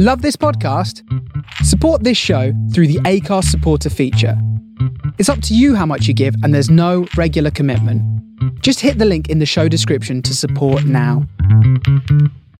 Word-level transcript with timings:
Love 0.00 0.22
this 0.22 0.36
podcast? 0.36 1.02
Support 1.64 2.04
this 2.04 2.16
show 2.16 2.52
through 2.72 2.86
the 2.86 3.00
Anchor 3.04 3.42
supporter 3.42 3.90
feature. 3.90 4.40
It's 5.18 5.28
up 5.28 5.42
to 5.42 5.56
you 5.56 5.74
how 5.74 5.86
much 5.86 6.06
you 6.06 6.14
give, 6.14 6.36
and 6.44 6.54
there's 6.54 6.70
no 6.70 7.08
regular 7.16 7.50
commitment. 7.50 8.00
Just 8.62 8.78
hit 8.78 8.98
the 8.98 9.04
link 9.04 9.28
in 9.28 9.40
the 9.40 9.44
show 9.44 9.66
description 9.66 10.22
to 10.22 10.36
support 10.36 10.84
now. 10.84 11.26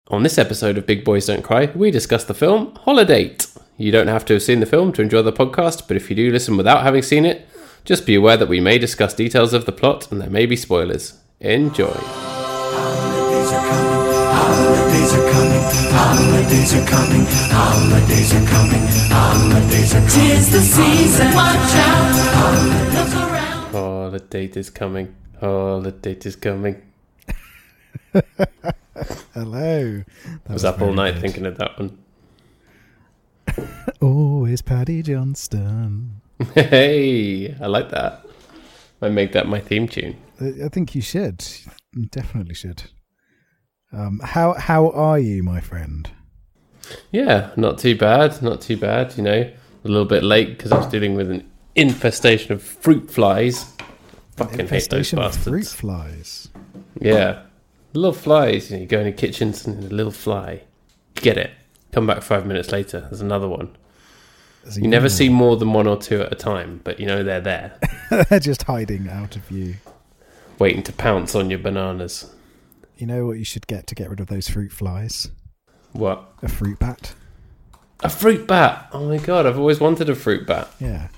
On 0.09 0.25
this 0.25 0.37
episode 0.37 0.79
of 0.79 0.87
Big 0.87 1.05
Boys 1.05 1.27
Don't 1.27 1.45
Cry, 1.45 1.71
we 1.77 1.93
discuss 1.93 2.25
the 2.25 2.35
film 2.35 2.75
Holidate. 2.75 3.47
You 3.77 3.93
don't 3.93 4.09
have 4.09 4.25
to 4.25 4.33
have 4.33 4.43
seen 4.43 4.59
the 4.59 4.67
film 4.67 4.93
to 4.95 5.03
enjoy 5.03 5.23
the 5.23 5.33
podcast, 5.33 5.87
but 5.87 5.97
if 5.97 6.11
you 6.11 6.17
do 6.17 6.33
listen 6.33 6.57
without 6.57 6.83
having 6.83 7.03
seen 7.03 7.25
it, 7.25 7.49
just 7.85 8.05
be 8.05 8.17
aware 8.17 8.37
that 8.37 8.49
we 8.49 8.59
may 8.59 8.79
discuss 8.79 9.15
details 9.15 9.53
of 9.53 9.65
the 9.65 9.71
plot 9.71 10.11
and 10.11 10.21
there 10.21 10.29
may 10.29 10.45
be 10.45 10.57
spoilers. 10.57 11.21
Enjoy. 11.39 12.38
Holidays 16.09 16.75
are 16.75 16.87
coming, 16.87 17.25
holidays 17.53 18.33
are 18.35 18.47
coming, 18.47 18.85
holidays 19.13 19.95
are 19.95 19.99
coming. 20.01 20.11
Tis 20.11 20.51
the 20.53 20.61
season, 20.61 21.27
watch 21.35 21.75
out. 21.87 22.13
Look 22.95 23.15
around. 23.15 23.73
Holiday 23.73 24.45
is 24.55 24.71
coming. 24.71 25.15
Holiday 25.41 26.17
is 26.25 26.37
coming. 26.37 26.83
Hello. 29.35 30.03
That 30.45 30.53
was 30.53 30.65
up 30.65 30.81
all 30.81 30.93
night 30.93 31.13
good. 31.15 31.21
thinking 31.23 31.47
of 31.47 31.59
that 31.59 31.79
one. 31.79 31.99
Oh, 34.01 34.45
it's 34.47 34.63
Paddy 34.63 35.03
Johnston. 35.03 36.21
Hey, 36.55 37.53
I 37.61 37.67
like 37.67 37.91
that. 37.91 38.25
I 39.03 39.09
make 39.09 39.33
that 39.33 39.49
my 39.49 39.59
theme 39.61 39.89
tune. 39.89 40.17
I 40.41 40.67
I 40.67 40.69
think 40.69 40.95
you 40.95 41.03
should. 41.03 41.45
You 41.97 42.07
definitely 42.07 42.55
should. 42.55 42.85
Um, 43.93 44.21
how 44.23 44.53
how 44.55 44.91
are 44.91 45.19
you, 45.19 45.43
my 45.43 45.61
friend? 45.61 46.11
Yeah, 47.11 47.51
not 47.57 47.79
too 47.79 47.97
bad. 47.97 48.41
Not 48.43 48.61
too 48.61 48.77
bad. 48.77 49.17
You 49.17 49.23
know, 49.23 49.41
a 49.85 49.89
little 49.89 50.05
bit 50.05 50.23
late 50.23 50.57
because 50.57 50.73
I 50.73 50.79
was 50.79 50.87
dealing 50.87 51.15
with 51.15 51.31
an 51.31 51.51
infestation 51.75 52.53
of 52.53 52.63
fruit 52.63 53.11
flies. 53.11 53.65
Fucking 54.37 54.51
hate 54.69 54.89
those 54.89 55.13
Infestation 55.13 55.19
of 55.19 55.35
fruit 55.37 55.67
flies. 55.67 56.49
Yeah, 57.01 57.43
little 57.93 58.13
flies. 58.13 58.71
You, 58.71 58.77
know, 58.77 58.81
you 58.83 58.87
go 58.89 58.99
in 59.01 59.07
the 59.07 59.13
kitchens 59.13 59.67
and 59.67 59.83
there's 59.83 59.91
a 59.91 59.95
little 59.95 60.13
fly. 60.13 60.63
Get 61.15 61.37
it. 61.39 61.51
Come 61.93 62.07
back 62.07 62.23
five 62.23 62.47
minutes 62.47 62.71
later. 62.71 63.01
There's 63.01 63.21
another 63.23 63.49
one. 63.49 63.77
A 64.67 64.75
You 64.75 64.83
never 64.89 65.05
unit. 65.07 65.13
see 65.13 65.29
more 65.31 65.57
than 65.57 65.73
one 65.73 65.87
or 65.87 65.97
two 65.97 66.21
at 66.23 66.31
a 66.31 66.37
time, 66.37 66.81
but 66.85 67.01
you 67.01 67.07
know 67.07 67.23
they're 67.23 67.41
there, 67.41 67.79
They're 68.29 68.39
just 68.41 68.65
hiding 68.65 69.09
out 69.09 69.35
of 69.37 69.43
view. 69.45 69.77
waiting 70.59 70.83
to 70.85 70.93
pounce 70.93 71.35
on 71.35 71.49
your 71.51 71.59
bananas. 71.59 72.33
You 72.99 73.07
know 73.07 73.27
what 73.27 73.39
you 73.39 73.45
should 73.45 73.67
get 73.67 73.87
to 73.87 73.95
get 73.95 74.11
rid 74.11 74.21
of 74.21 74.27
those 74.27 74.49
fruit 74.49 74.73
flies? 74.73 75.31
What? 75.93 76.33
A 76.43 76.49
fruit 76.49 76.79
bat. 76.79 77.15
A 78.01 78.09
fruit 78.09 78.47
bat. 78.47 78.89
Oh 78.93 79.07
my 79.09 79.19
god, 79.19 79.47
I've 79.47 79.59
always 79.59 79.81
wanted 79.81 80.11
a 80.11 80.15
fruit 80.15 80.47
bat. 80.47 80.69
Yeah. 80.81 81.09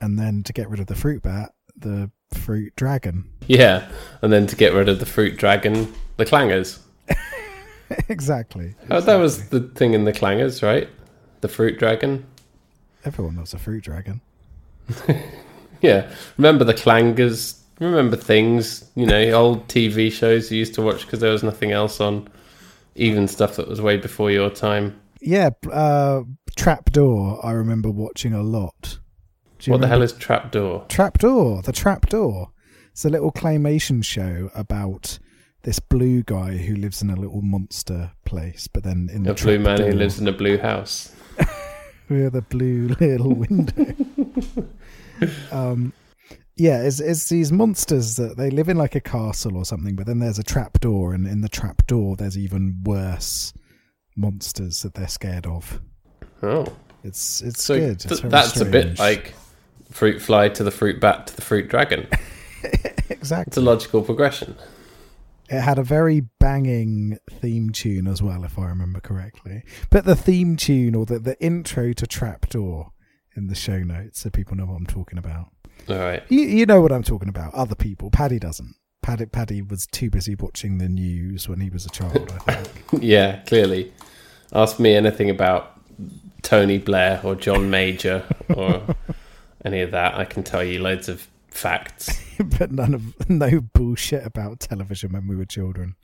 And 0.00 0.18
then 0.18 0.42
to 0.44 0.52
get 0.52 0.70
rid 0.70 0.80
of 0.80 0.86
the 0.86 0.94
fruit 0.94 1.22
bat, 1.22 1.52
the 1.76 2.10
fruit 2.32 2.74
dragon. 2.76 3.28
Yeah, 3.48 3.88
and 4.22 4.32
then 4.32 4.46
to 4.46 4.56
get 4.56 4.72
rid 4.72 4.88
of 4.88 5.00
the 5.00 5.06
fruit 5.06 5.36
dragon, 5.36 5.92
the 6.16 6.24
clangers. 6.24 6.78
exactly. 8.08 8.76
Oh, 8.90 9.00
that 9.00 9.16
was 9.16 9.48
the 9.48 9.60
thing 9.60 9.94
in 9.94 10.04
the 10.04 10.12
clangers, 10.12 10.62
right? 10.62 10.88
The 11.40 11.48
fruit 11.48 11.78
dragon. 11.78 12.24
Everyone 13.04 13.36
loves 13.36 13.52
a 13.52 13.58
fruit 13.58 13.82
dragon. 13.82 14.20
Yeah, 15.80 16.10
remember 16.36 16.64
the 16.64 16.74
clangers? 16.74 17.59
Remember 17.80 18.16
things? 18.16 18.88
You 18.94 19.06
know, 19.06 19.30
old 19.32 19.66
TV 19.68 20.12
shows 20.12 20.50
you 20.52 20.58
used 20.58 20.74
to 20.74 20.82
watch 20.82 21.00
because 21.06 21.20
there 21.20 21.32
was 21.32 21.42
nothing 21.42 21.72
else 21.72 22.00
on. 22.00 22.28
Even 22.94 23.26
stuff 23.26 23.56
that 23.56 23.68
was 23.68 23.80
way 23.80 23.96
before 23.96 24.30
your 24.30 24.50
time. 24.50 25.00
Yeah, 25.20 25.50
uh, 25.72 26.22
Trapdoor. 26.56 27.44
I 27.44 27.52
remember 27.52 27.90
watching 27.90 28.34
a 28.34 28.42
lot. 28.42 28.98
What 29.66 29.80
the 29.80 29.86
hell 29.86 29.98
remember- 30.00 30.04
is 30.04 30.12
trapdoor? 30.12 30.84
Trapdoor? 30.88 31.62
The 31.62 31.72
Trapdoor. 31.72 32.50
It's 32.92 33.04
a 33.04 33.10
little 33.10 33.32
claymation 33.32 34.04
show 34.04 34.50
about 34.54 35.18
this 35.62 35.78
blue 35.78 36.22
guy 36.22 36.56
who 36.56 36.74
lives 36.74 37.02
in 37.02 37.10
a 37.10 37.16
little 37.16 37.42
monster 37.42 38.12
place, 38.24 38.66
but 38.66 38.82
then 38.82 39.08
in 39.12 39.22
the 39.24 39.32
A 39.32 39.34
blue 39.34 39.58
man 39.58 39.80
who 39.80 39.92
lives 39.92 40.18
in 40.18 40.26
a 40.26 40.32
blue 40.32 40.58
house. 40.58 41.14
with 42.08 42.34
a 42.34 42.42
blue 42.42 42.88
little 43.00 43.34
window. 43.34 43.94
um, 45.52 45.92
yeah, 46.56 46.82
it's, 46.82 47.00
it's 47.00 47.28
these 47.28 47.50
monsters 47.52 48.16
that 48.16 48.36
they 48.36 48.50
live 48.50 48.68
in 48.68 48.76
like 48.76 48.94
a 48.94 49.00
castle 49.00 49.56
or 49.56 49.64
something, 49.64 49.96
but 49.96 50.06
then 50.06 50.18
there's 50.18 50.38
a 50.38 50.42
trapdoor, 50.42 51.14
and 51.14 51.26
in 51.26 51.40
the 51.40 51.48
trapdoor 51.48 52.16
there's 52.16 52.36
even 52.36 52.82
worse 52.84 53.52
monsters 54.16 54.82
that 54.82 54.94
they're 54.94 55.08
scared 55.08 55.46
of. 55.46 55.80
Oh, 56.42 56.66
It's 57.04 57.40
it's 57.42 57.62
so 57.62 57.78
good. 57.78 58.04
It's 58.04 58.20
very 58.20 58.30
that's 58.30 58.60
a 58.60 58.64
bit 58.64 58.98
like 58.98 59.34
fruit 59.90 60.20
fly 60.20 60.48
to 60.50 60.64
the 60.64 60.70
fruit 60.70 61.00
bat 61.00 61.26
to 61.28 61.36
the 61.36 61.42
fruit 61.42 61.68
dragon. 61.68 62.06
Exactly, 63.08 63.44
it's 63.48 63.56
a 63.56 63.62
logical 63.62 64.02
progression. 64.02 64.56
It 65.48 65.60
had 65.62 65.78
a 65.78 65.82
very 65.82 66.20
banging 66.38 67.18
theme 67.28 67.70
tune 67.70 68.06
as 68.06 68.22
well, 68.22 68.44
if 68.44 68.56
I 68.56 68.66
remember 68.66 69.00
correctly. 69.00 69.64
But 69.90 70.04
the 70.04 70.14
theme 70.14 70.56
tune 70.56 70.94
or 70.94 71.04
the, 71.04 71.18
the 71.18 71.42
intro 71.42 71.92
to 71.92 72.06
Trapdoor 72.06 72.92
in 73.34 73.48
the 73.48 73.56
show 73.56 73.78
notes, 73.80 74.20
so 74.20 74.30
people 74.30 74.56
know 74.56 74.66
what 74.66 74.76
I'm 74.76 74.86
talking 74.86 75.18
about. 75.18 75.48
All 75.88 75.96
right. 75.96 76.22
You, 76.28 76.40
you 76.40 76.66
know 76.66 76.80
what 76.80 76.92
I'm 76.92 77.02
talking 77.02 77.28
about. 77.28 77.54
Other 77.54 77.74
people. 77.74 78.10
Paddy 78.10 78.38
doesn't. 78.38 78.74
Paddy, 79.02 79.26
Paddy 79.26 79.62
was 79.62 79.86
too 79.86 80.10
busy 80.10 80.34
watching 80.34 80.78
the 80.78 80.88
news 80.88 81.48
when 81.48 81.60
he 81.60 81.70
was 81.70 81.86
a 81.86 81.90
child, 81.90 82.32
I 82.46 82.54
think. 82.54 83.02
Yeah, 83.02 83.40
clearly. 83.46 83.92
Ask 84.52 84.78
me 84.78 84.94
anything 84.94 85.30
about 85.30 85.80
Tony 86.42 86.78
Blair 86.78 87.20
or 87.24 87.34
John 87.34 87.70
Major 87.70 88.24
or 88.54 88.82
any 89.64 89.80
of 89.80 89.92
that. 89.92 90.14
I 90.16 90.24
can 90.24 90.42
tell 90.42 90.62
you 90.62 90.80
loads 90.82 91.08
of 91.08 91.28
facts. 91.48 92.22
but 92.58 92.72
none 92.72 92.94
of 92.94 93.30
no 93.30 93.60
bullshit 93.60 94.26
about 94.26 94.60
television 94.60 95.12
when 95.12 95.26
we 95.26 95.36
were 95.36 95.44
children. 95.44 95.96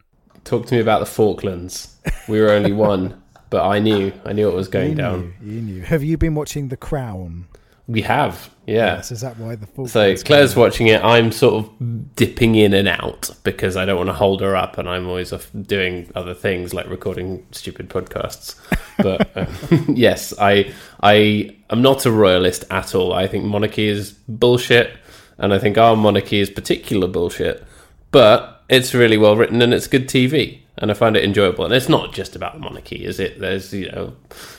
Talk 0.45 0.67
to 0.67 0.75
me 0.75 0.81
about 0.81 1.01
the 1.01 1.07
Falklands. 1.07 1.97
We 2.29 2.41
were 2.41 2.51
only 2.51 2.73
one, 2.73 3.21
but 3.51 3.67
I 3.67 3.79
knew. 3.79 4.13
I 4.25 4.33
knew 4.33 4.47
what 4.47 4.55
was 4.55 4.69
going 4.69 4.91
you 4.91 4.95
down. 4.97 5.35
You 5.43 5.61
knew. 5.61 5.83
Have 5.83 6.05
you 6.05 6.17
been 6.17 6.35
watching 6.35 6.69
The 6.69 6.77
Crown? 6.77 7.47
We 7.89 8.03
have, 8.03 8.51
yeah. 8.67 8.97
Yes, 8.97 9.13
is 9.13 9.21
that 9.21 9.39
why 9.39 9.55
the 9.55 9.67
Falklands 9.67 9.93
So 9.93 10.17
Claire's 10.17 10.53
out? 10.53 10.57
watching 10.61 10.89
it. 10.89 11.03
I'm 11.05 11.31
sort 11.31 11.65
of 11.65 12.17
dipping 12.17 12.57
in 12.57 12.75
and 12.75 12.89
out 12.89 13.31
because 13.45 13.77
I 13.77 13.85
don't 13.85 13.97
want 13.97 14.09
to 14.09 14.13
hold 14.15 14.41
her 14.41 14.57
up, 14.57 14.77
and 14.77 14.89
I'm 14.89 15.07
always 15.07 15.33
off 15.33 15.49
doing 15.63 16.11
other 16.17 16.35
things 16.35 16.75
like 16.75 16.89
recording 16.91 17.47
stupid 17.53 17.89
podcasts. 17.89 18.57
But 18.99 19.37
uh, 19.37 19.45
yes, 19.93 20.33
I 20.41 20.73
I 21.03 21.55
am 21.69 21.83
not 21.83 22.07
a 22.07 22.11
royalist 22.11 22.65
at 22.71 22.95
all. 22.95 23.13
I 23.13 23.27
think 23.27 23.45
monarchy 23.45 23.89
is 23.89 24.13
bullshit, 24.27 24.91
and 25.37 25.53
I 25.53 25.59
think 25.59 25.77
our 25.77 25.95
monarchy 25.95 26.41
is 26.41 26.49
particular 26.49 27.07
bullshit. 27.07 27.63
But 28.11 28.65
it's 28.71 28.95
really 28.95 29.19
well 29.19 29.37
written 29.37 29.61
and 29.61 29.75
it's 29.75 29.87
good 29.87 30.09
TV, 30.09 30.61
and 30.79 30.91
I 30.91 30.95
find 30.95 31.15
it 31.15 31.25
enjoyable. 31.25 31.67
And 31.67 31.75
it's 31.75 31.91
not 31.91 32.15
just 32.15 32.35
about 32.35 32.55
the 32.55 32.61
monarchy, 32.61 33.05
is 33.05 33.21
it? 33.21 33.39
There's 33.39 33.73
you 33.75 33.91
know 33.93 34.15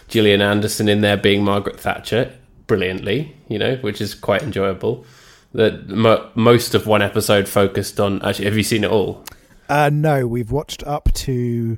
Gillian 0.07 0.41
Anderson 0.41 0.87
in 0.87 1.01
there 1.01 1.17
being 1.17 1.43
Margaret 1.43 1.79
Thatcher 1.79 2.31
brilliantly, 2.67 3.35
you 3.47 3.57
know, 3.57 3.75
which 3.77 4.01
is 4.01 4.13
quite 4.13 4.43
enjoyable. 4.43 5.05
That 5.53 5.87
mo- 5.87 6.29
most 6.35 6.75
of 6.75 6.85
one 6.85 7.01
episode 7.01 7.47
focused 7.47 7.99
on. 7.99 8.23
Actually, 8.23 8.45
have 8.45 8.57
you 8.57 8.63
seen 8.63 8.83
it 8.83 8.91
all? 8.91 9.23
Uh, 9.69 9.89
no, 9.91 10.27
we've 10.27 10.51
watched 10.51 10.83
up 10.83 11.11
to 11.13 11.77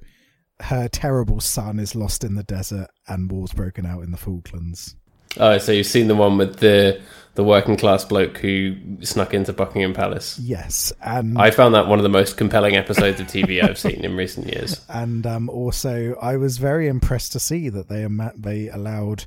her 0.62 0.88
terrible 0.88 1.40
son 1.40 1.80
is 1.80 1.96
lost 1.96 2.24
in 2.24 2.36
the 2.36 2.44
desert 2.44 2.90
and 3.08 3.32
war's 3.32 3.54
broken 3.54 3.86
out 3.86 4.04
in 4.04 4.12
the 4.12 4.18
Falklands. 4.18 4.96
Oh, 5.38 5.58
so 5.58 5.72
you've 5.72 5.86
seen 5.86 6.08
the 6.08 6.16
one 6.16 6.38
with 6.38 6.58
the 6.58 7.02
the 7.36 7.44
working 7.44 7.78
class 7.78 8.04
bloke 8.04 8.40
who 8.40 8.76
snuck 9.02 9.34
into 9.34 9.54
Buckingham 9.54 9.94
Palace. 9.94 10.40
Yes, 10.40 10.92
and 11.02 11.38
I 11.38 11.52
found 11.52 11.76
that 11.76 11.88
one 11.88 12.00
of 12.00 12.04
the 12.04 12.10
most 12.10 12.36
compelling 12.36 12.76
episodes 12.76 13.20
of 13.20 13.28
TV 13.28 13.64
I've 13.64 13.78
seen 13.78 14.04
in 14.04 14.16
recent 14.16 14.48
years. 14.48 14.82
and 14.90 15.26
um, 15.26 15.50
also 15.50 16.16
I 16.22 16.38
was 16.38 16.58
very 16.58 16.88
impressed 16.88 17.32
to 17.34 17.40
see 17.40 17.70
that 17.70 17.88
they 17.88 18.08
they 18.36 18.70
allowed 18.70 19.26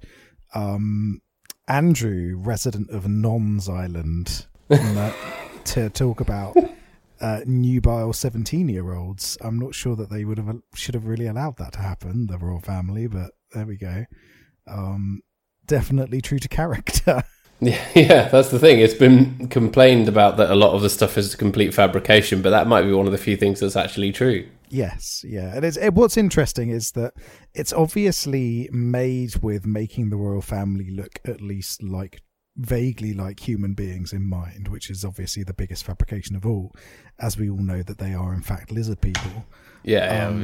um, 0.54 1.20
Andrew, 1.68 2.36
resident 2.38 2.90
of 2.90 3.06
Nons 3.08 3.68
Island, 3.68 4.46
that- 4.68 5.14
to 5.64 5.88
talk 5.90 6.20
about 6.20 6.56
uh, 7.20 7.40
nubile 7.46 8.12
seventeen-year-olds. 8.12 9.38
I'm 9.40 9.58
not 9.58 9.74
sure 9.74 9.94
that 9.96 10.10
they 10.10 10.24
would 10.24 10.38
have 10.38 10.56
should 10.74 10.94
have 10.94 11.06
really 11.06 11.26
allowed 11.26 11.56
that 11.58 11.74
to 11.74 11.78
happen, 11.78 12.26
the 12.26 12.36
royal 12.38 12.60
family, 12.60 13.06
but 13.06 13.30
there 13.52 13.64
we 13.66 13.76
go. 13.76 14.06
Um, 14.66 15.20
definitely 15.66 16.20
true 16.20 16.38
to 16.38 16.48
character. 16.48 17.22
Yeah, 17.60 18.26
that's 18.28 18.48
the 18.48 18.58
thing. 18.58 18.80
It's 18.80 18.92
been 18.92 19.46
complained 19.46 20.08
about 20.08 20.36
that 20.38 20.50
a 20.50 20.54
lot 20.56 20.74
of 20.74 20.82
the 20.82 20.90
stuff 20.90 21.16
is 21.16 21.36
complete 21.36 21.72
fabrication, 21.72 22.42
but 22.42 22.50
that 22.50 22.66
might 22.66 22.82
be 22.82 22.90
one 22.92 23.06
of 23.06 23.12
the 23.12 23.18
few 23.18 23.36
things 23.36 23.60
that's 23.60 23.76
actually 23.76 24.10
true. 24.10 24.48
Yes, 24.72 25.22
yeah. 25.28 25.54
And 25.54 25.66
it's, 25.66 25.76
it, 25.76 25.92
what's 25.92 26.16
interesting 26.16 26.70
is 26.70 26.92
that 26.92 27.12
it's 27.52 27.74
obviously 27.74 28.70
made 28.72 29.36
with 29.36 29.66
making 29.66 30.08
the 30.08 30.16
royal 30.16 30.40
family 30.40 30.90
look 30.90 31.18
at 31.26 31.42
least 31.42 31.82
like 31.82 32.22
vaguely 32.56 33.12
like 33.12 33.40
human 33.40 33.74
beings 33.74 34.14
in 34.14 34.26
mind, 34.26 34.68
which 34.68 34.88
is 34.88 35.04
obviously 35.04 35.42
the 35.42 35.52
biggest 35.52 35.84
fabrication 35.84 36.36
of 36.36 36.46
all, 36.46 36.74
as 37.18 37.36
we 37.36 37.50
all 37.50 37.58
know 37.62 37.82
that 37.82 37.98
they 37.98 38.14
are 38.14 38.32
in 38.32 38.40
fact 38.40 38.72
lizard 38.72 39.02
people. 39.02 39.44
Yeah, 39.82 40.06
yeah 40.06 40.26
Um, 40.28 40.34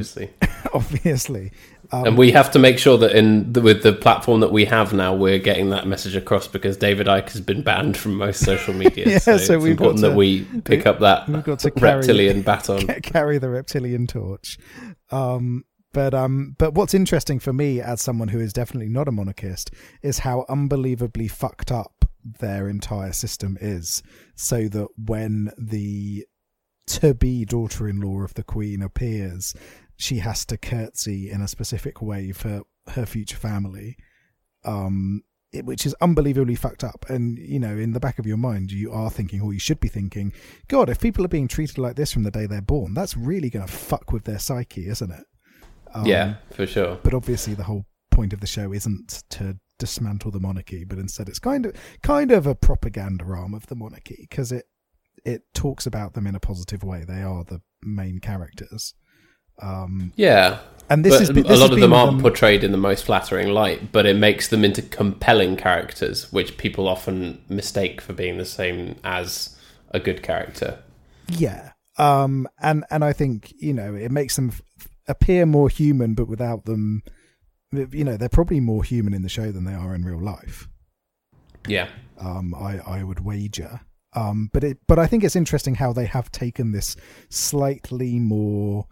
obviously. 0.73 1.51
obviously, 1.91 2.07
and 2.09 2.17
we 2.17 2.31
have 2.31 2.51
to 2.51 2.59
make 2.59 2.77
sure 2.79 2.97
that 2.97 3.11
in 3.15 3.51
the, 3.53 3.61
with 3.61 3.83
the 3.83 3.93
platform 3.93 4.39
that 4.41 4.51
we 4.51 4.65
have 4.65 4.93
now, 4.93 5.13
we're 5.13 5.39
getting 5.39 5.69
that 5.71 5.87
message 5.87 6.15
across 6.15 6.47
because 6.47 6.77
David 6.77 7.07
Icke 7.07 7.31
has 7.31 7.41
been 7.41 7.61
banned 7.61 7.97
from 7.97 8.15
most 8.15 8.43
social 8.43 8.73
media. 8.83 9.07
Yeah, 9.07 9.17
so, 9.19 9.37
so 9.37 9.53
it's 9.55 9.63
we've 9.63 9.77
got 9.77 9.85
important 9.85 10.03
to- 10.03 10.09
that 10.09 10.15
we 10.15 10.43
pick 10.63 10.85
up 10.85 10.99
that 10.99 11.27
we've 11.27 11.43
got 11.43 11.59
to 11.59 11.71
carry- 11.71 11.95
reptilian 11.97 12.41
baton. 12.41 12.87
carry 13.03 13.37
the 13.37 13.49
reptilian 13.49 14.07
torch. 14.07 14.57
Um, 15.11 15.63
but 15.91 16.13
um, 16.13 16.55
but 16.59 16.75
what's 16.75 16.93
interesting 16.93 17.39
for 17.39 17.51
me 17.51 17.81
as 17.81 18.01
someone 18.01 18.27
who 18.27 18.39
is 18.39 18.53
definitely 18.53 18.89
not 18.89 19.07
a 19.07 19.11
monarchist 19.11 19.71
is 20.03 20.19
how 20.19 20.45
unbelievably 20.47 21.27
fucked 21.29 21.71
up 21.71 22.05
their 22.23 22.69
entire 22.69 23.11
system 23.13 23.57
is. 23.59 24.03
So 24.35 24.67
that 24.67 24.87
when 24.97 25.51
the 25.57 26.25
to 26.87 27.13
be 27.13 27.45
daughter-in-law 27.45 28.21
of 28.23 28.33
the 28.35 28.43
queen 28.43 28.81
appears, 28.81 29.55
she 29.99 30.19
has 30.19 30.45
to 30.45 30.57
curtsy 30.57 31.29
in 31.29 31.41
a 31.41 31.47
specific 31.47 32.01
way 32.01 32.31
for 32.31 32.63
her 32.87 33.05
future 33.05 33.37
family. 33.37 33.97
Um, 34.63 35.23
it, 35.51 35.65
which 35.65 35.85
is 35.85 35.95
unbelievably 35.99 36.55
fucked 36.55 36.83
up. 36.83 37.05
And 37.09 37.37
you 37.37 37.59
know, 37.59 37.75
in 37.75 37.93
the 37.93 37.99
back 37.99 38.19
of 38.19 38.27
your 38.27 38.37
mind, 38.37 38.71
you 38.71 38.91
are 38.91 39.09
thinking, 39.09 39.41
or 39.41 39.51
you 39.51 39.59
should 39.59 39.79
be 39.79 39.87
thinking, 39.87 40.31
God, 40.67 40.89
if 40.89 40.99
people 40.99 41.25
are 41.25 41.29
being 41.29 41.47
treated 41.47 41.77
like 41.77 41.95
this 41.95 42.13
from 42.13 42.23
the 42.23 42.31
day 42.31 42.45
they're 42.45 42.61
born, 42.61 42.93
that's 42.93 43.17
really 43.17 43.49
going 43.49 43.65
to 43.65 43.71
fuck 43.71 44.11
with 44.11 44.25
their 44.25 44.39
psyche, 44.39 44.87
isn't 44.87 45.11
it? 45.11 45.23
Um, 45.93 46.05
yeah, 46.05 46.35
for 46.51 46.67
sure. 46.67 46.99
But 47.01 47.13
obviously, 47.15 47.55
the 47.55 47.63
whole 47.63 47.85
point 48.11 48.31
of 48.31 48.41
the 48.41 48.47
show 48.47 48.71
isn't 48.73 49.23
to 49.31 49.57
dismantle 49.79 50.31
the 50.31 50.39
monarchy, 50.39 50.83
but 50.83 50.99
instead, 50.99 51.27
it's 51.27 51.39
kind 51.39 51.65
of 51.65 51.73
kind 52.03 52.31
of 52.31 52.45
a 52.45 52.55
propaganda 52.55 53.25
arm 53.25 53.53
of 53.53 53.67
the 53.67 53.75
monarchy 53.75 54.27
because 54.29 54.51
it 54.51 54.65
it 55.25 55.43
talks 55.53 55.87
about 55.87 56.13
them 56.13 56.27
in 56.27 56.35
a 56.35 56.39
positive 56.39 56.83
way. 56.83 57.03
They 57.03 57.23
are 57.23 57.43
the 57.43 57.61
main 57.81 58.19
characters. 58.19 58.93
Um, 59.61 60.13
Yeah, 60.15 60.59
and 60.89 61.05
this 61.05 61.27
but 61.27 61.37
is 61.37 61.45
a 61.45 61.55
lot 61.57 61.71
of 61.71 61.79
them 61.79 61.93
aren't 61.93 62.21
portrayed 62.21 62.63
in 62.63 62.71
the 62.71 62.77
most 62.77 63.05
flattering 63.05 63.49
light, 63.49 63.91
but 63.91 64.07
it 64.07 64.15
makes 64.15 64.47
them 64.47 64.65
into 64.65 64.81
compelling 64.81 65.55
characters, 65.55 66.31
which 66.33 66.57
people 66.57 66.87
often 66.87 67.41
mistake 67.47 68.01
for 68.01 68.13
being 68.13 68.37
the 68.37 68.45
same 68.45 68.95
as 69.03 69.55
a 69.91 69.99
good 69.99 70.23
character. 70.23 70.79
Yeah. 71.27 71.73
Um 71.97 72.47
and 72.59 72.85
and 72.89 73.03
I 73.03 73.13
think, 73.13 73.53
you 73.57 73.73
know, 73.73 73.93
it 73.93 74.11
makes 74.11 74.35
them 74.35 74.51
appear 75.07 75.45
more 75.45 75.69
human 75.69 76.13
but 76.15 76.27
without 76.27 76.65
them 76.65 77.03
you 77.71 78.03
know, 78.03 78.17
they're 78.17 78.29
probably 78.29 78.59
more 78.59 78.83
human 78.83 79.13
in 79.13 79.21
the 79.21 79.29
show 79.29 79.51
than 79.51 79.65
they 79.65 79.73
are 79.73 79.93
in 79.93 80.03
real 80.03 80.21
life. 80.21 80.67
Yeah, 81.67 81.89
Um 82.17 82.55
I 82.55 82.79
I 82.79 83.03
would 83.03 83.19
wager. 83.19 83.81
Um 84.13 84.49
but 84.53 84.63
it 84.63 84.79
but 84.87 84.97
I 84.97 85.05
think 85.05 85.23
it's 85.23 85.35
interesting 85.35 85.75
how 85.75 85.93
they 85.93 86.05
have 86.05 86.31
taken 86.31 86.71
this 86.71 86.95
slightly 87.29 88.17
more 88.17 88.87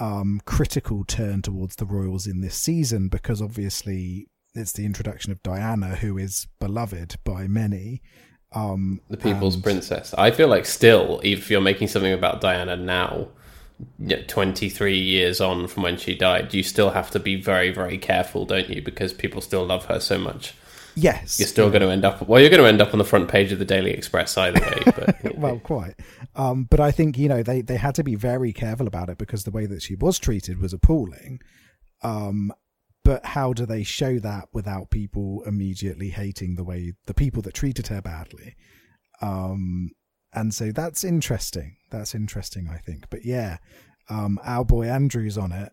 um 0.00 0.40
critical 0.46 1.04
turn 1.04 1.42
towards 1.42 1.76
the 1.76 1.84
royals 1.84 2.26
in 2.26 2.40
this 2.40 2.54
season 2.56 3.08
because 3.08 3.40
obviously 3.42 4.26
it's 4.54 4.72
the 4.72 4.84
introduction 4.86 5.30
of 5.30 5.42
Diana 5.42 5.96
who 5.96 6.18
is 6.18 6.48
beloved 6.58 7.16
by 7.24 7.46
many. 7.46 8.02
Um 8.52 9.00
the 9.08 9.16
people's 9.16 9.54
and- 9.54 9.62
princess. 9.64 10.12
I 10.18 10.30
feel 10.32 10.48
like 10.48 10.66
still, 10.66 11.20
if 11.22 11.50
you're 11.50 11.60
making 11.60 11.88
something 11.88 12.12
about 12.12 12.40
Diana 12.40 12.76
now, 12.76 13.28
23 14.28 14.98
years 14.98 15.40
on 15.40 15.66
from 15.66 15.82
when 15.84 15.96
she 15.96 16.14
died, 16.14 16.52
you 16.52 16.62
still 16.62 16.90
have 16.90 17.10
to 17.12 17.18
be 17.18 17.36
very, 17.40 17.70
very 17.72 17.96
careful, 17.96 18.44
don't 18.44 18.68
you? 18.68 18.82
Because 18.82 19.12
people 19.12 19.40
still 19.40 19.64
love 19.64 19.86
her 19.86 20.00
so 20.00 20.18
much. 20.18 20.54
Yes. 20.94 21.38
You're 21.38 21.48
still 21.48 21.68
going 21.68 21.82
to 21.82 21.90
end 21.90 22.04
up. 22.04 22.26
Well, 22.26 22.40
you're 22.40 22.50
going 22.50 22.62
to 22.62 22.68
end 22.68 22.80
up 22.80 22.92
on 22.92 22.98
the 22.98 23.04
front 23.04 23.28
page 23.28 23.52
of 23.52 23.58
the 23.58 23.64
Daily 23.64 23.92
Express 23.92 24.36
either 24.36 24.60
way. 24.60 24.82
But 24.84 25.36
well, 25.38 25.58
quite. 25.58 25.94
Um, 26.34 26.66
but 26.70 26.80
I 26.80 26.90
think 26.90 27.18
you 27.18 27.28
know 27.28 27.42
they 27.42 27.60
they 27.62 27.76
had 27.76 27.94
to 27.96 28.04
be 28.04 28.14
very 28.14 28.52
careful 28.52 28.86
about 28.86 29.08
it 29.08 29.18
because 29.18 29.44
the 29.44 29.50
way 29.50 29.66
that 29.66 29.82
she 29.82 29.94
was 29.94 30.18
treated 30.18 30.60
was 30.60 30.72
appalling. 30.72 31.40
Um, 32.02 32.52
but 33.04 33.24
how 33.24 33.52
do 33.52 33.66
they 33.66 33.82
show 33.82 34.18
that 34.18 34.48
without 34.52 34.90
people 34.90 35.42
immediately 35.46 36.10
hating 36.10 36.56
the 36.56 36.64
way 36.64 36.92
the 37.06 37.14
people 37.14 37.42
that 37.42 37.54
treated 37.54 37.86
her 37.88 38.02
badly? 38.02 38.56
Um, 39.22 39.90
and 40.32 40.54
so 40.54 40.70
that's 40.72 41.02
interesting. 41.02 41.76
That's 41.90 42.14
interesting, 42.14 42.68
I 42.68 42.78
think. 42.78 43.06
But 43.10 43.24
yeah, 43.24 43.58
um, 44.08 44.38
our 44.44 44.64
boy 44.64 44.86
Andrew's 44.86 45.38
on 45.38 45.52
it, 45.52 45.72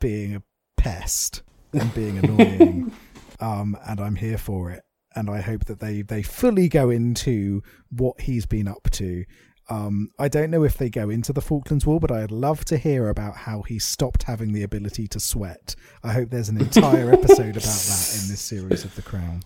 being 0.00 0.36
a 0.36 0.42
pest 0.76 1.42
and 1.72 1.92
being 1.94 2.18
annoying, 2.18 2.92
um, 3.40 3.76
and 3.86 4.00
I'm 4.00 4.16
here 4.16 4.38
for 4.38 4.70
it. 4.70 4.82
And 5.14 5.30
I 5.30 5.40
hope 5.40 5.64
that 5.66 5.80
they 5.80 6.02
they 6.02 6.22
fully 6.22 6.68
go 6.68 6.90
into 6.90 7.62
what 7.90 8.20
he's 8.20 8.44
been 8.46 8.68
up 8.68 8.90
to. 8.92 9.24
Um, 9.68 10.10
I 10.18 10.28
don't 10.28 10.50
know 10.50 10.62
if 10.62 10.76
they 10.78 10.90
go 10.90 11.08
into 11.10 11.32
the 11.32 11.40
Falklands 11.40 11.84
War, 11.86 11.98
but 11.98 12.12
I'd 12.12 12.30
love 12.30 12.64
to 12.66 12.76
hear 12.78 13.08
about 13.08 13.34
how 13.34 13.62
he 13.62 13.78
stopped 13.80 14.24
having 14.24 14.52
the 14.52 14.62
ability 14.62 15.08
to 15.08 15.18
sweat. 15.18 15.74
I 16.04 16.12
hope 16.12 16.30
there's 16.30 16.48
an 16.50 16.60
entire 16.60 17.10
episode 17.12 17.56
about 17.56 17.62
that 17.62 18.20
in 18.22 18.28
this 18.28 18.40
series 18.40 18.84
of 18.84 18.94
The 18.94 19.02
Crown. 19.02 19.42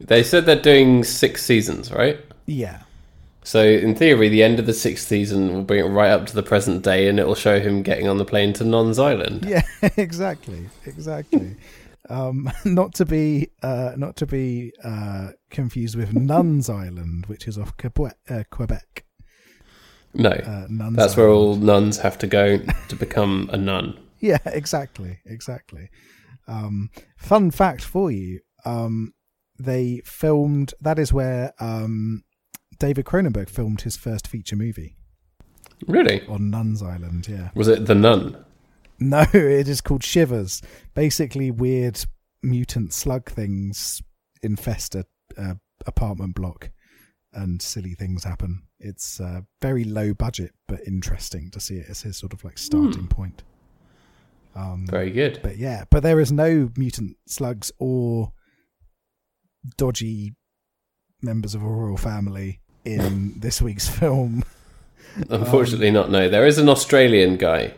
they 0.00 0.22
said 0.24 0.46
they're 0.46 0.60
doing 0.60 1.04
six 1.04 1.44
seasons, 1.44 1.92
right? 1.92 2.18
Yeah, 2.46 2.80
So 3.44 3.62
in 3.62 3.94
theory, 3.94 4.28
the 4.28 4.42
end 4.42 4.58
of 4.58 4.66
the 4.66 4.72
sixth 4.74 5.06
season 5.06 5.52
will 5.54 5.62
bring 5.62 5.84
it 5.84 5.88
right 5.88 6.10
up 6.10 6.26
to 6.26 6.34
the 6.34 6.42
present 6.42 6.82
day, 6.82 7.06
and 7.06 7.20
it 7.20 7.26
will 7.28 7.36
show 7.36 7.60
him 7.60 7.82
getting 7.82 8.08
on 8.08 8.16
the 8.18 8.24
plane 8.24 8.52
to 8.54 8.64
Non's 8.64 8.98
Island. 8.98 9.44
yeah, 9.46 9.62
exactly, 9.96 10.70
exactly. 10.86 11.54
Um, 12.10 12.50
not 12.64 12.94
to 12.94 13.04
be 13.04 13.48
uh, 13.62 13.92
not 13.96 14.16
to 14.16 14.26
be 14.26 14.72
uh, 14.84 15.28
confused 15.50 15.96
with 15.96 16.12
Nuns 16.14 16.68
Island, 16.70 17.26
which 17.26 17.46
is 17.48 17.58
off 17.58 17.76
Quebec. 17.76 18.16
Uh, 18.28 18.42
Quebec. 18.50 19.04
No, 20.14 20.30
Uh, 20.30 20.66
Nuns 20.68 20.96
that's 20.96 21.16
where 21.16 21.28
all 21.30 21.56
nuns 21.56 21.98
have 21.98 22.18
to 22.18 22.26
go 22.26 22.58
to 22.88 22.96
become 22.96 23.48
a 23.52 23.56
nun. 23.56 23.98
Yeah, 24.20 24.38
exactly, 24.46 25.18
exactly. 25.26 25.88
Um, 26.46 26.90
fun 27.16 27.50
fact 27.50 27.82
for 27.82 28.08
you: 28.12 28.38
um, 28.64 29.14
they 29.58 30.00
filmed. 30.04 30.74
That 30.80 31.00
is 31.00 31.12
where 31.12 31.52
um, 31.58 32.22
David 32.78 33.04
Cronenberg 33.04 33.48
filmed 33.48 33.80
his 33.80 33.96
first 33.96 34.28
feature 34.28 34.54
movie 34.54 34.94
Really? 35.88 36.24
on 36.28 36.50
Nuns 36.50 36.84
Island. 36.84 37.26
Yeah. 37.26 37.50
Was 37.56 37.66
it 37.66 37.86
the 37.86 37.96
nun? 37.96 38.36
No, 39.00 39.24
it 39.32 39.66
is 39.68 39.80
called 39.80 40.04
Shivers. 40.04 40.62
Basically, 40.94 41.50
weird 41.50 42.04
mutant 42.42 42.92
slug 42.92 43.28
things 43.30 44.00
infest 44.42 44.94
a 44.94 45.06
uh, 45.36 45.54
apartment 45.86 46.34
block, 46.36 46.70
and 47.32 47.60
silly 47.60 47.94
things 47.94 48.22
happen. 48.24 48.62
It's 48.78 49.20
uh, 49.20 49.40
very 49.60 49.84
low 49.84 50.14
budget, 50.14 50.52
but 50.68 50.86
interesting 50.86 51.50
to 51.50 51.60
see 51.60 51.76
it 51.76 51.86
as 51.88 52.02
his 52.02 52.16
sort 52.16 52.32
of 52.32 52.44
like 52.44 52.58
starting 52.58 53.08
point. 53.08 53.42
Um, 54.54 54.86
Very 54.88 55.10
good. 55.10 55.40
but 55.42 55.56
yeah, 55.56 55.84
but 55.90 56.02
there 56.02 56.20
is 56.20 56.30
no 56.30 56.70
mutant 56.76 57.16
slugs 57.26 57.72
or 57.78 58.32
dodgy 59.76 60.34
members 61.22 61.54
of 61.54 61.62
a 61.62 61.66
royal 61.68 61.96
family 61.96 62.60
in 62.84 63.38
this 63.38 63.62
week's 63.62 63.88
film. 63.98 64.44
Unfortunately, 65.30 65.90
not. 65.90 66.10
No, 66.10 66.28
there 66.28 66.46
is 66.46 66.58
an 66.58 66.68
Australian 66.68 67.36
guy, 67.36 67.74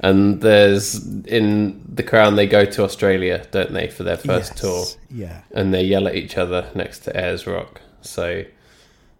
and 0.00 0.40
there's 0.40 1.04
in 1.26 1.82
the 1.88 2.02
Crown. 2.02 2.36
They 2.36 2.46
go 2.46 2.64
to 2.64 2.84
Australia, 2.84 3.46
don't 3.50 3.72
they, 3.72 3.88
for 3.88 4.02
their 4.04 4.16
first 4.16 4.52
Yes, 4.52 4.60
tour, 4.60 4.84
Yeah, 5.10 5.42
and 5.52 5.72
they 5.74 5.82
yell 5.84 6.06
at 6.08 6.14
each 6.14 6.36
other 6.36 6.70
next 6.74 7.00
to 7.00 7.16
Ayers 7.16 7.46
Rock. 7.46 7.80
So 8.00 8.44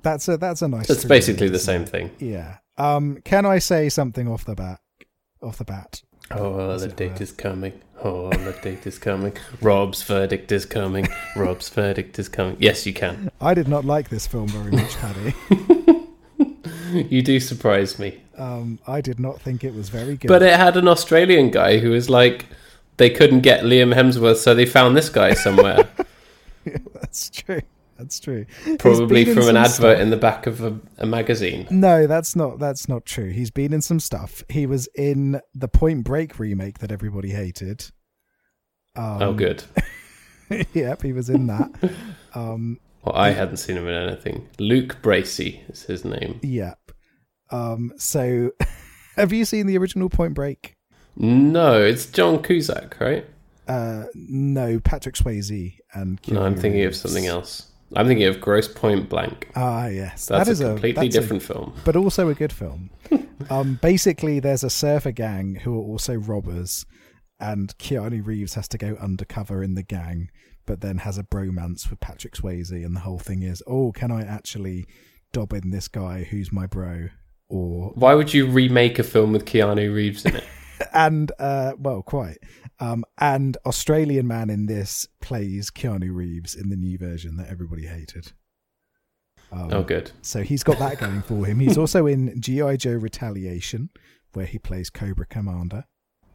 that's 0.03 0.29
a 0.29 0.37
that's 0.37 0.63
a 0.63 0.69
nice. 0.69 0.89
it's 0.91 1.05
basically 1.05 1.49
the 1.49 1.59
same 1.59 1.83
it? 1.83 1.89
thing. 1.89 2.11
Yeah. 2.19 2.59
Um. 2.77 3.19
Can 3.25 3.45
I 3.47 3.59
say 3.59 3.89
something 3.89 4.29
off 4.29 4.45
the 4.45 4.55
bat? 4.55 4.81
Off 5.43 5.59
the 5.59 5.65
bat. 5.65 6.03
Oh, 6.31 6.71
As 6.71 6.83
the 6.83 6.89
date 6.89 7.15
were. 7.17 7.23
is 7.23 7.33
coming. 7.33 7.73
Oh, 8.05 8.29
the 8.31 8.53
date 8.63 8.87
is 8.87 8.99
coming. 8.99 9.33
Rob's 9.63 10.03
verdict 10.03 10.53
is 10.53 10.67
coming. 10.67 11.09
Rob's 11.35 11.69
verdict 11.71 12.19
is 12.19 12.29
coming. 12.29 12.57
Yes, 12.61 12.87
you 12.87 12.93
can. 12.93 13.31
I 13.41 13.55
did 13.55 13.67
not 13.67 13.85
like 13.85 14.11
this 14.11 14.27
film 14.27 14.47
very 14.49 14.71
much, 14.71 14.95
Paddy. 14.97 15.35
You 17.11 17.23
do 17.23 17.41
surprise 17.41 17.99
me. 17.99 18.21
Um. 18.37 18.79
I 18.87 19.01
did 19.01 19.19
not 19.19 19.41
think 19.41 19.65
it 19.65 19.75
was 19.75 19.89
very 19.89 20.17
good. 20.17 20.29
But 20.29 20.43
it 20.43 20.57
had 20.57 20.77
an 20.77 20.89
Australian 20.89 21.51
guy 21.51 21.79
who 21.79 21.91
was 21.91 22.09
like, 22.09 22.47
they 22.97 23.11
couldn't 23.11 23.41
get 23.41 23.65
Liam 23.65 23.95
Hemsworth, 23.95 24.37
so 24.37 24.55
they 24.55 24.67
found 24.67 24.97
this 24.97 25.09
guy 25.09 25.35
somewhere. 25.35 25.89
that's 26.95 27.31
true. 27.31 27.63
That's 27.99 28.21
true. 28.21 28.47
Probably 28.79 29.25
from 29.25 29.49
an 29.49 29.57
advert 29.57 29.73
stuff. 29.73 29.99
in 29.99 30.11
the 30.11 30.17
back 30.17 30.47
of 30.47 30.63
a, 30.63 30.79
a 30.99 31.07
magazine. 31.07 31.67
No, 31.69 32.07
that's 32.07 32.37
not 32.37 32.61
that's 32.61 32.89
not 32.89 33.05
true. 33.05 33.31
He's 33.31 33.51
been 33.51 33.73
in 33.73 33.83
some 33.83 33.99
stuff. 33.99 34.45
He 34.49 34.67
was 34.67 34.89
in 34.95 35.41
the 35.53 35.67
Point 35.67 36.05
Break 36.05 36.39
remake 36.39 36.79
that 36.79 36.93
everybody 36.93 37.31
hated. 37.31 37.87
Um, 38.95 39.23
oh, 39.23 39.33
good. 39.33 39.65
yep, 40.73 41.03
he 41.03 41.13
was 41.13 41.29
in 41.29 41.49
that. 41.49 41.71
um, 42.35 42.79
Well, 43.05 43.15
I 43.15 43.31
hadn't 43.31 43.59
seen 43.59 43.77
him 43.77 43.87
in 43.89 43.95
anything. 43.95 44.49
Luke 44.59 44.99
Bracey 45.03 45.69
is 45.71 45.83
his 45.85 46.05
name. 46.05 46.41
yep. 46.43 46.79
Um, 47.51 47.93
so, 47.97 48.51
have 49.17 49.33
you 49.33 49.45
seen 49.45 49.67
the 49.67 49.79
original 49.79 50.09
Point 50.11 50.35
Break? 50.35 50.77
No, 51.17 51.83
it's 51.83 52.07
John 52.07 52.43
Cusack, 52.43 52.99
right? 53.01 53.25
Uh, 53.67 54.05
no, 54.15 54.79
Patrick 54.81 55.15
Swayze 55.15 55.77
and. 55.95 56.21
Keanu 56.23 56.33
No, 56.33 56.43
I'm 56.45 56.55
thinking 56.57 56.85
of 56.85 56.95
something 56.95 57.27
else. 57.27 57.67
I'm 57.97 58.07
thinking 58.07 58.27
of 58.27 58.41
Grosse 58.41 58.69
Pointe 58.69 59.09
Blank. 59.09 59.49
Ah, 59.57 59.87
yes, 59.87 60.27
That's 60.27 60.47
that 60.47 60.53
is 60.53 60.61
a 60.61 60.69
completely 60.73 61.07
a- 61.07 61.11
different 61.11 61.43
film. 61.43 61.73
but 61.85 61.97
also 61.97 62.29
a 62.29 62.35
good 62.35 62.53
film. 62.53 62.91
um, 63.51 63.79
basically, 63.81 64.41
there's 64.41 64.63
a 64.63 64.69
surfer 64.71 65.11
gang 65.13 65.55
who 65.57 65.75
are 65.75 65.83
also 65.83 66.15
robbers, 66.17 66.85
and 67.41 67.77
Keanu 67.79 68.27
Reeves 68.27 68.55
has 68.55 68.69
to 68.69 68.79
go 68.79 68.97
undercover 69.01 69.63
in 69.63 69.75
the 69.75 69.83
gang, 69.83 70.29
but 70.69 70.83
then 70.83 70.99
has 70.99 71.17
a 71.17 71.23
bromance 71.23 71.89
with 71.89 71.99
Patrick 71.99 72.35
Swayze, 72.35 72.71
and 72.71 72.95
the 72.95 73.01
whole 73.01 73.19
thing 73.19 73.43
is, 73.43 73.63
oh, 73.67 73.91
can 73.91 74.13
I 74.13 74.21
actually 74.21 74.87
dob 75.33 75.55
in 75.55 75.71
this 75.71 75.89
guy 75.89 76.25
who's 76.25 76.53
my 76.53 76.67
bro? 76.67 77.09
Or 77.49 77.93
Why 77.95 78.15
would 78.15 78.35
you 78.35 78.47
remake 78.47 78.99
a 78.99 79.03
film 79.03 79.33
with 79.33 79.47
Keanu 79.47 79.93
Reeves 79.93 80.27
in 80.27 80.37
it? 80.37 80.45
and 80.93 81.33
uh, 81.39 81.73
well, 81.79 82.03
quite. 82.03 82.37
Um, 82.81 83.07
and 83.17 83.57
Australian 83.65 84.27
man 84.27 84.51
in 84.51 84.67
this 84.67 85.09
plays 85.23 85.71
Keanu 85.71 86.15
Reeves 86.15 86.55
in 86.55 86.69
the 86.69 86.77
new 86.77 86.99
version 86.99 87.39
that 87.39 87.49
everybody 87.49 87.87
hated. 87.87 88.33
Um, 89.51 89.73
oh, 89.73 89.83
good. 89.83 90.11
So 90.21 90.43
he's 90.43 90.63
got 90.63 90.79
that 90.81 90.99
going 90.99 91.23
for 91.23 91.47
him. 91.47 91.61
He's 91.61 91.79
also 91.79 92.07
in 92.07 92.39
GI 92.39 92.77
Joe 92.77 92.93
Retaliation, 92.93 93.89
where 94.35 94.45
he 94.45 94.59
plays 94.59 94.91
Cobra 94.91 95.25
Commander. 95.25 95.87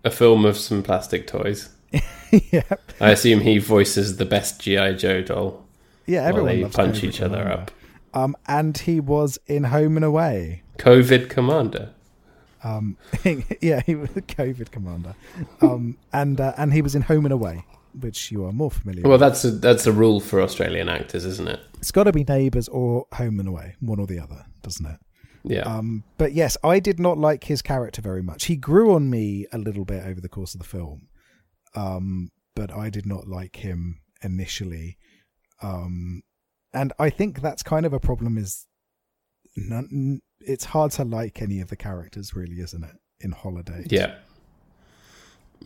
A 0.04 0.10
film 0.10 0.44
of 0.44 0.58
some 0.58 0.82
plastic 0.82 1.28
toys. 1.28 1.70
yeah, 2.52 2.64
I 3.00 3.12
assume 3.12 3.42
he 3.42 3.58
voices 3.60 4.18
the 4.18 4.26
best 4.26 4.62
GI 4.62 4.96
Joe 4.96 5.22
doll. 5.22 5.66
yeah. 6.08 6.24
Everyone 6.24 6.56
they 6.56 6.64
loves 6.64 6.76
punch 6.76 6.96
Cobra 6.96 7.10
each 7.10 7.22
other 7.22 7.38
Commander. 7.38 7.62
up. 7.62 7.72
Um, 8.16 8.36
and 8.48 8.78
he 8.78 9.00
was 9.00 9.40
in 9.48 9.66
Home 9.66 9.96
and 9.98 10.06
Away. 10.06 10.64
COVID 10.78 11.30
Commander. 11.30 11.94
Um, 12.64 12.98
yeah, 13.62 13.82
he 13.86 13.96
was 13.96 14.10
the 14.12 14.22
COVID 14.40 14.72
commander. 14.72 15.16
Um, 15.62 15.98
and 16.14 16.40
uh, 16.40 16.54
and 16.58 16.72
he 16.74 16.82
was 16.82 16.96
in 16.96 17.02
Home 17.04 17.26
and 17.26 17.34
Away, 17.34 17.66
which 18.00 18.32
you 18.32 18.46
are 18.46 18.52
more 18.52 18.72
familiar. 18.72 19.02
Well, 19.04 19.12
with. 19.14 19.20
that's 19.20 19.44
a, 19.44 19.52
that's 19.52 19.86
a 19.86 19.92
rule 19.92 20.20
for 20.20 20.42
Australian 20.42 20.90
actors, 20.90 21.26
isn't 21.26 21.48
it? 21.50 21.60
It's 21.80 21.92
got 21.92 22.04
to 22.06 22.14
be 22.14 22.24
Neighbours 22.24 22.70
or 22.70 23.06
Home 23.14 23.40
and 23.40 23.50
Away, 23.50 23.76
one 23.82 24.00
or 24.00 24.08
the 24.08 24.20
other, 24.20 24.46
doesn't 24.62 24.86
it? 24.86 24.98
Yeah. 25.44 25.62
Um, 25.64 26.06
but 26.18 26.32
yes, 26.32 26.56
I 26.64 26.80
did 26.80 27.00
not 27.02 27.18
like 27.18 27.44
his 27.44 27.62
character 27.62 28.02
very 28.02 28.24
much. 28.24 28.46
He 28.46 28.56
grew 28.56 28.94
on 28.94 29.10
me 29.10 29.46
a 29.52 29.58
little 29.58 29.84
bit 29.84 30.06
over 30.06 30.22
the 30.22 30.30
course 30.30 30.54
of 30.56 30.62
the 30.62 30.68
film, 30.68 31.08
um, 31.76 32.30
but 32.56 32.72
I 32.72 32.90
did 32.90 33.06
not 33.06 33.28
like 33.28 33.58
him 33.58 34.00
initially. 34.22 34.98
Um, 35.62 36.24
and 36.74 36.94
I 37.00 37.10
think 37.10 37.42
that's 37.42 37.64
kind 37.64 37.86
of 37.86 37.94
a 37.94 38.00
problem. 38.00 38.38
Is 38.38 38.66
none, 39.56 40.22
it's 40.40 40.66
hard 40.66 40.92
to 40.94 41.04
like 41.04 41.42
any 41.42 41.60
of 41.62 41.70
the 41.70 41.76
characters, 41.76 42.36
really, 42.36 42.60
isn't 42.60 42.84
it? 42.84 42.96
In 43.20 43.32
Holidate, 43.32 43.92
yeah. 43.92 44.16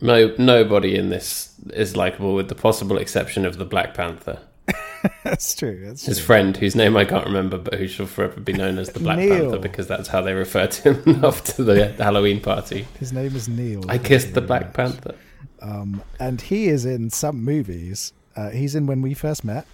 No, 0.00 0.32
nobody 0.38 0.94
in 0.94 1.08
this 1.10 1.54
is 1.72 1.96
likable, 1.96 2.34
with 2.34 2.48
the 2.48 2.54
possible 2.54 2.98
exception 2.98 3.44
of 3.44 3.58
the 3.58 3.64
Black 3.64 3.94
Panther. 3.94 4.38
that's 5.24 5.56
true. 5.56 5.82
That's 5.86 6.06
His 6.06 6.18
true. 6.18 6.26
friend, 6.26 6.56
whose 6.56 6.76
name 6.76 6.96
I 6.96 7.04
can't 7.04 7.26
remember, 7.26 7.58
but 7.58 7.74
who 7.74 7.88
shall 7.88 8.06
forever 8.06 8.40
be 8.40 8.52
known 8.52 8.78
as 8.78 8.90
the 8.90 9.00
Black 9.00 9.18
Neil. 9.18 9.50
Panther 9.50 9.58
because 9.58 9.88
that's 9.88 10.08
how 10.08 10.20
they 10.20 10.34
refer 10.34 10.68
to 10.68 10.92
him 10.94 11.24
after 11.24 11.64
the 11.64 11.92
Halloween 11.94 12.40
party. 12.40 12.86
His 13.00 13.12
name 13.12 13.34
is 13.34 13.48
Neil. 13.48 13.82
I 13.88 13.98
kissed 13.98 14.34
the 14.34 14.40
Black 14.40 14.72
Panther. 14.72 15.16
Um, 15.60 16.02
and 16.20 16.40
he 16.40 16.68
is 16.68 16.84
in 16.84 17.10
some 17.10 17.42
movies. 17.44 18.12
Uh, 18.36 18.50
he's 18.50 18.74
in 18.74 18.86
When 18.86 19.02
We 19.02 19.14
First 19.14 19.44
Met. 19.44 19.66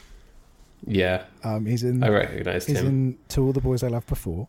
Yeah, 0.86 1.24
Um, 1.42 1.64
he's 1.66 1.82
in. 1.82 2.02
I 2.04 2.08
recognised 2.08 2.68
him. 2.68 2.76
He's 2.76 2.84
in 2.84 3.18
To 3.30 3.42
All 3.44 3.52
the 3.52 3.60
Boys 3.60 3.82
I 3.82 3.88
Loved 3.88 4.06
Before. 4.08 4.48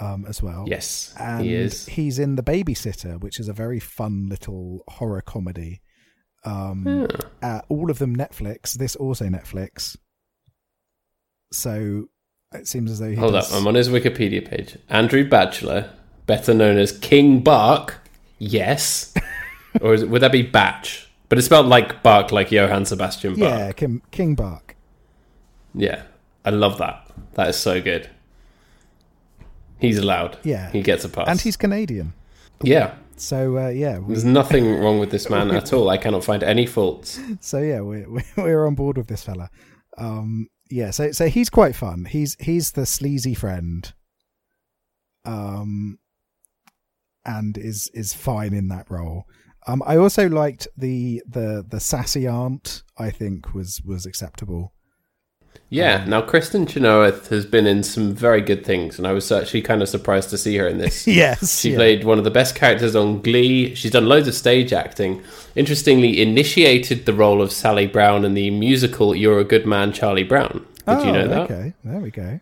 Um, 0.00 0.24
as 0.28 0.42
well. 0.42 0.64
yes, 0.66 1.14
and 1.20 1.44
he 1.44 1.54
is. 1.54 1.86
he's 1.86 2.18
in 2.18 2.34
The 2.34 2.42
Babysitter, 2.42 3.20
which 3.20 3.38
is 3.38 3.46
a 3.48 3.52
very 3.52 3.78
fun 3.78 4.26
little 4.28 4.82
horror 4.88 5.20
comedy. 5.20 5.80
Um, 6.44 6.84
Yeah. 6.86 7.06
uh, 7.40 7.60
all 7.68 7.88
of 7.88 7.98
them 8.00 8.16
Netflix. 8.16 8.72
This 8.72 8.96
also 8.96 9.26
Netflix. 9.26 9.96
So 11.52 12.06
it 12.52 12.66
seems 12.66 12.90
as 12.90 12.98
though 12.98 13.10
he 13.10 13.16
Hold 13.16 13.34
does, 13.34 13.52
up, 13.52 13.58
I'm 13.60 13.66
on 13.68 13.74
his 13.74 13.88
Wikipedia 13.88 14.44
page. 14.48 14.76
Andrew 14.88 15.28
Batchelor, 15.28 15.90
better 16.26 16.52
known 16.54 16.78
as 16.78 16.98
King 16.98 17.40
Bach. 17.40 17.94
Yes, 18.38 19.14
or 19.80 19.94
is 19.94 20.02
it, 20.02 20.08
would 20.08 20.22
that 20.22 20.32
be 20.32 20.42
Batch? 20.42 21.08
But 21.28 21.38
it's 21.38 21.46
spelled 21.46 21.66
like 21.66 22.02
Bark, 22.02 22.30
like 22.30 22.52
Johann 22.52 22.84
Sebastian 22.84 23.34
Bach. 23.38 23.80
yeah, 23.80 24.00
King 24.10 24.34
Bach. 24.34 24.74
Yeah, 25.74 26.02
I 26.44 26.50
love 26.50 26.78
that. 26.78 27.10
That 27.34 27.48
is 27.48 27.56
so 27.56 27.80
good. 27.80 28.10
He's 29.78 29.98
allowed. 29.98 30.38
Yeah. 30.44 30.70
he 30.70 30.82
gets 30.82 31.04
a 31.04 31.08
pass. 31.08 31.26
And 31.28 31.40
he's 31.40 31.56
Canadian. 31.56 32.12
yeah. 32.62 32.94
So 33.16 33.56
uh, 33.58 33.68
yeah, 33.68 33.98
we, 33.98 34.14
There's 34.14 34.24
nothing 34.24 34.80
wrong 34.80 34.98
with 34.98 35.10
this 35.10 35.30
man 35.30 35.50
at 35.52 35.72
all. 35.72 35.88
I 35.88 35.96
cannot 35.96 36.24
find 36.24 36.42
any 36.42 36.66
faults. 36.66 37.20
so 37.40 37.58
yeah, 37.58 37.80
we're 37.80 38.06
we're 38.36 38.66
on 38.66 38.74
board 38.74 38.98
with 38.98 39.06
this 39.06 39.22
fella. 39.22 39.48
Um, 39.96 40.48
yeah, 40.70 40.90
so 40.90 41.12
so 41.12 41.28
he's 41.28 41.48
quite 41.48 41.76
fun. 41.76 42.06
He's 42.06 42.36
he's 42.40 42.72
the 42.72 42.84
sleazy 42.84 43.34
friend. 43.34 43.92
Um, 45.24 45.98
and 47.24 47.56
is 47.56 47.90
is 47.94 48.12
fine 48.12 48.54
in 48.54 48.68
that 48.68 48.90
role. 48.90 49.26
Um, 49.66 49.82
I 49.86 49.96
also 49.96 50.28
liked 50.28 50.68
the 50.76 51.22
the 51.26 51.64
the 51.68 51.80
sassy 51.80 52.26
aunt. 52.26 52.82
I 52.98 53.10
think 53.10 53.54
was 53.54 53.80
was 53.82 54.06
acceptable. 54.06 54.72
Yeah. 55.72 56.04
Now, 56.04 56.20
Kristin 56.20 56.68
Chenoweth 56.68 57.28
has 57.28 57.46
been 57.46 57.66
in 57.66 57.82
some 57.82 58.14
very 58.14 58.42
good 58.42 58.62
things, 58.62 58.98
and 58.98 59.06
I 59.06 59.12
was 59.12 59.32
actually 59.32 59.62
kind 59.62 59.80
of 59.80 59.88
surprised 59.88 60.28
to 60.30 60.38
see 60.38 60.54
her 60.58 60.68
in 60.68 60.76
this. 60.76 61.06
Yes, 61.12 61.60
She 61.60 61.70
yeah. 61.70 61.76
played 61.76 62.04
one 62.04 62.18
of 62.18 62.24
the 62.24 62.30
best 62.30 62.54
characters 62.54 62.94
on 62.94 63.22
Glee. 63.22 63.74
She's 63.74 63.90
done 63.90 64.06
loads 64.06 64.28
of 64.28 64.34
stage 64.34 64.74
acting. 64.74 65.22
Interestingly, 65.56 66.20
initiated 66.20 67.06
the 67.06 67.14
role 67.14 67.40
of 67.40 67.52
Sally 67.52 67.86
Brown 67.86 68.26
in 68.26 68.34
the 68.34 68.50
musical 68.50 69.14
"You're 69.14 69.40
a 69.40 69.44
Good 69.44 69.66
Man, 69.66 69.92
Charlie 69.92 70.24
Brown." 70.24 70.66
Did 70.74 70.98
oh, 70.98 71.04
you 71.04 71.12
know 71.12 71.28
that? 71.28 71.50
Okay, 71.50 71.72
there 71.84 72.00
we 72.00 72.10
go. 72.10 72.38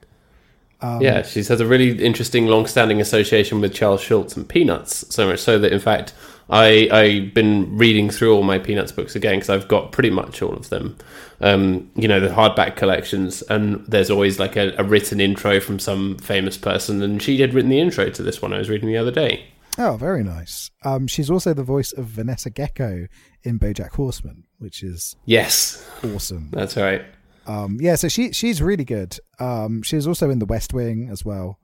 Um, 0.82 1.00
yeah, 1.00 1.22
she's 1.22 1.48
has 1.48 1.60
a 1.60 1.66
really 1.66 2.02
interesting, 2.02 2.46
long-standing 2.46 3.00
association 3.00 3.60
with 3.60 3.74
Charles 3.74 4.00
Schulz 4.00 4.36
and 4.36 4.48
Peanuts. 4.48 5.04
So 5.14 5.28
much 5.28 5.38
so 5.38 5.58
that, 5.58 5.72
in 5.72 5.80
fact, 5.80 6.14
I 6.50 6.88
I've 6.92 7.32
been 7.34 7.76
reading 7.78 8.10
through 8.10 8.34
all 8.34 8.42
my 8.42 8.58
Peanuts 8.58 8.92
books 8.92 9.14
again 9.16 9.36
because 9.36 9.50
I've 9.50 9.68
got 9.68 9.92
pretty 9.92 10.10
much 10.10 10.42
all 10.42 10.52
of 10.54 10.68
them. 10.68 10.96
Um, 11.40 11.90
you 11.94 12.06
know, 12.08 12.20
the 12.20 12.28
hardback 12.28 12.76
collections, 12.76 13.42
and 13.42 13.84
there's 13.86 14.10
always 14.10 14.38
like 14.38 14.56
a, 14.56 14.74
a 14.76 14.84
written 14.84 15.20
intro 15.20 15.60
from 15.60 15.78
some 15.78 16.18
famous 16.18 16.56
person, 16.58 17.00
and 17.02 17.22
she 17.22 17.40
had 17.40 17.54
written 17.54 17.70
the 17.70 17.80
intro 17.80 18.10
to 18.10 18.22
this 18.22 18.42
one 18.42 18.52
I 18.52 18.58
was 18.58 18.68
reading 18.68 18.88
the 18.88 18.98
other 18.98 19.10
day. 19.12 19.44
Oh, 19.78 19.96
very 19.96 20.22
nice. 20.24 20.70
Um, 20.84 21.06
she's 21.06 21.30
also 21.30 21.54
the 21.54 21.62
voice 21.62 21.92
of 21.92 22.04
Vanessa 22.06 22.50
Gekko 22.50 23.06
in 23.44 23.58
BoJack 23.58 23.92
Horseman, 23.92 24.44
which 24.58 24.82
is 24.82 25.16
Yes, 25.24 25.88
awesome. 26.04 26.50
that's 26.52 26.76
right. 26.76 27.02
Um, 27.46 27.78
yeah, 27.80 27.94
so 27.94 28.08
she 28.08 28.32
she's 28.32 28.60
really 28.60 28.84
good. 28.84 29.16
Um, 29.38 29.82
she 29.82 29.96
was 29.96 30.06
also 30.06 30.28
in 30.28 30.40
The 30.40 30.46
West 30.46 30.74
Wing 30.74 31.08
as 31.10 31.24
well. 31.24 31.58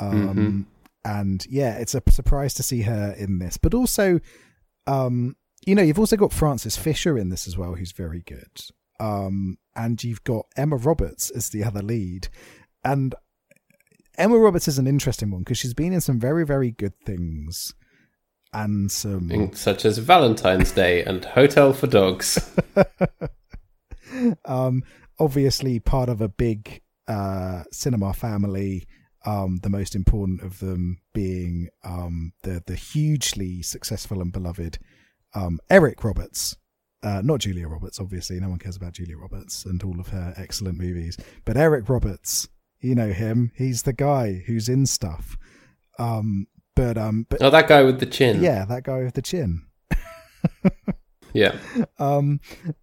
Um, 0.00 0.66
And 1.08 1.46
yeah, 1.48 1.78
it's 1.78 1.94
a 1.94 2.02
surprise 2.10 2.52
to 2.54 2.62
see 2.62 2.82
her 2.82 3.14
in 3.16 3.38
this. 3.38 3.56
But 3.56 3.72
also, 3.72 4.20
um, 4.86 5.36
you 5.64 5.74
know, 5.74 5.80
you've 5.80 5.98
also 5.98 6.16
got 6.16 6.34
Frances 6.34 6.76
Fisher 6.76 7.16
in 7.16 7.30
this 7.30 7.48
as 7.48 7.56
well, 7.56 7.74
who's 7.74 7.92
very 7.92 8.20
good. 8.26 8.60
Um, 9.00 9.56
and 9.74 10.04
you've 10.04 10.22
got 10.24 10.44
Emma 10.54 10.76
Roberts 10.76 11.30
as 11.30 11.48
the 11.48 11.64
other 11.64 11.80
lead. 11.80 12.28
And 12.84 13.14
Emma 14.18 14.36
Roberts 14.36 14.68
is 14.68 14.78
an 14.78 14.86
interesting 14.86 15.30
one 15.30 15.44
because 15.44 15.56
she's 15.56 15.72
been 15.72 15.94
in 15.94 16.02
some 16.02 16.20
very, 16.20 16.44
very 16.44 16.72
good 16.72 16.94
things. 17.06 17.72
And 18.52 18.92
some 18.92 19.52
such 19.54 19.86
as 19.86 19.96
Valentine's 19.96 20.72
Day 20.72 21.04
and 21.04 21.24
Hotel 21.24 21.72
for 21.72 21.86
Dogs. 21.86 22.54
um, 24.44 24.82
obviously 25.18 25.80
part 25.80 26.10
of 26.10 26.20
a 26.20 26.28
big 26.28 26.82
uh, 27.06 27.62
cinema 27.72 28.12
family. 28.12 28.86
Um, 29.26 29.58
the 29.62 29.68
most 29.70 29.94
important 29.96 30.42
of 30.42 30.60
them 30.60 31.00
being 31.12 31.68
um, 31.84 32.32
the 32.42 32.62
the 32.66 32.76
hugely 32.76 33.62
successful 33.62 34.20
and 34.22 34.32
beloved 34.32 34.78
um, 35.34 35.58
Eric 35.68 36.04
Roberts, 36.04 36.56
uh, 37.02 37.20
not 37.24 37.40
Julia 37.40 37.68
Roberts. 37.68 38.00
Obviously, 38.00 38.38
no 38.40 38.48
one 38.48 38.58
cares 38.58 38.76
about 38.76 38.92
Julia 38.92 39.16
Roberts 39.18 39.64
and 39.64 39.82
all 39.82 39.98
of 40.00 40.08
her 40.08 40.34
excellent 40.36 40.78
movies. 40.78 41.16
But 41.44 41.56
Eric 41.56 41.88
Roberts, 41.88 42.48
you 42.80 42.94
know 42.94 43.12
him. 43.12 43.50
He's 43.56 43.82
the 43.82 43.92
guy 43.92 44.44
who's 44.46 44.68
in 44.68 44.86
stuff. 44.86 45.36
Um, 45.98 46.46
but 46.76 46.96
um, 46.96 47.26
but 47.28 47.42
Oh, 47.42 47.50
that 47.50 47.66
guy 47.68 47.82
with 47.82 47.98
the 47.98 48.06
chin. 48.06 48.40
yeah, 48.42 48.64
that 48.66 48.84
guy 48.84 49.00
with 49.02 49.14
the 49.14 49.22
chin. 49.22 49.66
yeah. 51.32 51.56
Um, 51.98 52.40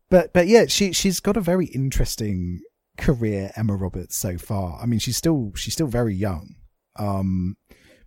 but 0.09 0.33
but 0.33 0.47
yeah, 0.47 0.65
she 0.67 0.91
she's 0.91 1.19
got 1.19 1.37
a 1.37 1.41
very 1.41 1.67
interesting 1.67 2.61
career, 2.97 3.51
Emma 3.55 3.75
Roberts, 3.75 4.15
so 4.15 4.37
far. 4.37 4.79
I 4.81 4.85
mean, 4.85 4.99
she's 4.99 5.17
still 5.17 5.51
she's 5.55 5.73
still 5.73 5.87
very 5.87 6.15
young. 6.15 6.55
Um, 6.97 7.57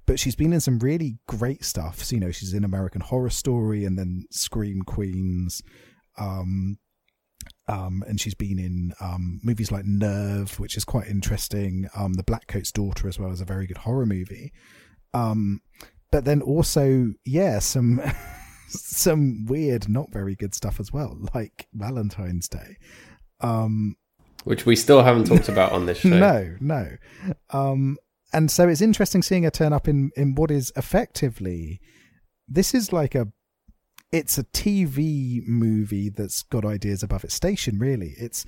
but 0.06 0.18
she's 0.18 0.34
been 0.34 0.54
in 0.54 0.60
some 0.60 0.78
really 0.78 1.18
great 1.28 1.62
stuff. 1.62 2.02
So, 2.02 2.16
you 2.16 2.20
know, 2.20 2.30
she's 2.30 2.54
in 2.54 2.64
American 2.64 3.02
Horror 3.02 3.28
Story 3.28 3.84
and 3.84 3.98
then 3.98 4.24
Scream 4.30 4.80
Queens. 4.80 5.62
Um, 6.16 6.78
um, 7.68 8.02
and 8.08 8.18
she's 8.18 8.34
been 8.34 8.58
in 8.58 8.94
um, 9.02 9.38
movies 9.44 9.70
like 9.70 9.84
Nerve, 9.84 10.58
which 10.58 10.78
is 10.78 10.84
quite 10.86 11.08
interesting. 11.08 11.88
Um, 11.94 12.14
the 12.14 12.22
Black 12.22 12.46
Coat's 12.46 12.72
Daughter, 12.72 13.06
as 13.06 13.18
well, 13.18 13.30
is 13.30 13.42
a 13.42 13.44
very 13.44 13.66
good 13.66 13.76
horror 13.76 14.06
movie. 14.06 14.50
Um, 15.12 15.60
but 16.10 16.24
then 16.24 16.40
also, 16.40 17.12
yeah, 17.26 17.58
some 17.58 18.00
some 18.68 19.44
weird, 19.44 19.90
not 19.90 20.10
very 20.10 20.34
good 20.34 20.54
stuff 20.54 20.80
as 20.80 20.90
well, 20.90 21.18
like 21.34 21.68
Valentine's 21.74 22.48
Day. 22.48 22.78
Um, 23.40 23.96
Which 24.44 24.64
we 24.66 24.76
still 24.76 25.02
haven't 25.02 25.24
talked 25.26 25.48
about 25.48 25.72
on 25.72 25.86
this 25.86 25.98
show. 26.02 26.08
no, 26.08 26.56
no. 26.60 26.96
Um, 27.50 27.96
and 28.32 28.50
so 28.50 28.68
it's 28.68 28.80
interesting 28.80 29.22
seeing 29.22 29.42
her 29.44 29.50
turn 29.50 29.72
up 29.72 29.88
in 29.88 30.10
in 30.16 30.34
what 30.34 30.50
is 30.50 30.72
effectively 30.76 31.80
this 32.46 32.74
is 32.74 32.92
like 32.92 33.14
a 33.14 33.28
it's 34.10 34.38
a 34.38 34.44
TV 34.44 35.46
movie 35.46 36.08
that's 36.08 36.42
got 36.44 36.64
ideas 36.64 37.02
above 37.02 37.24
its 37.24 37.34
station. 37.34 37.78
Really, 37.78 38.14
it's 38.18 38.46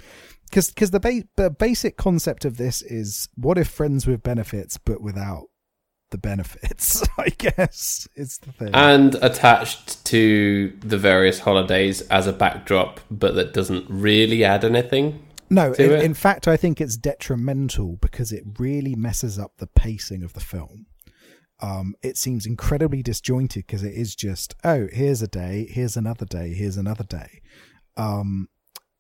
because 0.49 0.69
because 0.71 0.91
the, 0.91 1.01
ba- 1.01 1.25
the 1.37 1.51
basic 1.51 1.97
concept 1.97 2.45
of 2.45 2.57
this 2.57 2.81
is 2.83 3.29
what 3.37 3.59
if 3.59 3.69
friends 3.69 4.07
with 4.07 4.23
benefits 4.23 4.79
but 4.79 5.03
without 5.03 5.45
the 6.11 6.19
benefits? 6.19 7.03
I 7.19 7.29
guess 7.31 8.09
is 8.17 8.39
the 8.39 8.53
thing. 8.53 8.71
and 8.75 9.15
attached 9.17 10.03
to 10.07 10.75
the 10.81 10.99
various 10.99 11.41
holidays 11.41 12.01
as 12.03 12.27
a 12.27 12.33
backdrop, 12.33 13.01
but 13.11 13.35
that 13.35 13.53
doesn't 13.53 13.85
really 13.89 14.45
add 14.45 14.65
anything. 14.65 15.27
No, 15.51 15.73
in, 15.73 15.91
in 15.91 16.15
fact, 16.15 16.47
I 16.47 16.57
think 16.57 16.81
it's 16.81 16.97
detrimental 16.97 17.97
because 18.01 18.31
it 18.31 18.45
really 18.59 18.95
messes 18.95 19.37
up 19.39 19.57
the 19.59 19.67
pacing 19.67 20.23
of 20.23 20.33
the 20.33 20.41
film. 20.41 20.87
Um, 21.61 21.95
it 22.03 22.17
seems 22.17 22.47
incredibly 22.47 23.03
disjointed 23.03 23.67
because 23.67 23.83
it 23.83 23.93
is 23.93 24.15
just, 24.15 24.55
oh, 24.65 24.87
here's 24.93 25.21
a 25.21 25.27
day, 25.27 25.67
here's 25.69 25.97
another 25.97 26.25
day, 26.25 26.55
here's 26.55 26.77
another 26.77 27.05
day, 27.05 27.43
um, 27.97 28.49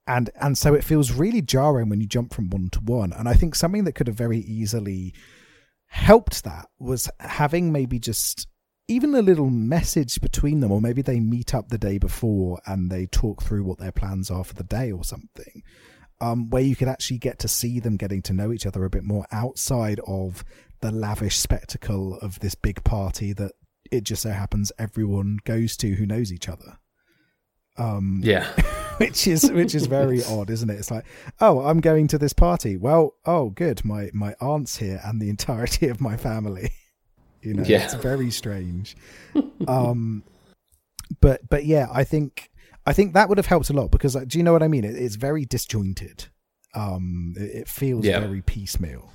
and 0.07 0.28
and 0.40 0.59
so 0.59 0.75
it 0.75 0.85
feels 0.85 1.12
really 1.12 1.40
jarring 1.40 1.88
when 1.88 2.00
you 2.00 2.07
jump 2.07 2.35
from 2.35 2.50
one 2.50 2.69
to 2.73 2.80
one. 2.80 3.12
And 3.12 3.28
I 3.28 3.35
think 3.35 3.54
something 3.54 3.85
that 3.85 3.95
could 3.95 4.09
have 4.09 4.16
very 4.16 4.40
easily 4.40 5.14
helped 5.87 6.45
that 6.45 6.66
was 6.78 7.09
having 7.21 7.73
maybe 7.73 7.99
just 7.99 8.47
even 8.88 9.14
a 9.14 9.23
little 9.23 9.50
message 9.50 10.21
between 10.21 10.61
them, 10.61 10.73
or 10.73 10.80
maybe 10.80 11.00
they 11.00 11.21
meet 11.21 11.54
up 11.54 11.69
the 11.69 11.78
day 11.78 11.97
before 11.97 12.61
and 12.66 12.90
they 12.90 13.07
talk 13.07 13.42
through 13.42 13.64
what 13.64 13.78
their 13.78 13.92
plans 13.92 14.30
are 14.30 14.45
for 14.45 14.54
the 14.54 14.64
day 14.64 14.90
or 14.90 15.04
something 15.04 15.62
um, 16.21 16.50
where 16.50 16.62
you 16.62 16.77
could 16.77 16.89
actually 16.89 17.19
get 17.19 17.39
to 17.41 17.49
see 17.49 17.81
them 17.81 17.97
getting 17.97 18.23
to 18.23 18.33
know 18.33 18.53
each 18.53 18.67
other 18.67 18.85
a 18.85 18.91
bit 18.91 19.05
more 19.05 19.27
outside 19.33 20.00
of 20.07 20.45
the 20.81 20.91
lavish 20.91 21.37
spectacle 21.39 22.19
of 22.19 22.41
this 22.41 22.55
big 22.55 22.83
party 22.85 23.33
that 23.35 23.53
it 23.91 24.05
just 24.05 24.23
so 24.23 24.31
happens 24.31 24.71
everyone 24.79 25.39
goes 25.45 25.77
to 25.79 25.95
who 25.95 26.07
knows 26.07 26.33
each 26.33 26.49
other. 26.49 26.79
Um, 27.77 28.21
Yeah. 28.23 28.47
which 28.99 29.27
is 29.27 29.50
which 29.50 29.75
is 29.75 29.87
very 29.87 30.23
odd, 30.29 30.50
isn't 30.50 30.69
it? 30.69 30.75
It's 30.79 30.91
like, 30.91 31.05
oh, 31.41 31.61
I'm 31.61 31.81
going 31.81 32.07
to 32.09 32.19
this 32.19 32.33
party. 32.35 32.77
Well, 32.77 33.15
oh, 33.25 33.50
good, 33.50 33.85
my 33.85 34.11
my 34.12 34.35
aunt's 34.41 34.77
here 34.77 35.00
and 35.05 35.21
the 35.21 35.31
entirety 35.31 35.89
of 35.89 36.00
my 36.00 36.17
family. 36.17 36.71
You 37.43 37.55
know, 37.55 37.62
Yeah. 37.65 37.85
it's 37.85 37.95
very 37.95 38.31
strange. 38.31 38.95
um, 39.67 40.25
but 41.23 41.49
but 41.49 41.65
yeah, 41.65 41.87
I 41.91 42.05
think 42.05 42.50
I 42.87 42.93
think 42.93 43.13
that 43.15 43.29
would 43.29 43.39
have 43.39 43.47
helped 43.47 43.71
a 43.71 43.73
lot 43.73 43.91
because 43.91 44.17
uh, 44.17 44.25
do 44.27 44.39
you 44.39 44.45
know 44.45 44.53
what 44.53 44.63
I 44.63 44.69
mean? 44.69 44.85
It, 44.85 44.97
it's 44.97 45.17
very 45.17 45.45
disjointed. 45.45 46.27
Um, 46.75 47.35
it, 47.37 47.63
it 47.63 47.69
feels 47.69 48.05
Yeah. 48.05 48.21
very 48.21 48.43
piecemeal. 48.43 49.11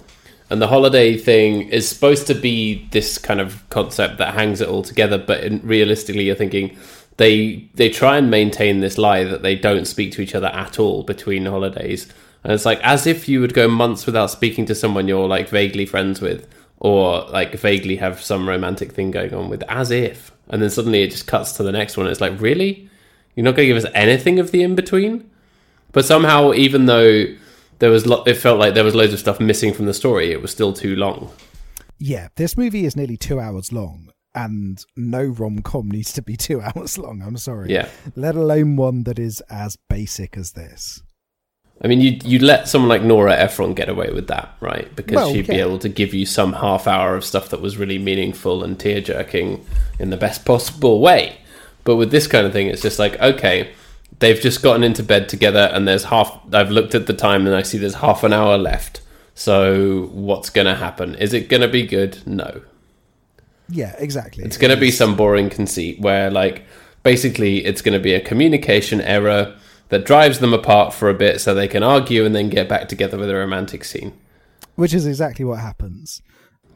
And 0.49 0.61
the 0.61 0.67
holiday 0.67 1.17
thing 1.17 1.69
is 1.69 1.89
supposed 1.89 2.27
to 2.27 2.35
be 2.35 2.87
this 2.91 3.17
kind 3.17 3.41
of 3.41 3.67
concept 3.69 4.19
that 4.19 4.35
hangs 4.35 4.61
it 4.61 4.67
all 4.67 4.83
together, 4.83 5.17
but 5.17 5.43
in, 5.43 5.59
realistically, 5.63 6.25
you're 6.25 6.35
thinking 6.35 6.77
they 7.17 7.67
they 7.73 7.89
try 7.89 8.17
and 8.17 8.29
maintain 8.29 8.79
this 8.81 8.97
lie 8.99 9.23
that 9.23 9.41
they 9.41 9.55
don't 9.55 9.85
speak 9.85 10.11
to 10.13 10.21
each 10.21 10.35
other 10.35 10.47
at 10.47 10.77
all 10.77 11.01
between 11.01 11.45
holidays, 11.47 12.07
and 12.43 12.53
it's 12.53 12.65
like 12.65 12.79
as 12.83 13.07
if 13.07 13.27
you 13.27 13.41
would 13.41 13.55
go 13.55 13.67
months 13.67 14.05
without 14.05 14.29
speaking 14.29 14.65
to 14.67 14.75
someone 14.75 15.07
you're 15.07 15.27
like 15.27 15.49
vaguely 15.49 15.85
friends 15.87 16.21
with, 16.21 16.47
or 16.77 17.21
like 17.31 17.55
vaguely 17.55 17.95
have 17.95 18.21
some 18.21 18.47
romantic 18.47 18.91
thing 18.91 19.09
going 19.09 19.33
on 19.33 19.49
with, 19.49 19.63
as 19.67 19.89
if, 19.89 20.31
and 20.49 20.61
then 20.61 20.69
suddenly 20.69 21.01
it 21.01 21.09
just 21.09 21.25
cuts 21.25 21.53
to 21.53 21.63
the 21.63 21.71
next 21.71 21.97
one. 21.97 22.05
It's 22.05 22.21
like 22.21 22.39
really, 22.39 22.87
you're 23.35 23.43
not 23.43 23.55
going 23.55 23.67
to 23.67 23.73
give 23.73 23.83
us 23.83 23.89
anything 23.93 24.39
of 24.39 24.51
the 24.51 24.63
in 24.63 24.75
between, 24.75 25.29
but 25.91 26.05
somehow 26.05 26.53
even 26.53 26.85
though 26.85 27.25
there 27.79 27.89
was 27.91 28.05
lo- 28.05 28.23
it 28.25 28.35
felt 28.35 28.59
like 28.59 28.73
there 28.73 28.83
was 28.83 28.95
loads 28.95 29.13
of 29.13 29.19
stuff 29.19 29.39
missing 29.39 29.73
from 29.73 29.85
the 29.85 29.93
story 29.93 30.31
it 30.31 30.41
was 30.41 30.49
still 30.51 30.71
too 30.73 30.95
long 30.95 31.29
Yeah, 31.99 32.29
this 32.35 32.57
movie 32.57 32.85
is 32.85 32.95
nearly 32.95 33.17
two 33.17 33.39
hours 33.39 33.71
long, 33.73 34.09
and 34.33 34.83
no 34.95 35.23
rom 35.23 35.59
com 35.59 35.89
needs 35.97 36.11
to 36.13 36.21
be 36.21 36.35
two 36.37 36.61
hours 36.61 36.97
long. 36.97 37.21
I'm 37.21 37.37
sorry. 37.37 37.71
Yeah. 37.71 37.87
Let 38.15 38.35
alone 38.35 38.75
one 38.75 39.03
that 39.03 39.19
is 39.19 39.41
as 39.49 39.77
basic 39.89 40.37
as 40.37 40.51
this. 40.53 41.01
i 41.83 41.87
mean 41.89 41.99
you 41.99 42.11
you 42.23 42.39
let 42.39 42.67
someone 42.69 42.87
like 42.89 43.01
nora 43.01 43.33
ephron 43.35 43.73
get 43.73 43.89
away 43.89 44.09
with 44.17 44.27
that 44.27 44.47
right 44.61 44.87
because 44.95 45.15
Well, 45.17 45.33
she'd 45.33 45.47
be 45.47 45.59
able 45.59 45.79
to 45.79 45.89
give 45.89 46.13
you 46.13 46.25
some 46.25 46.53
half 46.53 46.87
hour 46.87 47.17
of 47.17 47.25
stuff 47.25 47.49
that 47.49 47.59
was 47.61 47.75
really 47.75 47.97
meaningful 47.99 48.63
and 48.63 48.79
tear 48.79 49.01
jerking 49.01 49.49
in 49.99 50.09
the 50.09 50.15
best 50.25 50.45
possible 50.45 51.01
way 51.01 51.37
but 51.85 51.95
with 51.95 52.11
this 52.11 52.27
kind 52.27 52.45
of 52.45 52.51
thing 52.51 52.67
it's 52.67 52.81
just 52.81 52.99
like 52.99 53.17
okay 53.21 53.71
they've 54.19 54.41
just 54.41 54.61
gotten 54.61 54.83
into 54.83 55.01
bed 55.01 55.29
together 55.29 55.71
and 55.73 55.87
there's 55.87 56.03
half 56.05 56.37
i've 56.53 56.69
looked 56.69 56.93
at 56.93 57.07
the 57.07 57.13
time 57.13 57.47
and 57.47 57.55
i 57.55 57.61
see 57.61 57.77
there's 57.77 57.95
half 57.95 58.23
an 58.23 58.33
hour 58.33 58.57
left 58.57 59.01
so 59.33 60.07
what's 60.11 60.49
going 60.49 60.67
to 60.67 60.75
happen 60.75 61.15
is 61.15 61.33
it 61.33 61.47
going 61.49 61.61
to 61.61 61.67
be 61.69 61.85
good 61.87 62.21
no 62.27 62.61
Yeah, 63.67 63.95
exactly. 63.97 64.43
It's 64.43 64.57
going 64.57 64.73
to 64.73 64.79
be 64.79 64.91
some 64.91 65.15
boring 65.15 65.49
conceit 65.49 65.99
where, 65.99 66.29
like, 66.29 66.65
basically 67.01 67.65
it's 67.65 67.81
going 67.81 67.97
to 67.97 68.03
be 68.03 68.13
a 68.13 68.21
communication 68.21 69.01
error 69.01 69.55
that 69.89 70.05
drives 70.05 70.37
them 70.39 70.53
apart 70.53 70.93
for 70.93 71.09
a 71.09 71.15
bit 71.15 71.41
so 71.41 71.53
they 71.53 71.67
can 71.67 71.81
argue 71.81 72.25
and 72.25 72.35
then 72.35 72.49
get 72.49 72.69
back 72.69 72.87
together 72.87 73.17
with 73.17 73.29
a 73.29 73.35
romantic 73.35 73.83
scene. 73.83 74.13
which 74.75 74.93
is 74.93 75.07
exactly 75.07 75.43
what 75.45 75.59
happens. 75.59 76.21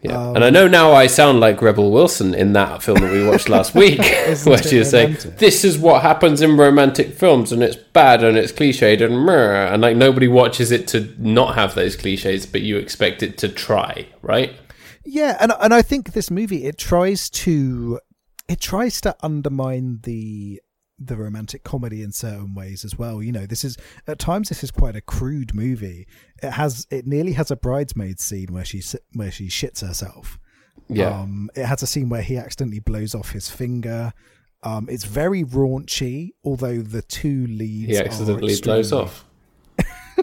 Yeah. 0.02 0.18
Um, 0.18 0.36
and 0.38 0.46
I 0.46 0.50
know 0.50 0.68
now 0.68 0.94
I 0.94 1.08
sound 1.08 1.40
like 1.40 1.62
Rebel 1.62 1.92
Wilson 1.92 2.34
in 2.34 2.54
that 2.54 2.82
film 2.82 3.02
that 3.02 3.12
we 3.12 3.26
watched 3.28 3.50
last 3.50 3.76
week, 3.76 4.00
where 4.44 4.64
she 4.64 4.80
was 4.80 4.90
saying. 4.90 5.18
This 5.38 5.64
is 5.64 5.78
what 5.78 6.02
happens 6.02 6.42
in 6.42 6.58
romantic 6.58 7.14
films 7.14 7.52
and 7.52 7.62
it's 7.62 7.76
bad 7.76 8.24
and 8.24 8.38
it's 8.38 8.52
cliched 8.52 9.04
and 9.04 9.26
meh. 9.26 9.74
And 9.74 9.82
like 9.82 9.98
nobody 9.98 10.28
watches 10.28 10.72
it 10.72 10.88
to 10.90 11.14
not 11.18 11.56
have 11.56 11.76
those 11.76 11.96
cliches, 11.96 12.46
but 12.46 12.62
you 12.62 12.78
expect 12.78 13.22
it 13.24 13.38
to 13.40 13.50
try, 13.50 14.08
right? 14.22 14.56
Yeah, 15.04 15.38
and 15.40 15.52
and 15.60 15.74
I 15.74 15.82
think 15.82 16.14
this 16.14 16.30
movie 16.30 16.66
it 16.66 16.78
tries 16.78 17.30
to 17.32 18.00
it 18.48 18.60
tries 18.60 19.02
to 19.02 19.16
undermine 19.22 20.00
the 20.04 20.62
the 21.00 21.16
romantic 21.16 21.64
comedy 21.64 22.04
in 22.04 22.12
certain 22.12 22.54
ways 22.54 22.84
as 22.84 22.98
well. 22.98 23.24
You 23.24 23.32
know, 23.32 23.46
this 23.46 23.64
is 23.64 23.78
at 24.08 24.20
times 24.20 24.50
this 24.50 24.64
is 24.64 24.72
quite 24.72 24.96
a 24.96 25.02
crude 25.02 25.56
movie. 25.56 26.08
It 26.44 26.52
has 26.52 26.86
it 26.92 27.08
nearly 27.08 27.34
has 27.34 27.52
a 27.52 27.56
bridesmaid 27.56 28.20
scene 28.20 28.48
where 28.52 28.66
she 28.66 28.82
where 29.14 29.32
she 29.32 29.48
shits 29.48 29.86
herself. 29.86 30.40
Yeah. 30.88 31.20
Um, 31.20 31.50
it 31.56 31.66
has 31.66 31.84
a 31.84 31.88
scene 31.88 32.10
where 32.10 32.22
he 32.22 32.38
accidentally 32.38 32.80
blows 32.80 33.14
off 33.14 33.32
his 33.32 33.50
finger. 33.50 34.14
Um, 34.64 34.88
it's 34.90 35.06
very 35.06 35.44
raunchy, 35.44 36.32
although 36.44 36.80
the 36.80 37.02
two 37.02 37.48
leads 37.48 37.92
he 37.92 37.98
accidentally 37.98 38.60
blows 38.62 38.92
off. 38.92 39.26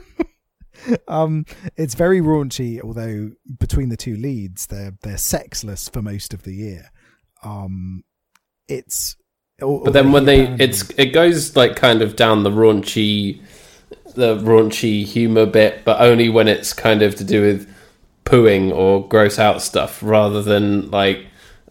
um, 1.08 1.46
it's 1.76 1.94
very 1.94 2.20
raunchy, 2.20 2.82
although 2.82 3.30
between 3.58 3.88
the 3.88 3.96
two 3.96 4.16
leads, 4.16 4.66
they're 4.66 4.94
they're 5.02 5.16
sexless 5.16 5.88
for 5.88 6.02
most 6.02 6.34
of 6.34 6.42
the 6.42 6.54
year. 6.54 6.90
Um, 7.42 8.04
it's 8.68 9.16
But 9.58 9.92
then 9.92 10.12
when 10.12 10.26
they 10.26 10.48
it's 10.58 10.90
it 10.98 11.14
goes 11.14 11.56
like 11.56 11.76
kind 11.76 12.02
of 12.02 12.14
down 12.14 12.42
the 12.42 12.50
raunchy 12.50 13.40
the 14.14 14.36
raunchy 14.36 15.04
humor 15.04 15.46
bit, 15.46 15.84
but 15.84 16.00
only 16.00 16.28
when 16.28 16.48
it's 16.48 16.72
kind 16.72 17.02
of 17.02 17.14
to 17.16 17.24
do 17.24 17.42
with 17.42 17.72
pooing 18.24 18.74
or 18.74 19.06
gross 19.08 19.38
out 19.38 19.62
stuff 19.62 20.02
rather 20.02 20.42
than 20.42 20.90
like 20.90 21.26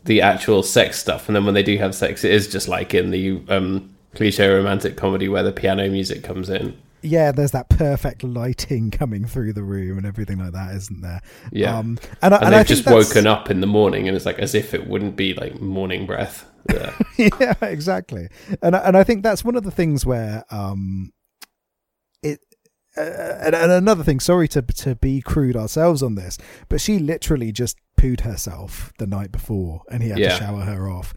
the 0.06 0.22
actual 0.22 0.64
sex 0.64 1.00
stuff. 1.00 1.28
And 1.28 1.36
then 1.36 1.46
when 1.46 1.54
they 1.54 1.64
do 1.64 1.78
have 1.78 1.94
sex, 1.94 2.24
it 2.24 2.32
is 2.32 2.48
just 2.48 2.68
like 2.68 2.94
in 2.94 3.12
the 3.12 3.42
um, 3.50 3.94
cliche 4.16 4.48
romantic 4.48 4.96
comedy 4.98 5.28
where 5.28 5.44
the 5.44 5.52
piano 5.52 5.88
music 5.90 6.24
comes 6.24 6.50
in. 6.50 6.78
Yeah, 7.06 7.32
there's 7.32 7.52
that 7.52 7.70
perfect 7.70 8.24
lighting 8.24 8.92
coming 8.92 9.26
through 9.26 9.54
the 9.54 9.64
room 9.64 9.98
and 9.98 10.06
everything 10.06 10.38
like 10.40 10.54
that, 10.54 10.76
isn't 10.76 11.02
there? 11.02 11.22
Yeah. 11.52 11.78
um, 11.78 11.98
and, 12.22 12.34
I, 12.34 12.38
and, 12.38 12.46
and 12.46 12.54
they've 12.54 12.60
think 12.60 12.68
just 12.68 12.86
that's- 12.86 13.08
woken 13.10 13.28
up 13.28 13.50
in 13.50 13.62
the 13.62 13.68
morning, 13.68 14.08
and 14.08 14.16
it's 14.16 14.26
like 14.26 14.40
as 14.40 14.56
if 14.56 14.74
it 14.74 14.88
wouldn't 14.88 15.16
be 15.16 15.34
like 15.34 15.60
morning 15.62 16.06
breath. 16.06 16.46
Yeah. 16.74 16.94
yeah, 17.40 17.54
exactly. 17.62 18.28
And 18.62 18.76
I- 18.76 18.80
and 18.80 18.98
I 18.98 19.04
think 19.04 19.24
that's 19.24 19.44
one 19.46 19.56
of 19.56 19.64
the 19.64 19.72
things 19.72 20.06
where 20.06 20.44
um, 20.52 21.12
it. 22.24 22.40
Uh, 22.98 23.02
and, 23.46 23.54
and 23.54 23.72
another 23.74 24.06
thing, 24.06 24.22
sorry 24.22 24.48
to 24.48 24.62
to 24.62 24.96
be 24.96 25.22
crude 25.22 25.58
ourselves 25.58 26.02
on 26.02 26.16
this, 26.16 26.38
but 26.70 26.80
she 26.80 26.98
literally 26.98 27.52
just 27.52 27.78
pooed 28.00 28.22
herself 28.22 28.94
the 29.00 29.06
night 29.08 29.34
before, 29.34 29.82
and 29.92 30.02
he 30.02 30.10
had 30.10 30.18
Yeah. 30.20 30.30
to 30.30 30.36
shower 30.38 30.62
her 30.62 30.90
off. 30.90 31.14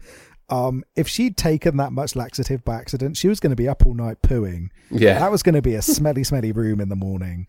Um, 0.49 0.83
if 0.95 1.07
she'd 1.07 1.37
taken 1.37 1.77
that 1.77 1.91
much 1.91 2.15
laxative 2.15 2.63
by 2.65 2.75
accident, 2.77 3.17
she 3.17 3.27
was 3.27 3.39
going 3.39 3.51
to 3.51 3.55
be 3.55 3.67
up 3.67 3.85
all 3.85 3.93
night 3.93 4.21
pooing. 4.21 4.69
yeah. 4.89 5.19
That 5.19 5.31
was 5.31 5.43
going 5.43 5.55
to 5.55 5.61
be 5.61 5.75
a 5.75 5.81
smelly, 5.81 6.23
smelly 6.23 6.51
room 6.51 6.81
in 6.81 6.89
the 6.89 6.95
morning. 6.95 7.47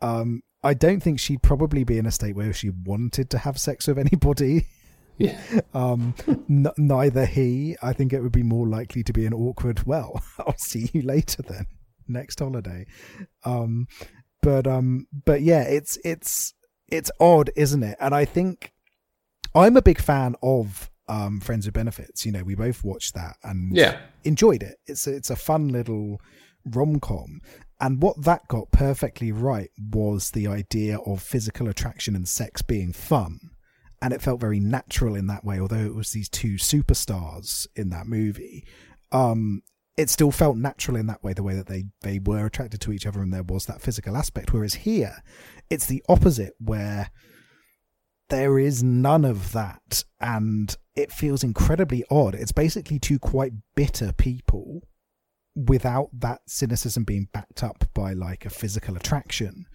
Um, 0.00 0.42
I 0.64 0.74
don't 0.74 1.00
think 1.00 1.20
she'd 1.20 1.42
probably 1.42 1.84
be 1.84 1.98
in 1.98 2.06
a 2.06 2.10
state 2.10 2.36
where 2.36 2.52
she 2.52 2.70
wanted 2.70 3.30
to 3.30 3.38
have 3.38 3.58
sex 3.58 3.86
with 3.86 3.98
anybody. 3.98 4.66
yeah. 5.18 5.40
Um, 5.74 6.14
n- 6.28 6.72
neither 6.76 7.26
he. 7.26 7.76
I 7.82 7.92
think 7.92 8.12
it 8.12 8.22
would 8.22 8.32
be 8.32 8.42
more 8.42 8.66
likely 8.66 9.02
to 9.04 9.12
be 9.12 9.26
an 9.26 9.34
awkward. 9.34 9.86
Well, 9.86 10.22
I'll 10.38 10.56
see 10.58 10.90
you 10.92 11.02
later 11.02 11.42
then, 11.42 11.66
next 12.08 12.38
holiday. 12.40 12.86
Um, 13.44 13.86
but 14.40 14.66
um, 14.66 15.06
but 15.24 15.42
yeah, 15.42 15.62
it's 15.62 15.98
it's 16.04 16.54
it's 16.88 17.10
odd, 17.20 17.50
isn't 17.56 17.82
it? 17.82 17.96
And 18.00 18.14
I 18.14 18.24
think 18.24 18.72
I'm 19.54 19.76
a 19.76 19.82
big 19.82 20.00
fan 20.00 20.34
of 20.42 20.90
um 21.08 21.40
Friends 21.40 21.66
with 21.66 21.74
Benefits. 21.74 22.24
You 22.26 22.32
know, 22.32 22.44
we 22.44 22.54
both 22.54 22.84
watched 22.84 23.14
that 23.14 23.36
and 23.42 23.74
Yeah. 23.76 24.00
enjoyed 24.24 24.62
it. 24.62 24.76
It's 24.86 25.06
a, 25.06 25.14
it's 25.14 25.30
a 25.30 25.36
fun 25.36 25.68
little 25.68 26.20
rom 26.64 27.00
com. 27.00 27.40
And 27.80 28.00
what 28.00 28.22
that 28.24 28.46
got 28.48 28.70
perfectly 28.70 29.32
right 29.32 29.70
was 29.78 30.30
the 30.30 30.46
idea 30.46 30.98
of 30.98 31.20
physical 31.20 31.68
attraction 31.68 32.14
and 32.14 32.28
sex 32.28 32.62
being 32.62 32.92
fun. 32.92 33.38
And 34.00 34.12
it 34.12 34.22
felt 34.22 34.40
very 34.40 34.60
natural 34.60 35.14
in 35.16 35.26
that 35.28 35.44
way, 35.44 35.58
although 35.60 35.84
it 35.84 35.94
was 35.94 36.10
these 36.10 36.28
two 36.28 36.54
superstars 36.54 37.66
in 37.76 37.90
that 37.90 38.06
movie. 38.06 38.64
um, 39.10 39.62
it 39.98 40.08
still 40.08 40.30
felt 40.30 40.56
natural 40.56 40.96
in 40.96 41.06
that 41.06 41.22
way, 41.22 41.34
the 41.34 41.42
way 41.42 41.54
that 41.54 41.66
they 41.66 41.84
they 42.00 42.18
were 42.18 42.46
attracted 42.46 42.80
to 42.80 42.92
each 42.92 43.06
other, 43.06 43.20
and 43.20 43.30
there 43.30 43.42
was 43.42 43.66
that 43.66 43.82
physical 43.82 44.16
aspect. 44.16 44.50
Whereas 44.50 44.72
here, 44.74 45.16
it's 45.68 45.84
the 45.84 46.02
opposite, 46.08 46.54
where 46.58 47.10
there 48.32 48.58
is 48.58 48.82
none 48.82 49.26
of 49.26 49.52
that, 49.52 50.04
and 50.18 50.74
it 50.96 51.12
feels 51.12 51.44
incredibly 51.44 52.02
odd. 52.10 52.34
It's 52.34 52.50
basically 52.50 52.98
two 52.98 53.18
quite 53.18 53.52
bitter 53.74 54.14
people 54.14 54.88
without 55.54 56.08
that 56.14 56.40
cynicism 56.46 57.04
being 57.04 57.28
backed 57.34 57.62
up 57.62 57.84
by 57.92 58.14
like 58.14 58.46
a 58.46 58.50
physical 58.50 58.96
attraction, 58.96 59.66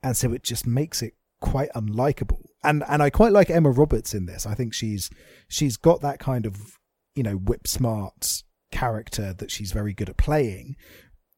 and 0.00 0.16
so 0.16 0.32
it 0.32 0.44
just 0.44 0.64
makes 0.64 1.02
it 1.02 1.14
quite 1.40 1.70
unlikable. 1.74 2.44
And 2.62 2.84
and 2.88 3.02
I 3.02 3.10
quite 3.10 3.32
like 3.32 3.50
Emma 3.50 3.72
Roberts 3.72 4.14
in 4.14 4.26
this. 4.26 4.46
I 4.46 4.54
think 4.54 4.74
she's 4.74 5.10
she's 5.48 5.76
got 5.76 6.00
that 6.02 6.20
kind 6.20 6.46
of 6.46 6.78
you 7.16 7.24
know 7.24 7.34
whip 7.34 7.66
smart 7.66 8.44
character 8.70 9.34
that 9.34 9.50
she's 9.50 9.72
very 9.72 9.92
good 9.92 10.08
at 10.08 10.18
playing, 10.18 10.76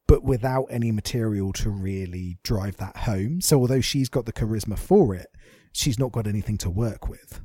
but 0.07 0.25
without 0.25 0.67
any 0.69 0.93
material 0.93 1.55
to 1.55 1.71
really 1.71 2.37
drive 2.45 2.77
that 2.77 2.99
home. 2.99 3.41
So 3.41 3.59
although 3.61 3.81
she's 3.81 4.11
got 4.11 4.27
the 4.27 4.33
charisma 4.35 4.79
for 4.79 5.15
it, 5.15 5.29
she's 5.77 5.99
not 5.99 6.12
got 6.12 6.27
anything 6.27 6.57
to 6.59 6.71
work 6.71 7.09
with. 7.09 7.41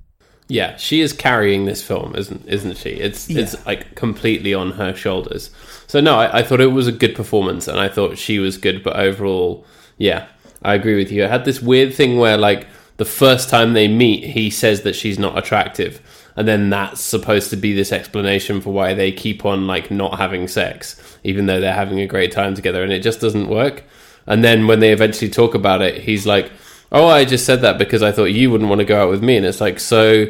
Yeah, 0.47 0.75
she 0.75 0.99
is 1.01 1.13
carrying 1.13 1.65
this 1.65 1.81
film, 1.81 2.13
isn't 2.15 2.45
isn't 2.47 2.77
she? 2.77 2.89
It's 2.89 3.29
Yeah. 3.29 3.41
it's 3.41 3.65
like 3.65 3.95
completely 3.95 4.53
on 4.53 4.71
her 4.71 4.93
shoulders. 4.93 5.49
So 5.87 6.01
no, 6.01 6.15
I, 6.15 6.39
I 6.39 6.43
thought 6.43 6.59
it 6.61 6.67
was 6.73 6.87
a 6.87 6.91
good 6.91 7.15
performance, 7.15 7.67
and 7.67 7.79
I 7.79 7.87
thought 7.87 8.17
she 8.17 8.39
was 8.39 8.57
good. 8.57 8.83
But 8.83 8.97
overall, 8.97 9.65
yeah, 9.97 10.27
I 10.61 10.73
agree 10.73 10.95
with 10.97 11.11
you. 11.11 11.23
I 11.23 11.27
had 11.27 11.45
this 11.45 11.61
weird 11.61 11.93
thing 11.93 12.17
where 12.17 12.37
like 12.37 12.67
the 12.97 13.05
first 13.05 13.49
time 13.49 13.73
they 13.73 13.87
meet, 13.87 14.23
he 14.25 14.49
says 14.49 14.81
that 14.81 14.95
she's 14.95 15.17
not 15.17 15.37
attractive, 15.37 16.01
and 16.35 16.47
then 16.47 16.69
that's 16.69 16.99
supposed 17.01 17.49
to 17.51 17.55
be 17.55 17.73
this 17.73 17.93
explanation 17.93 18.59
for 18.59 18.71
why 18.73 18.93
they 18.93 19.11
keep 19.11 19.45
on 19.45 19.67
like 19.67 19.89
not 19.89 20.17
having 20.19 20.47
sex, 20.49 21.17
even 21.23 21.45
though 21.45 21.61
they're 21.61 21.73
having 21.73 21.99
a 22.01 22.07
great 22.07 22.31
time 22.33 22.55
together, 22.55 22.83
and 22.83 22.91
it 22.91 23.03
just 23.03 23.21
doesn't 23.21 23.47
work. 23.47 23.83
And 24.27 24.43
then 24.43 24.67
when 24.67 24.81
they 24.81 24.91
eventually 24.91 25.31
talk 25.31 25.55
about 25.55 25.81
it, 25.81 26.03
he's 26.03 26.25
like, 26.27 26.51
"Oh, 26.91 27.07
I 27.07 27.25
just 27.25 27.45
said 27.45 27.61
that 27.61 27.77
because 27.77 28.03
I 28.03 28.11
thought 28.11 28.25
you 28.25 28.51
wouldn't 28.51 28.69
want 28.69 28.79
to 28.79 28.85
go 28.85 29.01
out 29.01 29.09
with 29.09 29.23
me," 29.23 29.37
and 29.37 29.45
it's 29.45 29.61
like 29.61 29.79
so. 29.79 30.27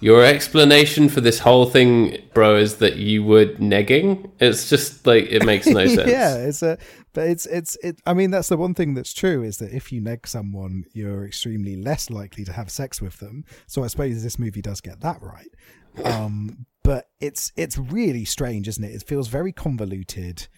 Your 0.00 0.22
explanation 0.22 1.08
for 1.08 1.22
this 1.22 1.38
whole 1.38 1.64
thing, 1.64 2.18
bro, 2.34 2.56
is 2.56 2.76
that 2.76 2.96
you 2.96 3.24
were 3.24 3.46
negging. 3.46 4.30
It's 4.38 4.68
just 4.68 5.06
like 5.06 5.28
it 5.30 5.46
makes 5.46 5.66
no 5.66 5.86
sense. 5.86 6.10
yeah, 6.10 6.36
it's 6.36 6.62
a 6.62 6.76
but 7.14 7.28
it's 7.28 7.46
it's 7.46 7.76
it. 7.82 8.02
I 8.04 8.12
mean, 8.12 8.30
that's 8.30 8.48
the 8.48 8.58
one 8.58 8.74
thing 8.74 8.92
that's 8.92 9.14
true 9.14 9.42
is 9.42 9.58
that 9.58 9.72
if 9.72 9.92
you 9.92 10.02
neg 10.02 10.26
someone, 10.26 10.84
you're 10.92 11.24
extremely 11.24 11.76
less 11.76 12.10
likely 12.10 12.44
to 12.44 12.52
have 12.52 12.70
sex 12.70 13.00
with 13.00 13.18
them. 13.20 13.44
So 13.66 13.82
I 13.82 13.86
suppose 13.86 14.22
this 14.22 14.38
movie 14.38 14.60
does 14.60 14.82
get 14.82 15.00
that 15.00 15.22
right. 15.22 15.48
Um, 16.04 16.66
but 16.82 17.06
it's 17.20 17.52
it's 17.56 17.78
really 17.78 18.26
strange, 18.26 18.68
isn't 18.68 18.84
it? 18.84 18.94
It 18.94 19.04
feels 19.06 19.28
very 19.28 19.52
convoluted, 19.52 20.48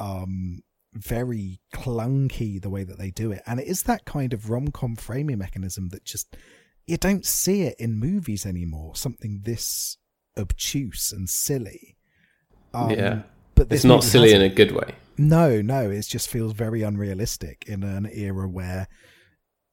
um, 0.00 0.62
very 0.94 1.60
clunky 1.74 2.60
the 2.60 2.70
way 2.70 2.84
that 2.84 2.98
they 2.98 3.10
do 3.10 3.30
it, 3.32 3.42
and 3.46 3.60
it 3.60 3.66
is 3.66 3.82
that 3.84 4.04
kind 4.04 4.32
of 4.32 4.50
rom 4.50 4.68
com 4.68 4.96
framing 4.96 5.38
mechanism 5.38 5.88
that 5.90 6.04
just 6.04 6.36
you 6.86 6.96
don't 6.96 7.26
see 7.26 7.62
it 7.62 7.76
in 7.78 7.98
movies 7.98 8.46
anymore. 8.46 8.96
Something 8.96 9.42
this 9.44 9.98
obtuse 10.38 11.12
and 11.12 11.28
silly. 11.28 11.96
Um, 12.72 12.90
Yeah. 12.90 13.22
but 13.54 13.68
this 13.68 13.78
It's 13.80 13.84
not 13.84 14.04
silly 14.04 14.32
in 14.32 14.40
a 14.42 14.48
good 14.48 14.72
way. 14.72 14.94
no, 15.18 15.60
no, 15.60 15.90
it 15.90 16.02
just 16.06 16.28
feels 16.28 16.52
very 16.52 16.82
unrealistic 16.82 17.64
in 17.66 17.82
an 17.82 18.08
era 18.12 18.48
where 18.48 18.88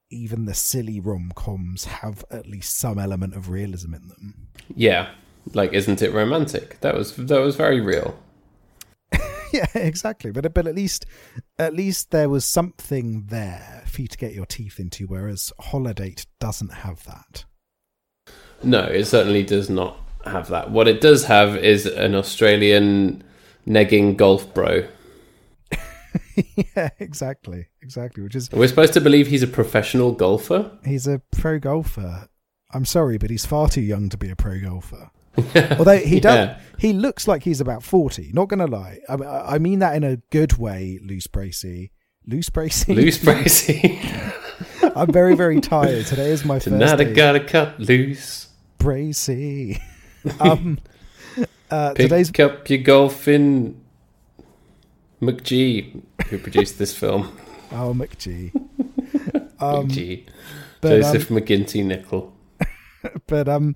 even 0.10 0.46
the 0.46 0.54
silly 0.54 1.00
rom 1.00 1.32
coms 1.36 1.86
have 1.86 2.24
at 2.30 2.48
least 2.48 2.78
some 2.78 3.00
element 3.00 3.34
of 3.36 3.50
realism 3.50 3.94
in 3.94 4.08
them. 4.08 4.48
Yeah, 4.76 5.10
like 5.54 5.74
isn't 5.74 6.02
it 6.02 6.14
romantic? 6.14 6.80
That 6.82 6.96
was 6.96 7.16
that 7.16 7.40
was 7.40 7.56
very 7.56 7.80
real. 7.80 8.18
Yeah, 9.56 9.66
exactly. 9.76 10.32
But 10.32 10.54
but 10.54 10.68
at 10.68 10.76
least 10.76 11.06
at 11.58 11.74
least 11.74 12.12
there 12.12 12.30
was 12.30 12.46
something 12.46 13.28
there 13.28 13.84
for 13.88 14.02
you 14.02 14.08
to 14.08 14.18
get 14.18 14.34
your 14.34 14.46
teeth 14.46 14.80
into, 14.80 15.06
whereas 15.08 15.54
Holidate 15.60 16.26
doesn't 16.40 16.74
have 16.74 17.04
that. 17.06 17.46
No, 18.64 18.84
it 18.84 19.06
certainly 19.06 19.44
does 19.44 19.70
not 19.70 19.98
have 20.26 20.48
that. 20.50 20.72
What 20.72 20.88
it 20.88 21.02
does 21.02 21.26
have 21.26 21.56
is 21.56 21.86
an 21.86 22.16
Australian 22.16 23.24
negging 23.68 24.18
golf 24.18 24.54
bro. 24.54 24.88
yeah, 26.76 26.90
exactly, 27.00 27.68
exactly. 27.82 28.24
Which 28.24 28.36
is 28.36 28.52
We're 28.52 28.68
supposed 28.68 28.94
to 28.94 29.02
believe 29.02 29.28
he's 29.28 29.44
a 29.44 29.48
professional 29.48 30.12
golfer. 30.12 30.72
he's 30.84 31.08
a 31.08 31.22
pro 31.32 31.60
golfer. 31.60 32.28
I'm 32.74 32.86
sorry, 32.86 33.18
but 33.18 33.30
he's 33.30 33.46
far 33.46 33.70
too 33.70 33.82
young 33.82 34.10
to 34.10 34.18
be 34.18 34.30
a 34.30 34.36
pro 34.36 34.60
golfer. 34.60 35.10
Although 35.78 35.98
he 35.98 36.20
does, 36.20 36.36
Yeah. 36.36 36.58
he 36.78 36.94
looks 36.94 37.28
like 37.28 37.44
he's 37.44 37.62
about 37.62 37.84
forty. 37.84 38.32
Not 38.34 38.48
gonna 38.50 38.68
lie, 38.68 39.00
I, 39.10 39.16
I 39.56 39.58
mean 39.60 39.80
that 39.80 39.96
in 39.96 40.04
a 40.04 40.18
good 40.32 40.58
way. 40.58 41.00
Loose 41.04 41.28
Bracy, 41.28 41.92
loose 42.26 42.50
Bracy. 42.50 42.94
Loose 42.96 43.18
Bracy. 43.24 44.00
I'm 44.96 45.12
very 45.12 45.36
very 45.36 45.60
tired. 45.62 46.06
Today 46.06 46.30
is 46.30 46.46
my 46.46 46.56
first 46.56 46.66
Tonight 46.66 47.00
I 47.02 47.04
gotta 47.06 47.42
cut 47.44 47.80
loose. 47.80 48.48
Bracy. 48.78 49.82
um, 50.40 50.80
uh, 51.70 51.94
Pick 51.96 52.10
today's 52.10 52.30
up 52.40 52.70
your 52.70 52.80
golfing. 52.80 53.82
McG, 55.22 56.02
who 56.28 56.38
produced 56.38 56.78
this 56.78 56.96
film. 56.96 57.36
oh 57.72 57.94
McG. 57.94 58.54
Um, 59.60 59.88
McG. 59.88 60.26
but, 60.82 60.90
Joseph 61.02 61.30
McGinty 61.30 61.84
Nichol. 61.86 62.34
but 63.28 63.48
um 63.48 63.76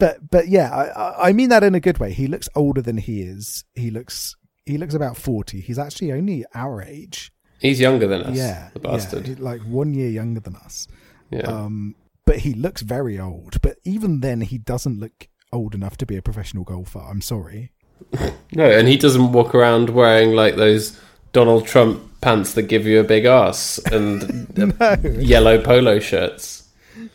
but 0.00 0.30
but 0.30 0.48
yeah 0.48 0.68
I- 0.74 1.28
I, 1.28 1.32
mean 1.32 1.48
that 1.50 1.62
in 1.62 1.74
a 1.76 1.80
good 1.80 1.98
way. 1.98 2.12
He 2.12 2.26
looks 2.26 2.48
older 2.56 2.82
than 2.82 2.96
he 2.96 3.22
is. 3.22 3.64
He 3.74 3.90
looks 3.90 4.34
he 4.66 4.76
looks 4.78 4.94
about 4.94 5.16
40 5.16 5.60
he's 5.60 5.78
actually 5.78 6.10
only 6.12 6.44
our 6.54 6.82
age. 6.82 7.32
He's 7.60 7.78
younger 7.80 8.06
than 8.08 8.22
us. 8.22 8.36
yeah 8.36 8.70
The 8.74 8.80
bastard. 8.80 9.28
yeah, 9.28 9.36
like 9.38 9.60
one 9.62 9.94
year 9.94 10.08
younger 10.10 10.40
than 10.40 10.56
us. 10.56 10.88
Yeah. 11.30 11.42
um 11.42 11.94
but 12.26 12.38
he 12.38 12.54
looks 12.54 12.82
very 12.82 13.18
old. 13.18 13.60
But 13.62 13.78
even 13.84 14.20
then 14.20 14.40
he 14.42 14.58
doesn't 14.58 15.00
look 15.00 15.28
old 15.52 15.74
enough 15.74 15.96
to 15.98 16.06
be 16.06 16.16
a 16.16 16.22
professional 16.22 16.64
golfer. 16.64 17.00
I'm 17.00 17.20
sorry. 17.22 17.72
No, 18.52 18.64
and 18.68 18.88
he 18.88 18.96
doesn't 18.96 19.30
walk 19.32 19.54
around 19.54 19.90
wearing 19.90 20.32
like 20.34 20.56
those 20.56 20.98
Donald 21.32 21.66
Trump 21.66 22.02
pants 22.20 22.54
that 22.54 22.62
give 22.62 22.84
you 22.84 22.98
a 22.98 23.04
big 23.04 23.24
ass 23.24 23.78
and 23.92 24.74
uh, 24.80 24.96
yellow 25.04 25.60
polo 25.62 26.00
shirts 26.00 26.59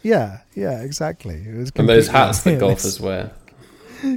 yeah 0.03 0.39
yeah 0.53 0.81
exactly 0.81 1.35
it 1.35 1.55
was 1.55 1.71
and 1.75 1.89
those 1.89 2.07
hats 2.07 2.43
that 2.43 2.59
golfers 2.59 2.99
wear. 2.99 3.31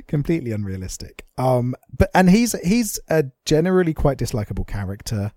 completely 0.07 0.53
unrealistic. 0.53 1.27
Um, 1.37 1.75
but 1.97 2.11
and 2.15 2.31
he's 2.31 2.53
he's 2.67 2.99
a 3.09 3.25
generally 3.45 3.95
quite 3.95 4.19
dislikable 4.19 4.67
character. 4.67 5.33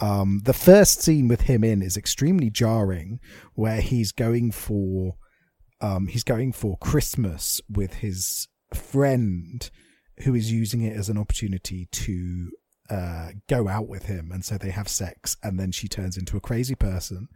Um, 0.00 0.40
the 0.44 0.54
first 0.54 1.02
scene 1.02 1.28
with 1.28 1.42
him 1.42 1.62
in 1.62 1.82
is 1.82 1.96
extremely 1.96 2.50
jarring, 2.50 3.20
where 3.54 3.82
he's 3.82 4.12
going 4.12 4.50
for, 4.50 5.16
um, 5.82 6.06
he's 6.06 6.24
going 6.24 6.52
for 6.52 6.78
Christmas 6.78 7.60
with 7.68 7.94
his 7.94 8.48
friend, 8.72 9.70
who 10.24 10.34
is 10.34 10.50
using 10.50 10.80
it 10.80 10.96
as 10.96 11.10
an 11.10 11.18
opportunity 11.18 11.86
to 11.92 12.50
uh, 12.88 13.28
go 13.46 13.68
out 13.68 13.88
with 13.88 14.06
him, 14.06 14.30
and 14.32 14.42
so 14.42 14.56
they 14.56 14.70
have 14.70 14.88
sex, 14.88 15.36
and 15.42 15.60
then 15.60 15.70
she 15.70 15.86
turns 15.86 16.16
into 16.16 16.38
a 16.38 16.40
crazy 16.40 16.74
person, 16.74 17.28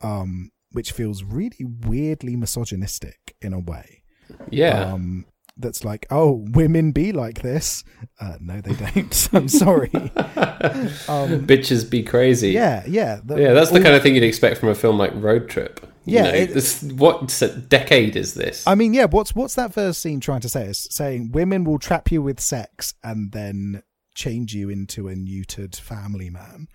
um, 0.00 0.50
which 0.72 0.92
feels 0.92 1.22
really 1.24 1.64
weirdly 1.86 2.36
misogynistic 2.36 3.34
in 3.40 3.52
a 3.52 3.58
way 3.58 4.02
Yeah. 4.50 4.92
um, 4.92 5.26
that's 5.60 5.82
like, 5.84 6.06
oh, 6.10 6.44
women 6.52 6.92
be 6.92 7.10
like 7.10 7.42
this. 7.42 7.82
Uh, 8.20 8.36
no, 8.40 8.60
they 8.60 8.74
don't. 8.74 9.28
I'm 9.32 9.48
sorry. 9.48 9.90
um, 9.94 11.46
Bitches 11.46 11.88
be 11.88 12.02
crazy. 12.02 12.50
yeah, 12.50 12.84
yeah, 12.86 13.18
the- 13.24 13.36
Yeah, 13.40 13.52
that's 13.54 13.70
the 13.70 13.78
all- 13.78 13.82
kind 13.82 13.96
of 13.96 14.02
thing 14.02 14.14
you'd 14.14 14.22
expect 14.24 14.58
from 14.58 14.68
a 14.68 14.74
film 14.74 14.98
like 14.98 15.12
Road 15.16 15.48
Trip. 15.48 15.80
You 16.04 16.14
Yeah, 16.16 16.22
know, 16.22 16.28
it- 16.34 16.54
this, 16.54 16.82
what 16.84 17.26
decade 17.68 18.14
is 18.16 18.34
this? 18.34 18.66
I 18.66 18.74
mean, 18.76 18.94
yeah. 18.94 19.06
What's 19.06 19.34
what's 19.34 19.56
that 19.56 19.74
first 19.74 20.00
scene 20.00 20.20
trying 20.20 20.40
to 20.42 20.48
say? 20.48 20.64
It's 20.66 20.94
saying 20.94 21.32
women 21.32 21.64
will 21.64 21.78
trap 21.78 22.10
you 22.12 22.22
with 22.22 22.40
sex 22.40 22.94
and 23.02 23.32
then 23.32 23.82
change 24.14 24.54
you 24.54 24.68
into 24.70 25.08
a 25.08 25.14
neutered 25.14 25.74
family 25.76 26.30
man. 26.30 26.68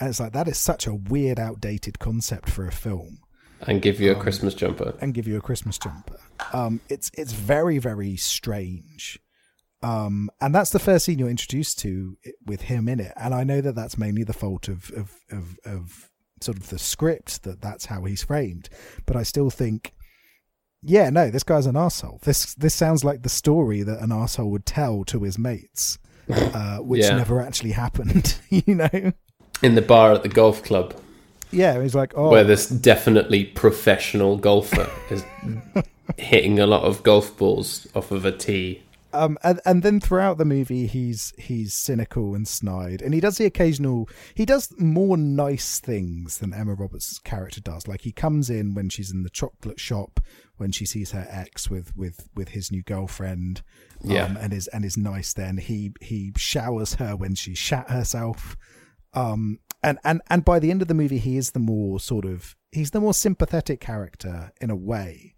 And 0.00 0.08
it's 0.10 0.20
like 0.20 0.32
that 0.32 0.46
is 0.48 0.58
such 0.58 0.86
a 0.86 0.94
weird, 0.94 1.38
outdated 1.40 1.98
concept 1.98 2.48
for 2.48 2.66
a 2.66 2.72
film. 2.72 3.18
And 3.66 3.82
give 3.82 4.00
you 4.00 4.12
a 4.12 4.14
um, 4.14 4.20
Christmas 4.20 4.54
jumper. 4.54 4.94
and 5.00 5.12
give 5.14 5.26
you 5.26 5.36
a 5.36 5.40
Christmas 5.40 5.78
jumper. 5.78 6.18
Um, 6.52 6.80
it's 6.88 7.10
it's 7.14 7.32
very 7.32 7.78
very 7.78 8.16
strange, 8.16 9.18
um, 9.82 10.30
and 10.40 10.54
that's 10.54 10.70
the 10.70 10.78
first 10.78 11.04
scene 11.04 11.18
you're 11.18 11.28
introduced 11.28 11.78
to 11.80 12.16
it- 12.22 12.36
with 12.46 12.62
him 12.62 12.88
in 12.88 13.00
it. 13.00 13.12
And 13.16 13.34
I 13.34 13.44
know 13.44 13.60
that 13.60 13.74
that's 13.74 13.98
mainly 13.98 14.24
the 14.24 14.32
fault 14.32 14.68
of 14.68 14.90
of 14.96 15.12
of, 15.30 15.58
of 15.64 16.10
sort 16.40 16.56
of 16.56 16.68
the 16.70 16.78
script 16.78 17.42
that 17.42 17.60
that's 17.60 17.86
how 17.86 18.04
he's 18.04 18.22
framed. 18.22 18.68
But 19.06 19.16
I 19.16 19.24
still 19.24 19.50
think, 19.50 19.92
yeah, 20.82 21.10
no, 21.10 21.30
this 21.30 21.42
guy's 21.42 21.66
an 21.66 21.76
asshole. 21.76 22.20
This 22.22 22.54
this 22.54 22.74
sounds 22.74 23.04
like 23.04 23.22
the 23.22 23.28
story 23.28 23.82
that 23.82 24.00
an 24.00 24.12
asshole 24.12 24.50
would 24.52 24.64
tell 24.66 25.04
to 25.06 25.24
his 25.24 25.36
mates, 25.38 25.98
uh, 26.30 26.78
which 26.78 27.02
Yeah. 27.02 27.16
never 27.16 27.40
actually 27.40 27.72
happened. 27.72 28.38
you 28.50 28.74
know. 28.76 29.12
In 29.62 29.74
the 29.74 29.82
bar 29.82 30.12
at 30.12 30.22
the 30.22 30.28
golf 30.28 30.62
club, 30.62 30.94
Yeah, 31.50 31.80
he's 31.82 31.94
like, 31.94 32.12
oh, 32.16 32.30
where 32.30 32.44
this 32.44 32.68
definitely 32.68 33.44
professional 33.44 34.36
golfer 34.36 34.90
is 35.10 35.24
hitting 36.16 36.58
a 36.58 36.66
lot 36.66 36.82
of 36.84 37.02
golf 37.02 37.36
balls 37.36 37.86
off 37.94 38.10
of 38.10 38.24
a 38.24 38.32
tee. 38.32 38.82
Um, 39.14 39.38
and, 39.42 39.58
and 39.64 39.82
then 39.82 40.00
throughout 40.00 40.36
the 40.36 40.44
movie, 40.44 40.86
he's 40.86 41.32
he's 41.38 41.72
cynical 41.72 42.34
and 42.34 42.46
snide, 42.46 43.00
and 43.00 43.14
he 43.14 43.20
does 43.20 43.38
the 43.38 43.46
occasional. 43.46 44.06
He 44.34 44.44
does 44.44 44.72
more 44.78 45.16
nice 45.16 45.80
things 45.80 46.38
than 46.38 46.52
Emma 46.52 46.74
Roberts' 46.74 47.18
character 47.18 47.62
does. 47.62 47.88
Like 47.88 48.02
he 48.02 48.12
comes 48.12 48.50
in 48.50 48.74
when 48.74 48.90
she's 48.90 49.10
in 49.10 49.22
the 49.22 49.30
chocolate 49.30 49.80
shop 49.80 50.20
when 50.58 50.72
she 50.72 50.84
sees 50.84 51.12
her 51.12 51.26
ex 51.30 51.70
with 51.70 51.96
with 51.96 52.28
with 52.36 52.50
his 52.50 52.70
new 52.70 52.82
girlfriend, 52.82 53.62
um, 54.04 54.10
Yeah. 54.10 54.36
and 54.38 54.52
is 54.52 54.66
and 54.68 54.84
is 54.84 54.98
nice. 54.98 55.32
Then 55.32 55.56
he 55.56 55.92
he 56.02 56.32
showers 56.36 56.94
her 56.96 57.16
when 57.16 57.34
she 57.34 57.54
shat 57.54 57.88
herself. 57.90 58.58
Um, 59.14 59.58
and 59.82 59.98
and 60.04 60.20
and 60.28 60.44
by 60.44 60.58
the 60.58 60.70
end 60.70 60.82
of 60.82 60.88
the 60.88 60.94
movie, 60.94 61.18
he 61.18 61.36
is 61.36 61.52
the 61.52 61.58
more 61.58 62.00
sort 62.00 62.24
of 62.24 62.56
he's 62.72 62.90
the 62.90 63.00
more 63.00 63.14
sympathetic 63.14 63.80
character 63.80 64.52
in 64.60 64.70
a 64.70 64.76
way. 64.76 65.34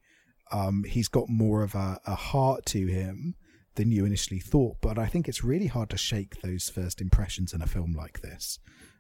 Um, 0.52 0.84
he's 0.84 1.08
got 1.08 1.28
more 1.28 1.62
of 1.62 1.74
a, 1.74 2.00
a 2.06 2.14
heart 2.14 2.66
to 2.66 2.86
him 2.86 3.36
than 3.76 3.92
you 3.92 4.04
initially 4.04 4.40
thought. 4.40 4.78
But 4.80 4.98
I 4.98 5.06
think 5.06 5.28
it's 5.28 5.44
really 5.44 5.68
hard 5.68 5.90
to 5.90 5.96
shake 5.96 6.40
those 6.40 6.68
first 6.68 7.00
impressions 7.00 7.52
in 7.52 7.62
a 7.62 7.66
film 7.66 7.92
like 7.92 8.20
this. 8.20 8.58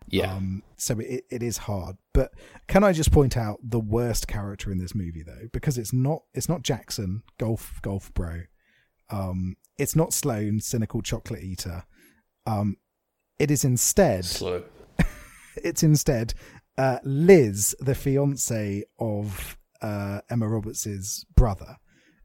Yeah. 0.08 0.32
Um, 0.32 0.62
so 0.76 0.98
it, 0.98 1.24
it 1.30 1.42
is 1.42 1.58
hard. 1.58 1.96
But 2.12 2.32
can 2.68 2.84
I 2.84 2.92
just 2.92 3.12
point 3.12 3.36
out 3.36 3.58
the 3.62 3.80
worst 3.80 4.28
character 4.28 4.70
in 4.70 4.78
this 4.78 4.94
movie 4.94 5.22
though? 5.22 5.48
Because 5.52 5.78
it's 5.78 5.92
not 5.92 6.22
it's 6.34 6.48
not 6.48 6.62
Jackson, 6.62 7.22
golf 7.38 7.80
golf 7.82 8.12
bro. 8.14 8.42
Um, 9.10 9.56
it's 9.78 9.96
not 9.96 10.12
Sloane, 10.12 10.60
cynical 10.60 11.02
chocolate 11.02 11.42
eater. 11.42 11.84
Um, 12.46 12.76
it 13.38 13.50
is 13.50 13.64
instead 13.64 14.24
Slow. 14.24 14.62
It's 15.56 15.82
instead 15.82 16.34
uh, 16.80 16.98
Liz, 17.04 17.76
the 17.80 17.94
fiance 17.94 18.84
of 18.98 19.58
uh, 19.82 20.20
Emma 20.30 20.48
Roberts's 20.48 21.26
brother, 21.36 21.76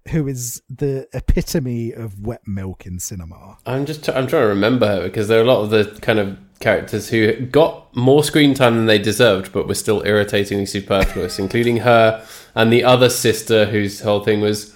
who 0.09 0.27
is 0.27 0.61
the 0.69 1.07
epitome 1.13 1.91
of 1.91 2.21
wet 2.21 2.41
milk 2.45 2.85
in 2.85 2.99
cinema. 2.99 3.57
I'm 3.65 3.85
just 3.85 4.07
I'm 4.07 4.27
trying 4.27 4.43
to 4.43 4.47
remember 4.47 4.87
her 4.87 5.03
because 5.03 5.27
there 5.27 5.39
are 5.39 5.43
a 5.43 5.45
lot 5.45 5.61
of 5.61 5.71
the 5.71 5.99
kind 6.01 6.19
of 6.19 6.37
characters 6.59 7.09
who 7.09 7.33
got 7.47 7.93
more 7.95 8.23
screen 8.23 8.53
time 8.53 8.77
than 8.77 8.85
they 8.85 8.97
deserved, 8.97 9.51
but 9.51 9.67
were 9.67 9.75
still 9.75 10.01
irritatingly 10.03 10.65
superfluous, 10.65 11.37
including 11.45 11.77
her 11.77 12.25
and 12.55 12.71
the 12.71 12.83
other 12.83 13.09
sister 13.09 13.65
whose 13.65 14.01
whole 14.01 14.23
thing 14.23 14.41
was. 14.41 14.73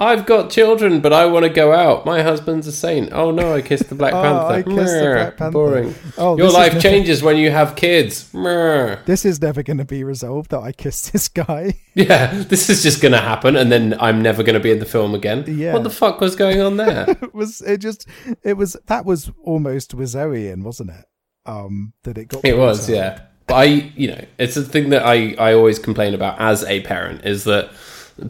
I've 0.00 0.26
got 0.26 0.50
children, 0.50 1.00
but 1.00 1.12
I 1.12 1.26
want 1.26 1.42
to 1.42 1.48
go 1.48 1.72
out. 1.72 2.06
My 2.06 2.22
husband's 2.22 2.68
a 2.68 2.72
saint. 2.72 3.12
Oh 3.12 3.32
no, 3.32 3.52
I 3.52 3.62
kissed 3.62 3.88
the 3.88 3.96
Black 3.96 4.12
Oh, 4.14 4.22
Panther. 4.22 4.54
I 4.54 4.62
kissed 4.62 4.94
the 4.94 5.12
Black 5.14 5.36
Panther. 5.36 5.50
Boring. 5.52 5.94
Oh, 6.16 6.36
Your 6.38 6.50
life 6.50 6.80
changes 6.80 7.20
when 7.20 7.36
you 7.36 7.50
have 7.50 7.74
kids. 7.74 8.30
This 8.32 9.24
is 9.24 9.42
never 9.42 9.64
going 9.64 9.78
to 9.78 9.84
be 9.84 10.04
resolved 10.04 10.50
that 10.52 10.60
I 10.60 10.70
kissed 10.72 11.12
this 11.12 11.28
guy. 11.28 11.74
Yeah, 11.98 12.44
this 12.44 12.70
is 12.70 12.84
just 12.84 13.02
going 13.02 13.10
to 13.10 13.18
happen, 13.18 13.56
and 13.56 13.72
then 13.72 13.96
I'm 13.98 14.22
never 14.22 14.44
going 14.44 14.54
to 14.54 14.60
be 14.60 14.70
in 14.70 14.78
the 14.78 14.86
film 14.86 15.16
again. 15.16 15.42
Yeah. 15.48 15.72
What 15.72 15.82
the 15.82 15.90
fuck 15.90 16.20
was 16.20 16.36
going 16.36 16.60
on 16.60 16.76
there? 16.76 17.06
it 17.22 17.34
was 17.34 17.60
it 17.60 17.78
just 17.78 18.06
it 18.44 18.52
was 18.56 18.76
that 18.86 19.04
was 19.04 19.32
almost 19.42 19.96
Wazarian, 19.96 20.62
wasn't 20.62 20.90
it? 20.90 21.06
Um, 21.44 21.94
that 22.04 22.16
it 22.16 22.26
got. 22.28 22.44
It 22.44 22.56
was, 22.56 22.88
up. 22.88 22.94
yeah. 22.94 23.20
But 23.48 23.54
I, 23.54 23.64
you 23.96 24.08
know, 24.12 24.24
it's 24.38 24.56
a 24.56 24.62
thing 24.62 24.90
that 24.90 25.04
I, 25.04 25.34
I 25.40 25.54
always 25.54 25.80
complain 25.80 26.14
about 26.14 26.38
as 26.40 26.62
a 26.64 26.82
parent 26.82 27.24
is 27.24 27.42
that 27.44 27.72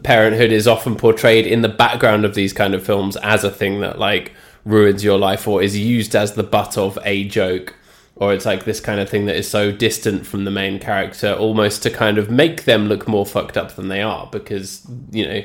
parenthood 0.03 0.51
is 0.51 0.67
often 0.67 0.95
portrayed 0.95 1.47
in 1.47 1.61
the 1.61 1.69
background 1.69 2.25
of 2.25 2.35
these 2.35 2.53
kind 2.53 2.73
of 2.73 2.85
films 2.85 3.15
as 3.17 3.43
a 3.43 3.51
thing 3.51 3.81
that 3.81 3.99
like 3.99 4.33
ruins 4.65 5.03
your 5.03 5.17
life 5.17 5.47
or 5.47 5.61
is 5.61 5.77
used 5.77 6.15
as 6.15 6.33
the 6.33 6.43
butt 6.43 6.77
of 6.77 6.99
a 7.03 7.23
joke. 7.25 7.75
Or 8.15 8.33
it's 8.33 8.45
like 8.45 8.65
this 8.65 8.81
kind 8.81 8.99
of 8.99 9.09
thing 9.09 9.27
that 9.27 9.37
is 9.37 9.49
so 9.49 9.71
distant 9.71 10.27
from 10.27 10.43
the 10.43 10.51
main 10.51 10.77
character 10.77 11.33
almost 11.33 11.81
to 11.83 11.89
kind 11.89 12.17
of 12.17 12.29
make 12.29 12.65
them 12.65 12.87
look 12.87 13.07
more 13.07 13.25
fucked 13.25 13.55
up 13.55 13.75
than 13.75 13.87
they 13.87 14.01
are 14.01 14.27
because 14.27 14.85
you 15.11 15.25
know 15.25 15.43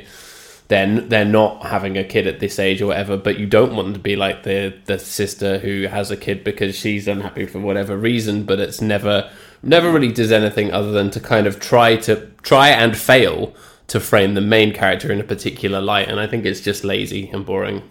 they're 0.68 1.00
they're 1.02 1.24
not 1.24 1.66
having 1.66 1.96
a 1.96 2.02
kid 2.02 2.26
at 2.26 2.40
this 2.40 2.58
age 2.58 2.82
or 2.82 2.86
whatever, 2.86 3.16
but 3.16 3.38
you 3.38 3.46
don't 3.46 3.76
want 3.76 3.94
to 3.94 4.00
be 4.00 4.16
like 4.16 4.42
the 4.42 4.74
the 4.86 4.98
sister 4.98 5.58
who 5.58 5.86
has 5.86 6.10
a 6.10 6.16
kid 6.16 6.42
because 6.42 6.74
she's 6.74 7.06
unhappy 7.06 7.46
for 7.46 7.60
whatever 7.60 7.96
reason, 7.96 8.42
but 8.42 8.58
it's 8.58 8.80
never 8.80 9.30
never 9.62 9.92
really 9.92 10.12
does 10.12 10.32
anything 10.32 10.72
other 10.72 10.90
than 10.90 11.10
to 11.10 11.20
kind 11.20 11.46
of 11.46 11.60
try 11.60 11.96
to 11.96 12.28
try 12.42 12.68
and 12.68 12.96
fail 12.96 13.54
to 13.88 14.00
frame 14.00 14.34
the 14.34 14.40
main 14.40 14.72
character 14.72 15.12
in 15.12 15.20
a 15.20 15.24
particular 15.24 15.80
light, 15.80 16.08
and 16.08 16.18
I 16.18 16.26
think 16.26 16.44
it's 16.44 16.60
just 16.60 16.84
lazy 16.84 17.28
and 17.30 17.44
boring. 17.44 17.82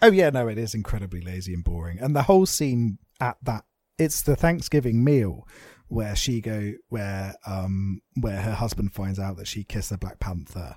Oh 0.00 0.10
yeah, 0.10 0.30
no, 0.30 0.48
it 0.48 0.58
is 0.58 0.74
incredibly 0.74 1.20
lazy 1.20 1.54
and 1.54 1.62
boring. 1.62 1.98
And 2.00 2.14
the 2.14 2.22
whole 2.22 2.46
scene 2.46 2.98
at 3.20 3.36
that 3.42 3.64
it's 3.98 4.22
the 4.22 4.34
Thanksgiving 4.36 5.04
meal 5.04 5.46
where 5.88 6.16
she 6.16 6.40
go 6.40 6.72
where 6.88 7.34
um 7.46 8.00
where 8.20 8.40
her 8.40 8.54
husband 8.54 8.92
finds 8.92 9.18
out 9.18 9.36
that 9.36 9.46
she 9.46 9.62
kissed 9.62 9.90
the 9.90 9.98
Black 9.98 10.18
Panther. 10.18 10.76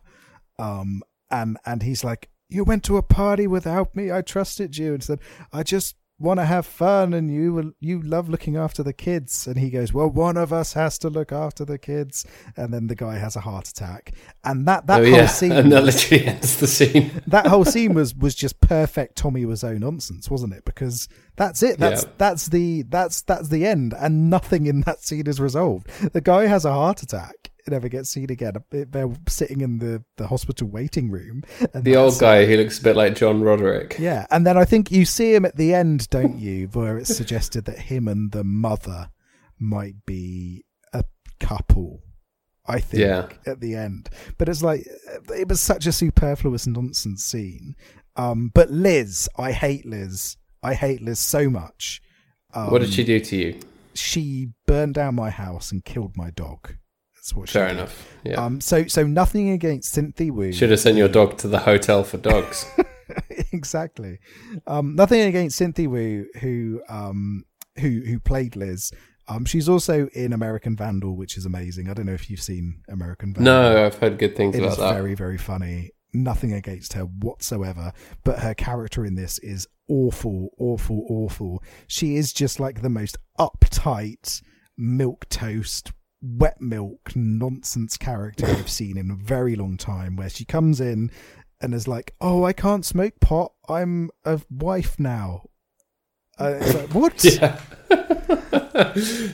Um 0.59 1.01
and 1.31 1.57
and 1.65 1.81
he's 1.83 2.03
like, 2.03 2.29
You 2.49 2.63
went 2.63 2.83
to 2.83 2.97
a 2.97 3.03
party 3.03 3.47
without 3.47 3.95
me, 3.95 4.11
I 4.11 4.21
trusted 4.21 4.77
you 4.77 4.93
and 4.93 5.03
said, 5.03 5.19
I 5.51 5.63
just 5.63 5.95
want 6.17 6.39
to 6.39 6.45
have 6.45 6.65
fun 6.65 7.13
and 7.13 7.29
you 7.29 7.53
will 7.53 7.71
you 7.81 8.01
love 8.01 8.29
looking 8.29 8.55
after 8.55 8.81
the 8.81 8.93
kids 8.93 9.47
and 9.47 9.57
he 9.57 9.69
goes 9.69 9.93
well 9.93 10.07
one 10.09 10.37
of 10.37 10.53
us 10.53 10.71
has 10.71 10.97
to 10.97 11.09
look 11.09 11.33
after 11.33 11.65
the 11.65 11.77
kids 11.77 12.25
and 12.55 12.73
then 12.73 12.87
the 12.87 12.95
guy 12.95 13.17
has 13.17 13.35
a 13.35 13.41
heart 13.41 13.67
attack 13.67 14.13
and 14.45 14.65
that 14.65 14.87
that 14.87 15.01
oh 15.01 15.03
whole 15.03 15.13
yeah, 15.13 15.27
scene 15.27 15.51
and 15.51 15.71
that 15.73 15.83
literally 15.83 16.25
ends 16.25 16.57
the 16.57 16.67
scene. 16.67 17.21
that 17.27 17.47
whole 17.47 17.65
scene 17.65 17.93
was 17.93 18.15
was 18.15 18.33
just 18.33 18.61
perfect 18.61 19.17
Tommy 19.17 19.43
Wiseau 19.45 19.77
nonsense, 19.77 20.29
wasn't 20.29 20.53
it? 20.53 20.63
Because 20.63 21.09
that's 21.35 21.61
it. 21.61 21.79
That's 21.79 22.03
Yeah. 22.03 22.09
that's 22.17 22.47
the 22.47 22.83
that's 22.83 23.21
that's 23.23 23.49
the 23.49 23.65
end, 23.65 23.93
and 23.99 24.29
nothing 24.29 24.67
in 24.67 24.81
that 24.81 25.01
scene 25.03 25.27
is 25.27 25.41
resolved. 25.41 25.87
The 26.13 26.21
guy 26.21 26.45
has 26.47 26.63
a 26.63 26.71
heart 26.71 27.03
attack. 27.03 27.44
Never 27.67 27.89
gets 27.89 28.09
seen 28.09 28.29
again. 28.29 28.53
They're 28.69 29.09
sitting 29.27 29.61
in 29.61 29.79
the, 29.79 30.03
the 30.17 30.27
hospital 30.27 30.67
waiting 30.67 31.09
room. 31.09 31.43
And 31.73 31.83
The 31.83 31.95
old 31.95 32.19
guy 32.19 32.45
who 32.45 32.57
looks 32.57 32.77
a 32.79 32.83
bit 32.83 32.95
like 32.95 33.15
John 33.15 33.41
Roderick. 33.41 33.95
Yeah, 33.97 34.27
and 34.29 34.45
then 34.45 34.55
I 34.57 34.65
think 34.65 34.91
you 34.91 35.03
see 35.05 35.33
him 35.33 35.45
at 35.45 35.55
the 35.55 35.73
end, 35.73 36.09
don't 36.09 36.37
you? 36.37 36.67
Where 36.73 36.97
it's 36.97 37.15
suggested 37.15 37.65
that 37.65 37.79
him 37.79 38.07
and 38.07 38.31
the 38.31 38.43
mother 38.43 39.09
might 39.59 40.05
be 40.05 40.63
a 40.93 41.03
couple. 41.39 42.01
I 42.67 42.79
think 42.79 43.01
Yeah. 43.01 43.27
at 43.45 43.59
the 43.61 43.75
end, 43.75 44.09
but 44.39 44.49
it's 44.49 44.63
like 44.63 44.87
it 45.35 45.47
was 45.47 45.61
such 45.61 45.85
a 45.85 45.91
superfluous 45.91 46.65
nonsense 46.65 47.23
scene. 47.23 47.75
Um, 48.15 48.49
but 48.55 48.71
Liz, 48.71 49.29
I 49.37 49.51
hate 49.51 49.85
Liz. 49.85 50.37
I 50.63 50.73
hate 50.73 51.01
Liz 51.01 51.19
so 51.19 51.47
much. 51.49 52.01
Um, 52.55 52.71
what 52.71 52.81
did 52.81 52.91
she 52.93 53.03
do 53.03 53.19
to 53.19 53.35
you? 53.35 53.59
She 53.93 54.49
burned 54.65 54.95
down 54.95 55.13
my 55.15 55.29
house 55.29 55.71
and 55.71 55.85
killed 55.85 56.17
my 56.17 56.31
dog. 56.31 56.75
That's 57.25 57.35
what 57.35 57.49
Fair 57.49 57.69
did. 57.69 57.77
enough. 57.77 58.07
Yeah. 58.23 58.35
Um, 58.35 58.61
so 58.61 58.85
so 58.85 59.07
nothing 59.07 59.49
against 59.49 59.91
Cynthia 59.91 60.31
Wu. 60.31 60.53
Should 60.53 60.69
have 60.69 60.79
sent 60.79 60.95
your 60.95 61.07
dog 61.07 61.39
to 61.39 61.47
the 61.47 61.57
hotel 61.57 62.03
for 62.03 62.17
dogs. 62.17 62.67
exactly. 63.51 64.19
Um, 64.67 64.95
nothing 64.95 65.21
against 65.21 65.57
Cynthia 65.57 65.89
Wu, 65.89 66.27
who 66.39 66.81
um, 66.87 67.45
who 67.79 68.03
who 68.05 68.19
played 68.19 68.55
Liz. 68.55 68.91
Um, 69.27 69.43
she's 69.43 69.67
also 69.67 70.07
in 70.13 70.33
American 70.33 70.75
Vandal, 70.77 71.17
which 71.17 71.35
is 71.35 71.47
amazing. 71.47 71.89
I 71.89 71.95
don't 71.95 72.05
know 72.05 72.13
if 72.13 72.29
you've 72.29 72.43
seen 72.43 72.83
American 72.89 73.33
Vandal. 73.33 73.51
no, 73.53 73.85
I've 73.87 73.97
heard 73.97 74.19
good 74.19 74.35
things 74.35 74.55
it 74.55 74.59
about 74.59 74.73
is 74.73 74.77
that. 74.77 74.93
very 74.93 75.15
very 75.15 75.39
funny. 75.39 75.93
Nothing 76.13 76.53
against 76.53 76.93
her 76.93 77.05
whatsoever, 77.05 77.91
but 78.23 78.37
her 78.37 78.53
character 78.53 79.03
in 79.03 79.15
this 79.15 79.39
is 79.39 79.67
awful, 79.89 80.49
awful, 80.59 81.07
awful. 81.09 81.63
She 81.87 82.17
is 82.17 82.31
just 82.31 82.59
like 82.59 82.83
the 82.83 82.89
most 82.89 83.17
uptight 83.39 84.43
milk 84.77 85.27
toast 85.29 85.91
wet 86.25 86.59
milk 86.59 87.15
nonsense 87.15 87.97
character 87.97 88.45
I've 88.47 88.69
seen 88.69 88.97
in 88.97 89.11
a 89.11 89.15
very 89.15 89.55
long 89.55 89.77
time 89.77 90.15
where 90.15 90.29
she 90.29 90.45
comes 90.45 90.81
in 90.81 91.11
and 91.61 91.73
is 91.73 91.87
like, 91.87 92.15
"Oh, 92.19 92.43
I 92.43 92.53
can't 92.53 92.85
smoke 92.85 93.19
pot. 93.19 93.53
I'm 93.69 94.09
a 94.23 94.41
wife 94.49 94.99
now." 94.99 95.43
Uh, 96.37 96.57
it's 96.59 96.73
like, 96.73 96.93
what? 96.93 97.23
Yeah. 97.23 97.59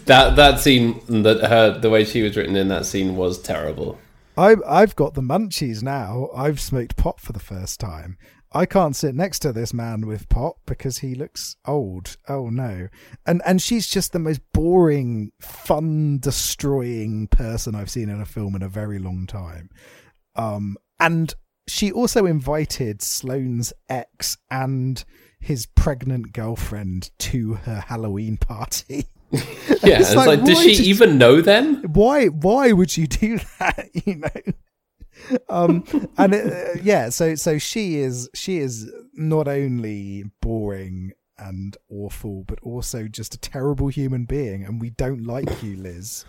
that 0.05 0.33
that 0.35 0.59
scene 0.59 1.01
that 1.23 1.41
her 1.49 1.79
the 1.79 1.89
way 1.89 2.03
she 2.05 2.21
was 2.21 2.37
written 2.37 2.55
in 2.55 2.67
that 2.67 2.85
scene 2.85 3.15
was 3.15 3.41
terrible. 3.41 3.97
I, 4.37 4.55
I've 4.67 4.95
got 4.95 5.13
the 5.13 5.21
munchies 5.21 5.81
now. 5.81 6.29
I've 6.35 6.59
smoked 6.59 6.95
pot 6.95 7.19
for 7.19 7.33
the 7.33 7.39
first 7.39 7.79
time. 7.79 8.17
I 8.53 8.65
can't 8.65 8.95
sit 8.95 9.15
next 9.15 9.39
to 9.39 9.53
this 9.53 9.73
man 9.73 10.05
with 10.05 10.27
pot 10.27 10.57
because 10.65 10.97
he 10.97 11.15
looks 11.15 11.55
old. 11.65 12.17
Oh 12.27 12.49
no. 12.49 12.89
And 13.25 13.41
and 13.45 13.61
she's 13.61 13.87
just 13.87 14.11
the 14.11 14.19
most 14.19 14.41
boring, 14.53 15.31
fun 15.41 16.19
destroying 16.19 17.27
person 17.27 17.75
I've 17.75 17.89
seen 17.89 18.09
in 18.09 18.19
a 18.19 18.25
film 18.25 18.55
in 18.55 18.61
a 18.61 18.67
very 18.69 18.99
long 18.99 19.25
time. 19.25 19.69
Um 20.35 20.75
and 20.99 21.33
she 21.67 21.91
also 21.91 22.25
invited 22.25 23.01
Sloane's 23.01 23.71
ex 23.87 24.37
and 24.49 25.03
his 25.39 25.65
pregnant 25.65 26.33
girlfriend 26.33 27.11
to 27.19 27.53
her 27.53 27.79
Halloween 27.87 28.35
party. 28.37 29.07
Yeah, 29.31 29.39
It's 30.01 30.09
it's, 30.09 30.15
like, 30.15 30.27
like, 30.27 30.43
does 30.43 30.61
she 30.61 30.75
did- 30.75 30.85
even 30.87 31.17
know 31.17 31.39
then? 31.39 31.83
why 31.93 32.25
why 32.27 32.73
would 32.73 32.97
you 32.97 33.07
do 33.07 33.39
that 33.59 33.89
you 33.93 34.15
know 34.15 34.53
um 35.49 35.83
and 36.17 36.33
it, 36.33 36.51
uh, 36.51 36.79
yeah 36.83 37.09
so 37.09 37.35
so 37.35 37.57
she 37.57 37.97
is 37.97 38.29
she 38.33 38.57
is 38.57 38.91
not 39.13 39.47
only 39.47 40.23
boring 40.41 41.11
and 41.37 41.77
awful 41.89 42.43
but 42.47 42.59
also 42.61 43.07
just 43.07 43.33
a 43.33 43.37
terrible 43.37 43.87
human 43.87 44.25
being 44.25 44.63
and 44.63 44.79
we 44.79 44.89
don't 44.91 45.25
like 45.25 45.63
you 45.63 45.75
liz 45.75 46.25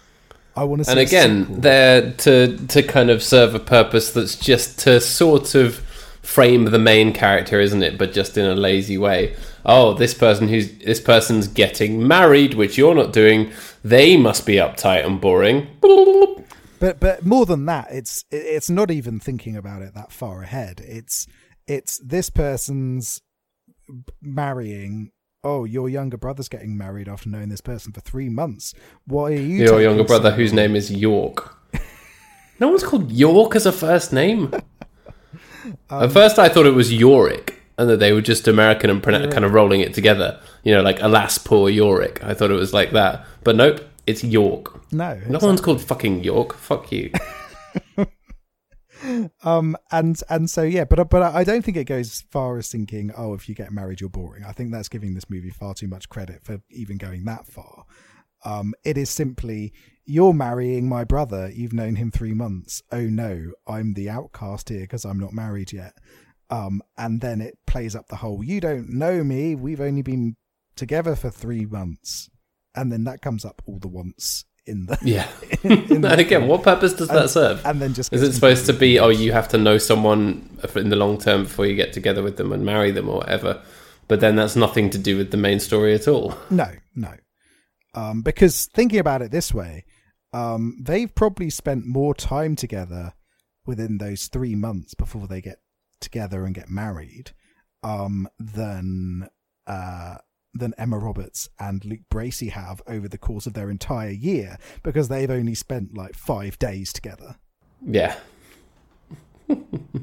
i 0.56 0.64
want 0.64 0.84
to 0.84 0.90
And 0.90 1.00
again, 1.00 1.60
they're 1.60 2.12
to 2.12 2.56
to 2.68 2.82
kind 2.82 3.10
of 3.10 3.22
serve 3.22 3.54
a 3.54 3.58
purpose 3.58 4.12
that's 4.12 4.36
just 4.36 4.78
to 4.80 5.00
sort 5.00 5.54
of 5.54 5.82
frame 6.22 6.66
the 6.66 6.78
main 6.78 7.12
character, 7.12 7.60
isn't 7.60 7.82
it? 7.82 7.98
But 7.98 8.12
just 8.12 8.38
in 8.38 8.46
a 8.46 8.54
lazy 8.54 8.96
way. 8.96 9.34
Oh, 9.66 9.94
this 9.94 10.14
person 10.14 10.48
who's 10.48 10.72
this 10.78 11.00
person's 11.00 11.48
getting 11.48 12.06
married, 12.06 12.54
which 12.54 12.78
you're 12.78 12.94
not 12.94 13.12
doing. 13.12 13.52
They 13.84 14.16
must 14.16 14.46
be 14.46 14.54
uptight 14.54 15.04
and 15.04 15.20
boring. 15.20 15.66
But 16.82 16.98
but 16.98 17.24
more 17.24 17.46
than 17.46 17.64
that, 17.66 17.92
it's 17.92 18.24
it's 18.32 18.68
not 18.68 18.90
even 18.90 19.20
thinking 19.20 19.56
about 19.56 19.82
it 19.82 19.94
that 19.94 20.10
far 20.10 20.42
ahead. 20.42 20.82
It's 20.84 21.28
it's 21.68 21.98
this 21.98 22.28
person's 22.28 23.22
marrying. 24.20 25.12
Oh, 25.44 25.64
your 25.64 25.88
younger 25.88 26.16
brother's 26.16 26.48
getting 26.48 26.76
married 26.76 27.08
after 27.08 27.28
knowing 27.28 27.50
this 27.50 27.60
person 27.60 27.92
for 27.92 28.00
three 28.00 28.28
months. 28.28 28.74
Why 29.06 29.30
are 29.30 29.36
you? 29.36 29.64
Your 29.64 29.80
younger 29.80 30.02
brother, 30.02 30.32
whose 30.32 30.52
name 30.52 30.74
is 30.74 30.90
York. 30.90 31.56
no 32.58 32.66
one's 32.66 32.82
called 32.82 33.12
York 33.12 33.54
as 33.54 33.64
a 33.64 33.70
first 33.70 34.12
name. 34.12 34.52
At 35.88 36.10
first, 36.10 36.40
I 36.40 36.48
thought 36.48 36.66
it 36.66 36.74
was 36.74 36.92
Yorick, 36.92 37.62
and 37.78 37.88
that 37.90 38.00
they 38.00 38.12
were 38.12 38.20
just 38.20 38.48
American 38.48 38.90
and 38.90 39.00
kind 39.04 39.44
of 39.44 39.54
rolling 39.54 39.82
it 39.82 39.94
together. 39.94 40.40
You 40.64 40.74
know, 40.74 40.82
like 40.82 41.00
alas, 41.00 41.38
poor 41.38 41.70
Yorick. 41.70 42.24
I 42.24 42.34
thought 42.34 42.50
it 42.50 42.54
was 42.54 42.72
like 42.74 42.90
that, 42.90 43.24
but 43.44 43.54
nope, 43.54 43.82
it's 44.06 44.24
York. 44.24 44.92
No, 44.92 45.20
No 45.28 45.38
one's 45.40 45.60
called 45.60 45.80
fucking 45.80 46.24
York. 46.24 46.54
Fuck 46.54 46.92
you. 46.92 47.10
um 49.42 49.76
and 49.90 50.20
and 50.28 50.48
so 50.48 50.62
yeah 50.62 50.84
but 50.84 51.10
but 51.10 51.22
i 51.22 51.42
don't 51.42 51.64
think 51.64 51.76
it 51.76 51.84
goes 51.84 52.06
as 52.10 52.24
far 52.30 52.56
as 52.58 52.68
thinking 52.68 53.10
oh 53.16 53.34
if 53.34 53.48
you 53.48 53.54
get 53.54 53.72
married 53.72 54.00
you're 54.00 54.10
boring. 54.10 54.44
I 54.44 54.52
think 54.52 54.70
that's 54.70 54.88
giving 54.88 55.14
this 55.14 55.28
movie 55.28 55.50
far 55.50 55.74
too 55.74 55.88
much 55.88 56.08
credit 56.08 56.44
for 56.44 56.60
even 56.70 56.98
going 56.98 57.24
that 57.24 57.46
far. 57.46 57.84
Um 58.44 58.74
it 58.84 58.96
is 58.96 59.10
simply 59.10 59.72
you're 60.04 60.34
marrying 60.34 60.88
my 60.88 61.04
brother. 61.04 61.50
You've 61.52 61.72
known 61.72 61.96
him 61.96 62.10
three 62.10 62.34
months. 62.34 62.82
Oh 62.92 63.02
no 63.02 63.52
i'm 63.66 63.94
the 63.94 64.08
outcast 64.08 64.68
here 64.68 64.82
because 64.82 65.04
i'm 65.04 65.18
not 65.18 65.32
married 65.32 65.72
yet. 65.72 65.94
Um 66.50 66.82
and 66.96 67.20
then 67.20 67.40
it 67.40 67.58
plays 67.66 67.96
up 67.96 68.08
the 68.08 68.16
whole 68.16 68.44
you 68.44 68.60
don't 68.60 68.88
know 68.88 69.24
me. 69.24 69.54
We've 69.54 69.80
only 69.80 70.02
been 70.02 70.36
together 70.76 71.16
for 71.16 71.30
three 71.30 71.66
months 71.66 72.30
and 72.74 72.90
then 72.92 73.04
that 73.04 73.22
comes 73.22 73.44
up 73.44 73.62
all 73.66 73.78
the 73.78 73.88
once 73.88 74.44
in 74.66 74.86
the 74.86 74.98
Yeah. 75.02 75.28
in 75.62 76.04
and 76.04 76.20
again, 76.20 76.46
what 76.46 76.62
purpose 76.62 76.92
does 76.92 77.08
that 77.08 77.30
serve? 77.30 77.64
and 77.66 77.80
then 77.80 77.94
just 77.94 78.12
Is 78.12 78.22
it 78.22 78.32
supposed 78.32 78.66
to 78.66 78.72
be, 78.72 78.98
oh, 78.98 79.08
you 79.08 79.32
have 79.32 79.48
to 79.48 79.58
know 79.58 79.78
someone 79.78 80.58
in 80.76 80.88
the 80.88 80.96
long 80.96 81.18
term 81.18 81.44
before 81.44 81.66
you 81.66 81.74
get 81.74 81.92
together 81.92 82.22
with 82.22 82.36
them 82.36 82.52
and 82.52 82.64
marry 82.64 82.90
them 82.90 83.08
or 83.08 83.18
whatever? 83.18 83.60
But 84.08 84.20
then 84.20 84.36
that's 84.36 84.56
nothing 84.56 84.90
to 84.90 84.98
do 84.98 85.16
with 85.16 85.30
the 85.30 85.36
main 85.36 85.58
story 85.60 85.94
at 85.94 86.06
all. 86.08 86.34
No, 86.50 86.70
no. 86.94 87.14
Um, 87.94 88.22
because 88.22 88.66
thinking 88.72 88.98
about 89.00 89.20
it 89.22 89.30
this 89.30 89.52
way, 89.52 89.84
um, 90.32 90.78
they've 90.80 91.14
probably 91.14 91.50
spent 91.50 91.86
more 91.86 92.14
time 92.14 92.56
together 92.56 93.12
within 93.66 93.98
those 93.98 94.28
three 94.28 94.54
months 94.54 94.94
before 94.94 95.26
they 95.26 95.40
get 95.40 95.58
together 96.00 96.44
and 96.44 96.54
get 96.54 96.68
married 96.70 97.32
um, 97.82 98.28
than 98.38 99.28
uh, 99.66 100.16
than 100.54 100.74
Emma 100.76 100.98
Roberts 100.98 101.48
and 101.58 101.84
Luke 101.84 102.02
Bracey 102.10 102.50
have 102.50 102.82
over 102.86 103.08
the 103.08 103.18
course 103.18 103.46
of 103.46 103.54
their 103.54 103.70
entire 103.70 104.10
year 104.10 104.58
because 104.82 105.08
they've 105.08 105.30
only 105.30 105.54
spent 105.54 105.96
like 105.96 106.14
five 106.14 106.58
days 106.58 106.92
together. 106.92 107.36
Yeah. 107.84 108.16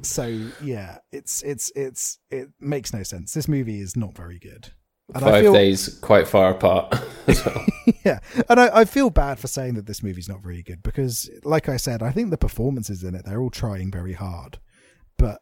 So 0.02 0.28
yeah, 0.62 1.00
it's 1.12 1.42
it's 1.42 1.72
it's 1.76 2.20
it 2.30 2.50
makes 2.60 2.94
no 2.94 3.04
sense. 3.04 3.34
This 3.34 3.48
movie 3.48 3.80
is 3.80 3.96
not 3.96 4.16
very 4.16 4.38
good. 4.38 4.72
And 5.14 5.24
Five 5.24 5.34
I 5.34 5.42
feel, 5.42 5.54
days 5.54 5.98
quite 6.02 6.28
far 6.28 6.52
apart 6.52 6.94
well. 7.28 7.66
yeah, 8.06 8.20
and 8.48 8.60
I, 8.60 8.82
I 8.82 8.86
feel 8.86 9.10
bad 9.10 9.40
for 9.40 9.48
saying 9.48 9.74
that 9.74 9.88
this 9.88 10.04
movie's 10.04 10.30
not 10.30 10.44
very 10.44 10.62
good 10.62 10.84
because, 10.84 11.28
like 11.44 11.68
I 11.68 11.78
said, 11.78 12.04
I 12.04 12.12
think 12.12 12.30
the 12.30 12.38
performances 12.38 13.04
in 13.04 13.16
it 13.16 13.26
they're 13.26 13.42
all 13.42 13.50
trying 13.50 13.92
very 13.92 14.14
hard, 14.14 14.60
but 15.18 15.42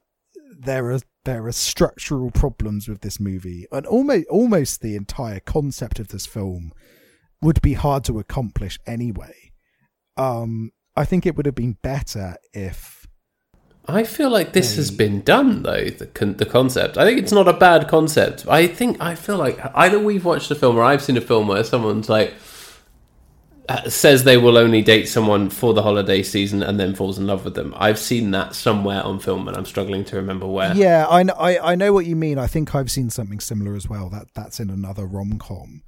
there 0.58 0.90
are 0.92 1.00
there 1.28 1.46
are 1.46 1.52
structural 1.52 2.32
problems 2.32 2.88
with 2.88 3.02
this 3.02 3.20
movie, 3.20 3.68
and 3.70 3.86
almost 3.86 4.26
almost 4.30 4.82
the 4.82 4.96
entire 4.96 5.42
concept 5.42 6.00
of 6.00 6.08
this 6.08 6.26
film 6.26 6.72
would 7.42 7.62
be 7.62 7.74
hard 7.74 8.06
to 8.06 8.18
accomplish 8.18 8.80
anyway. 8.88 9.52
Um, 10.16 10.72
I 10.96 11.04
think 11.04 11.26
it 11.26 11.36
would 11.36 11.46
have 11.46 11.54
been 11.54 11.78
better 11.84 12.38
if 12.54 13.06
I 13.90 14.06
feel 14.06 14.30
like 14.30 14.54
this 14.54 14.78
has 14.78 14.90
been 14.90 15.22
done 15.22 15.64
though. 15.64 15.90
The 15.90 16.08
con- 16.08 16.38
the 16.38 16.46
concept. 16.46 16.98
I 16.98 17.04
think 17.04 17.20
it's 17.20 17.34
not 17.34 17.50
a 17.50 17.54
bad 17.54 17.90
concept. 17.90 18.48
I 18.48 18.66
think 18.66 18.96
I 19.02 19.14
feel 19.16 19.38
like 19.38 19.60
either 19.76 20.00
we've 20.00 20.24
watched 20.24 20.50
a 20.50 20.56
film 20.56 20.78
or 20.78 20.84
I've 20.84 21.04
seen 21.04 21.18
a 21.18 21.22
film 21.22 21.50
where 21.50 21.66
someone's 21.66 22.08
like 22.08 22.36
says 23.88 24.24
they 24.24 24.38
will 24.38 24.58
only 24.58 24.82
date 24.82 25.08
someone 25.08 25.50
for 25.50 25.74
the 25.74 25.84
holiday 25.84 26.24
season 26.24 26.64
and 26.64 26.80
then 26.80 26.96
falls 26.96 27.18
in 27.18 27.28
love 27.28 27.44
with 27.44 27.56
them. 27.56 27.74
I've 27.78 28.00
seen 28.00 28.32
that 28.32 28.56
somewhere 28.56 29.04
on 29.04 29.20
film, 29.20 29.48
and 29.48 29.58
I'm 29.58 29.66
struggling 29.66 30.06
to 30.06 30.16
remember 30.16 30.48
where. 30.48 30.74
Yeah, 30.76 31.06
I, 31.10 31.24
kn- 31.24 31.38
I 31.38 31.60
I 31.60 31.76
know 31.76 31.94
what 31.94 32.06
you 32.06 32.16
mean. 32.16 32.38
I 32.38 32.48
think 32.48 32.74
I've 32.74 32.92
seen 32.92 33.10
something 33.10 33.40
similar 33.40 33.76
as 33.76 33.90
well. 33.90 34.10
That 34.10 34.28
that's 34.34 34.60
in 34.60 34.70
another 34.70 35.06
rom 35.06 35.38
com. 35.40 35.84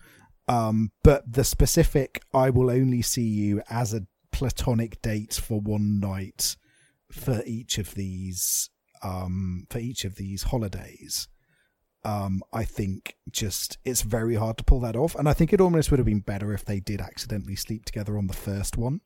Um, 0.47 0.91
but 1.03 1.31
the 1.31 1.43
specific 1.43 2.21
"I 2.33 2.49
will 2.49 2.69
only 2.69 3.01
see 3.01 3.27
you 3.27 3.61
as 3.69 3.93
a 3.93 4.07
platonic 4.31 5.01
date 5.01 5.33
for 5.33 5.59
one 5.59 5.99
night" 5.99 6.57
for 7.11 7.41
each 7.45 7.77
of 7.77 7.95
these 7.95 8.69
um 9.01 9.65
for 9.69 9.79
each 9.79 10.05
of 10.05 10.15
these 10.15 10.43
holidays. 10.43 11.27
Um, 12.05 12.41
I 12.53 12.63
think 12.63 13.17
just 13.29 13.77
it's 13.83 14.03
very 14.03 14.35
hard 14.35 14.57
to 14.57 14.63
pull 14.63 14.79
that 14.81 14.95
off, 14.95 15.15
and 15.15 15.27
I 15.27 15.33
think 15.33 15.51
it 15.51 15.59
almost 15.59 15.91
would 15.91 15.99
have 15.99 16.05
been 16.05 16.21
better 16.21 16.53
if 16.53 16.63
they 16.63 16.79
did 16.79 17.01
accidentally 17.01 17.55
sleep 17.57 17.83
together 17.85 18.17
on 18.17 18.27
the 18.27 18.33
first 18.33 18.77
one, 18.77 19.01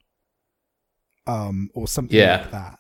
um, 1.26 1.70
or 1.74 1.88
something 1.88 2.16
Yeah. 2.18 2.42
like 2.42 2.52
that, 2.52 2.80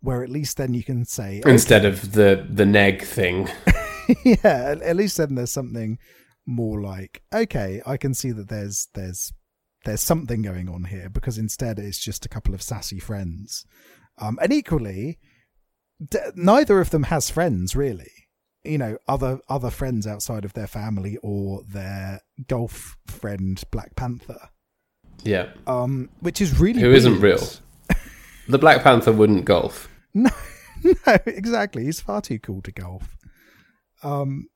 where 0.00 0.22
at 0.22 0.30
least 0.30 0.56
then 0.56 0.72
you 0.74 0.82
can 0.82 1.04
say 1.04 1.42
Instead 1.44 1.84
of 1.84 2.12
the 2.12 2.46
the 2.48 2.64
neg 2.66 3.02
thing. 3.02 3.48
yeah, 4.24 4.36
at, 4.44 4.82
at 4.82 4.96
least 4.96 5.16
then 5.18 5.34
there's 5.34 5.52
something 5.52 5.98
more 6.46 6.80
like 6.80 7.22
okay, 7.32 7.82
I 7.84 7.96
can 7.96 8.14
see 8.14 8.30
that 8.32 8.48
there's 8.48 8.88
there's 8.94 9.32
there's 9.84 10.00
something 10.02 10.42
going 10.42 10.68
on 10.68 10.84
here 10.84 11.08
because 11.10 11.38
instead 11.38 11.78
it's 11.78 11.98
just 11.98 12.24
a 12.24 12.28
couple 12.30 12.54
of 12.54 12.62
sassy 12.62 12.98
friends, 12.98 13.64
um, 14.18 14.38
and 14.42 14.52
equally, 14.52 15.18
d- 16.06 16.18
neither 16.34 16.80
of 16.80 16.90
them 16.90 17.04
has 17.04 17.28
friends 17.30 17.76
really. 17.76 18.10
You 18.64 18.76
know, 18.78 18.98
other 19.08 19.40
other 19.48 19.70
friends 19.70 20.06
outside 20.06 20.44
of 20.44 20.52
their 20.52 20.66
family 20.66 21.16
or 21.22 21.62
their 21.66 22.20
golf 22.46 22.96
friend 23.06 23.62
Black 23.70 23.96
Panther, 23.96 24.50
Yeah. 25.22 25.52
um, 25.66 26.10
which 26.20 26.40
is 26.42 26.60
really 26.60 26.80
Who 26.82 26.90
isn't 26.92 27.20
real. 27.20 27.46
The 28.48 28.58
Black 28.58 28.82
Panther 28.82 29.12
wouldn't 29.12 29.44
golf. 29.44 29.88
No, 30.12 30.30
no, 31.06 31.18
exactly. 31.26 31.84
He's 31.84 32.00
far 32.00 32.20
too 32.22 32.38
cool 32.38 32.62
to 32.62 32.72
golf. 32.72 33.16
Um, 34.02 34.48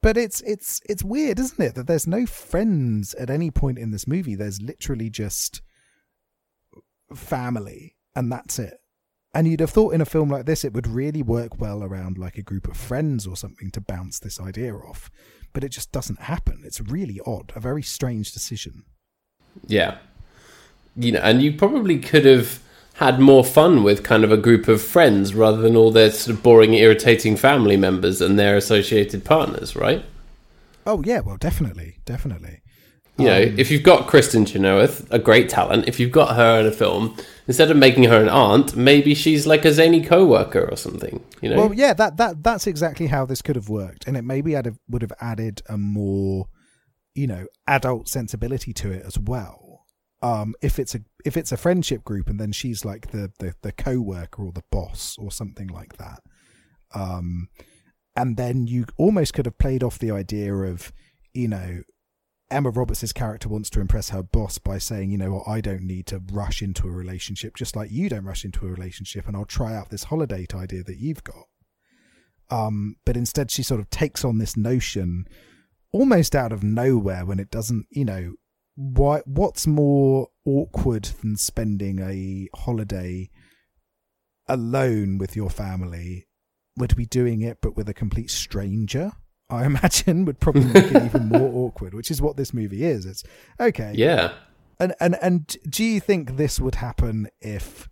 but 0.00 0.16
it's 0.16 0.40
it's 0.42 0.80
it's 0.88 1.02
weird, 1.02 1.38
isn't 1.40 1.60
it, 1.60 1.74
that 1.74 1.86
there's 1.88 2.06
no 2.06 2.24
friends 2.24 3.12
at 3.14 3.28
any 3.30 3.50
point 3.50 3.78
in 3.78 3.90
this 3.90 4.06
movie. 4.06 4.36
There's 4.36 4.62
literally 4.62 5.10
just 5.10 5.60
family, 7.14 7.96
and 8.14 8.30
that's 8.30 8.58
it. 8.58 8.78
And 9.36 9.46
you'd 9.46 9.60
have 9.60 9.68
thought 9.68 9.92
in 9.92 10.00
a 10.00 10.06
film 10.06 10.30
like 10.30 10.46
this, 10.46 10.64
it 10.64 10.72
would 10.72 10.86
really 10.86 11.22
work 11.22 11.60
well 11.60 11.84
around 11.84 12.16
like 12.16 12.38
a 12.38 12.42
group 12.42 12.66
of 12.66 12.74
friends 12.74 13.26
or 13.26 13.36
something 13.36 13.70
to 13.72 13.82
bounce 13.82 14.18
this 14.18 14.40
idea 14.40 14.74
off. 14.74 15.10
But 15.52 15.62
it 15.62 15.68
just 15.68 15.92
doesn't 15.92 16.22
happen. 16.22 16.62
It's 16.64 16.80
really 16.80 17.20
odd, 17.26 17.52
a 17.54 17.60
very 17.60 17.82
strange 17.82 18.32
decision. 18.32 18.84
Yeah. 19.66 19.98
You 20.96 21.12
know, 21.12 21.20
and 21.20 21.42
you 21.42 21.52
probably 21.52 21.98
could 21.98 22.24
have 22.24 22.62
had 22.94 23.20
more 23.20 23.44
fun 23.44 23.82
with 23.82 24.02
kind 24.02 24.24
of 24.24 24.32
a 24.32 24.38
group 24.38 24.68
of 24.68 24.80
friends 24.80 25.34
rather 25.34 25.58
than 25.58 25.76
all 25.76 25.90
their 25.90 26.10
sort 26.10 26.34
of 26.34 26.42
boring, 26.42 26.72
irritating 26.72 27.36
family 27.36 27.76
members 27.76 28.22
and 28.22 28.38
their 28.38 28.56
associated 28.56 29.22
partners, 29.22 29.76
right? 29.76 30.02
Oh 30.86 31.02
yeah, 31.04 31.20
well, 31.20 31.36
definitely, 31.36 31.98
definitely. 32.06 32.62
You 33.18 33.26
know, 33.26 33.42
um, 33.42 33.58
if 33.58 33.70
you've 33.70 33.82
got 33.82 34.08
Kristin 34.08 34.46
Chenoweth, 34.46 35.06
a 35.10 35.18
great 35.18 35.50
talent, 35.50 35.88
if 35.88 36.00
you've 36.00 36.12
got 36.12 36.36
her 36.36 36.60
in 36.60 36.66
a 36.66 36.72
film, 36.72 37.16
instead 37.46 37.70
of 37.70 37.76
making 37.76 38.04
her 38.04 38.20
an 38.20 38.28
aunt, 38.28 38.76
maybe 38.76 39.14
she's 39.14 39.46
like 39.46 39.64
a 39.64 39.72
zany 39.72 40.02
co-worker 40.02 40.68
or 40.70 40.76
something. 40.76 41.24
You 41.40 41.50
know, 41.50 41.56
Well, 41.56 41.74
yeah, 41.74 41.94
that 41.94 42.16
that 42.16 42.42
that's 42.42 42.66
exactly 42.66 43.06
how 43.06 43.26
this 43.26 43.42
could 43.42 43.56
have 43.56 43.68
worked, 43.68 44.06
and 44.06 44.16
it 44.16 44.22
maybe 44.22 44.56
would 44.88 45.02
have 45.02 45.12
added 45.20 45.62
a 45.68 45.76
more, 45.76 46.48
you 47.14 47.26
know, 47.26 47.46
adult 47.66 48.08
sensibility 48.08 48.72
to 48.74 48.90
it 48.90 49.04
as 49.04 49.18
well. 49.18 49.84
Um, 50.22 50.54
if 50.62 50.78
it's 50.78 50.94
a 50.94 51.00
if 51.24 51.36
it's 51.36 51.52
a 51.52 51.56
friendship 51.56 52.04
group, 52.04 52.28
and 52.28 52.40
then 52.40 52.52
she's 52.52 52.84
like 52.84 53.10
the 53.10 53.32
the, 53.38 53.54
the 53.62 53.72
co-worker 53.72 54.44
or 54.44 54.52
the 54.52 54.64
boss 54.70 55.16
or 55.18 55.30
something 55.30 55.68
like 55.68 55.96
that, 55.98 56.20
um, 56.94 57.48
and 58.16 58.36
then 58.36 58.66
you 58.66 58.86
almost 58.96 59.34
could 59.34 59.46
have 59.46 59.58
played 59.58 59.82
off 59.82 59.98
the 59.98 60.10
idea 60.10 60.54
of, 60.54 60.92
you 61.34 61.48
know, 61.48 61.82
Emma 62.50 62.70
Roberts' 62.70 63.12
character 63.12 63.48
wants 63.48 63.70
to 63.70 63.80
impress 63.80 64.10
her 64.10 64.22
boss 64.22 64.58
by 64.58 64.78
saying, 64.78 65.10
you 65.10 65.18
know 65.18 65.32
what, 65.32 65.48
I 65.48 65.60
don't 65.60 65.82
need 65.82 66.06
to 66.06 66.22
rush 66.32 66.62
into 66.62 66.86
a 66.86 66.92
relationship, 66.92 67.56
just 67.56 67.74
like 67.74 67.90
you 67.90 68.08
don't 68.08 68.24
rush 68.24 68.44
into 68.44 68.66
a 68.66 68.70
relationship, 68.70 69.26
and 69.26 69.36
I'll 69.36 69.44
try 69.44 69.74
out 69.74 69.90
this 69.90 70.04
holiday 70.04 70.46
idea 70.54 70.84
that 70.84 70.98
you've 70.98 71.24
got. 71.24 71.46
Um, 72.48 72.96
but 73.04 73.16
instead, 73.16 73.50
she 73.50 73.64
sort 73.64 73.80
of 73.80 73.90
takes 73.90 74.24
on 74.24 74.38
this 74.38 74.56
notion 74.56 75.26
almost 75.92 76.36
out 76.36 76.52
of 76.52 76.62
nowhere 76.62 77.24
when 77.24 77.40
it 77.40 77.50
doesn't, 77.50 77.86
you 77.90 78.04
know, 78.04 78.34
why, 78.76 79.22
what's 79.24 79.66
more 79.66 80.28
awkward 80.44 81.04
than 81.22 81.36
spending 81.36 81.98
a 82.00 82.48
holiday 82.56 83.30
alone 84.46 85.18
with 85.18 85.34
your 85.34 85.50
family 85.50 86.28
would 86.76 86.94
be 86.94 87.06
doing 87.06 87.40
it, 87.40 87.58
but 87.60 87.76
with 87.76 87.88
a 87.88 87.94
complete 87.94 88.30
stranger. 88.30 89.12
I 89.50 89.64
imagine 89.72 90.24
would 90.24 90.40
probably 90.40 90.64
make 90.64 90.92
it 90.92 91.04
even 91.04 91.28
more 91.28 91.50
awkward, 91.66 91.94
which 91.94 92.10
is 92.10 92.20
what 92.20 92.36
this 92.36 92.52
movie 92.52 92.84
is. 92.84 93.06
It's 93.06 93.22
okay, 93.60 93.92
Yeah. 93.94 94.32
and 94.80 94.94
and 95.00 95.16
and 95.22 95.56
do 95.68 95.84
you 95.84 96.00
think 96.00 96.36
this 96.36 96.58
would 96.60 96.76
happen 96.76 97.28
if 97.40 97.88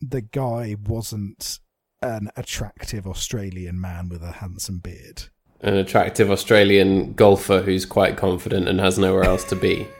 the 0.00 0.20
guy 0.22 0.76
wasn't 0.86 1.60
an 2.02 2.30
attractive 2.36 3.06
Australian 3.06 3.80
man 3.80 4.08
with 4.08 4.22
a 4.22 4.32
handsome 4.32 4.78
beard? 4.78 5.24
An 5.60 5.74
attractive 5.76 6.30
Australian 6.30 7.14
golfer 7.14 7.62
who's 7.62 7.86
quite 7.86 8.16
confident 8.18 8.68
and 8.68 8.78
has 8.80 8.98
nowhere 8.98 9.24
else 9.24 9.44
to 9.44 9.56
be. 9.56 9.86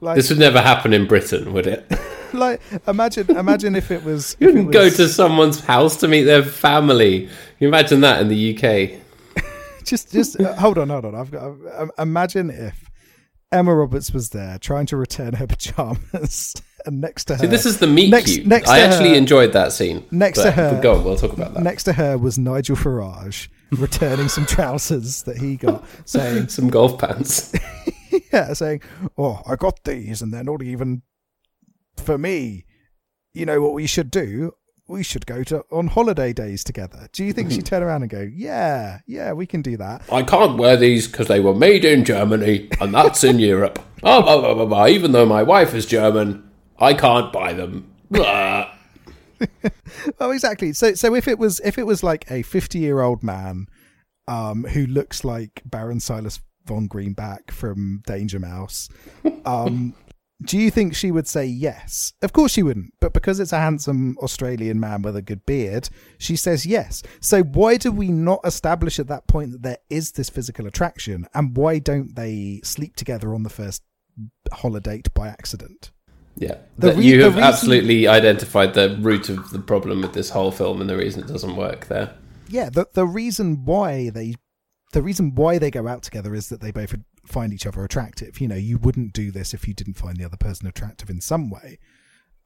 Like, 0.00 0.16
This 0.16 0.30
would 0.30 0.40
never 0.40 0.60
happen 0.60 0.92
in 0.92 1.06
Britain, 1.06 1.52
would 1.52 1.68
it? 1.68 1.88
like 2.32 2.60
imagine 2.88 3.30
imagine 3.36 3.76
if 3.76 3.92
it 3.92 4.02
was 4.02 4.36
You 4.40 4.48
wouldn't 4.48 4.72
go 4.72 4.90
to 4.90 5.08
someone's 5.08 5.60
house 5.60 5.94
to 5.98 6.08
meet 6.08 6.24
their 6.24 6.42
family. 6.42 7.26
Can 7.26 7.30
you 7.60 7.68
imagine 7.68 8.00
that 8.00 8.20
in 8.20 8.26
the 8.26 8.56
UK? 8.56 9.00
Just 9.84 10.12
just 10.12 10.40
uh, 10.40 10.54
hold 10.56 10.78
on 10.78 10.88
hold 10.88 11.04
on 11.04 11.14
I've 11.14 11.30
got 11.30 11.42
um, 11.76 11.90
imagine 11.98 12.50
if 12.50 12.88
Emma 13.50 13.74
Roberts 13.74 14.12
was 14.12 14.30
there 14.30 14.58
trying 14.58 14.86
to 14.86 14.96
return 14.96 15.34
her 15.34 15.46
pajamas 15.48 16.54
and 16.86 17.00
next 17.00 17.24
to 17.26 17.34
her 17.34 17.40
See, 17.40 17.46
this 17.46 17.66
is 17.66 17.78
the 17.78 17.86
meet 17.86 18.10
Next- 18.10 18.32
cute. 18.32 18.46
next 18.46 18.68
I 18.68 18.80
actually 18.80 19.10
her- 19.10 19.14
enjoyed 19.16 19.52
that 19.52 19.72
scene. 19.72 20.04
next 20.10 20.42
to 20.42 20.50
her- 20.50 20.80
Go 20.82 20.96
on, 20.96 21.04
we'll 21.04 21.16
talk 21.16 21.32
about 21.32 21.54
that. 21.54 21.62
next 21.62 21.84
to 21.84 21.92
her 21.92 22.16
was 22.18 22.38
Nigel 22.38 22.76
Farage 22.76 23.48
returning 23.72 24.28
some 24.28 24.46
trousers 24.46 25.22
that 25.24 25.36
he 25.38 25.56
got 25.56 25.84
saying 26.04 26.48
Some 26.56 26.68
golf 26.70 26.98
pants. 26.98 27.52
yeah 28.32 28.52
saying 28.52 28.82
oh 29.16 29.40
I 29.46 29.56
got 29.56 29.84
these 29.84 30.20
and 30.22 30.32
they're 30.32 30.44
not 30.44 30.62
even 30.62 31.02
for 31.96 32.18
me 32.18 32.64
you 33.34 33.46
know 33.46 33.60
what 33.62 33.72
we 33.74 33.86
should 33.86 34.10
do 34.10 34.52
we 34.92 35.02
should 35.02 35.26
go 35.26 35.42
to 35.42 35.64
on 35.70 35.88
holiday 35.88 36.32
days 36.32 36.62
together 36.62 37.08
do 37.12 37.24
you 37.24 37.32
think 37.32 37.50
she'd 37.50 37.66
turn 37.66 37.82
around 37.82 38.02
and 38.02 38.10
go 38.10 38.20
yeah 38.34 39.00
yeah 39.06 39.32
we 39.32 39.46
can 39.46 39.62
do 39.62 39.76
that 39.76 40.02
I 40.10 40.22
can't 40.22 40.58
wear 40.58 40.76
these 40.76 41.06
because 41.08 41.28
they 41.28 41.40
were 41.40 41.54
made 41.54 41.84
in 41.84 42.04
Germany, 42.04 42.68
and 42.80 42.94
that's 42.94 43.24
in 43.24 43.38
Europe. 43.38 43.78
Oh, 44.04 44.20
blah, 44.20 44.40
blah, 44.40 44.54
blah, 44.54 44.64
blah. 44.64 44.86
even 44.88 45.12
though 45.12 45.24
my 45.24 45.44
wife 45.44 45.74
is 45.74 45.86
German, 45.86 46.50
I 46.76 46.92
can't 46.92 47.32
buy 47.32 47.52
them. 47.52 47.92
Blah. 48.10 48.68
Oh, 50.20 50.30
exactly. 50.30 50.72
So, 50.72 50.94
so 50.94 51.14
if 51.16 51.26
it 51.26 51.36
was 51.36 51.60
if 51.64 51.76
it 51.76 51.84
was 51.84 52.04
like 52.04 52.30
a 52.30 52.42
fifty-year-old 52.42 53.24
man, 53.24 53.66
um, 54.28 54.64
who 54.64 54.86
looks 54.86 55.24
like 55.24 55.62
Baron 55.64 55.98
Silas 55.98 56.40
von 56.64 56.86
Greenback 56.86 57.50
from 57.50 58.02
Danger 58.06 58.38
Mouse, 58.38 58.88
um, 59.44 59.94
do 60.44 60.58
you 60.58 60.70
think 60.70 60.94
she 60.94 61.10
would 61.10 61.26
say 61.26 61.44
yes? 61.46 62.12
Of 62.22 62.32
course 62.32 62.52
she 62.52 62.62
wouldn't, 62.62 62.92
but 63.00 63.12
because 63.12 63.40
it's 63.40 63.52
a 63.52 63.58
handsome 63.58 64.16
Australian 64.18 64.78
man 64.80 65.02
with 65.02 65.16
a 65.16 65.22
good 65.22 65.44
beard, 65.46 65.88
she 66.18 66.36
says 66.36 66.66
yes. 66.66 67.02
So 67.20 67.42
why 67.42 67.76
do 67.76 67.90
we 67.92 68.08
not 68.08 68.40
establish 68.44 68.98
at 68.98 69.08
that 69.08 69.26
point 69.26 69.52
that 69.52 69.62
there 69.62 69.78
is 69.90 70.12
this 70.12 70.30
physical 70.30 70.66
attraction, 70.66 71.26
and 71.34 71.56
why 71.56 71.78
don't 71.78 72.14
they 72.16 72.60
sleep 72.64 72.96
together 72.96 73.34
on 73.34 73.42
the 73.42 73.50
first 73.50 73.82
holiday 74.52 75.02
by 75.14 75.28
accident? 75.28 75.90
Yeah, 76.36 76.56
re- 76.78 76.94
you 77.02 77.22
have 77.24 77.34
reason- 77.34 77.44
absolutely 77.48 78.08
identified 78.08 78.74
the 78.74 78.96
root 79.00 79.28
of 79.28 79.50
the 79.50 79.58
problem 79.58 80.00
with 80.00 80.14
this 80.14 80.30
whole 80.30 80.50
film 80.50 80.80
and 80.80 80.88
the 80.88 80.96
reason 80.96 81.22
it 81.22 81.26
doesn't 81.28 81.56
work 81.56 81.86
there. 81.88 82.14
yeah 82.48 82.70
the 82.70 82.86
the 82.94 83.06
reason 83.06 83.64
why 83.66 84.08
they 84.10 84.34
the 84.92 85.02
reason 85.02 85.34
why 85.34 85.58
they 85.58 85.70
go 85.70 85.86
out 85.86 86.02
together 86.02 86.34
is 86.34 86.48
that 86.48 86.60
they 86.60 86.70
both 86.70 86.94
find 87.24 87.52
each 87.52 87.66
other 87.66 87.84
attractive 87.84 88.40
you 88.40 88.48
know 88.48 88.56
you 88.56 88.78
wouldn't 88.78 89.12
do 89.12 89.30
this 89.30 89.54
if 89.54 89.66
you 89.68 89.74
didn't 89.74 89.94
find 89.94 90.16
the 90.16 90.24
other 90.24 90.36
person 90.36 90.66
attractive 90.66 91.08
in 91.08 91.20
some 91.20 91.50
way 91.50 91.78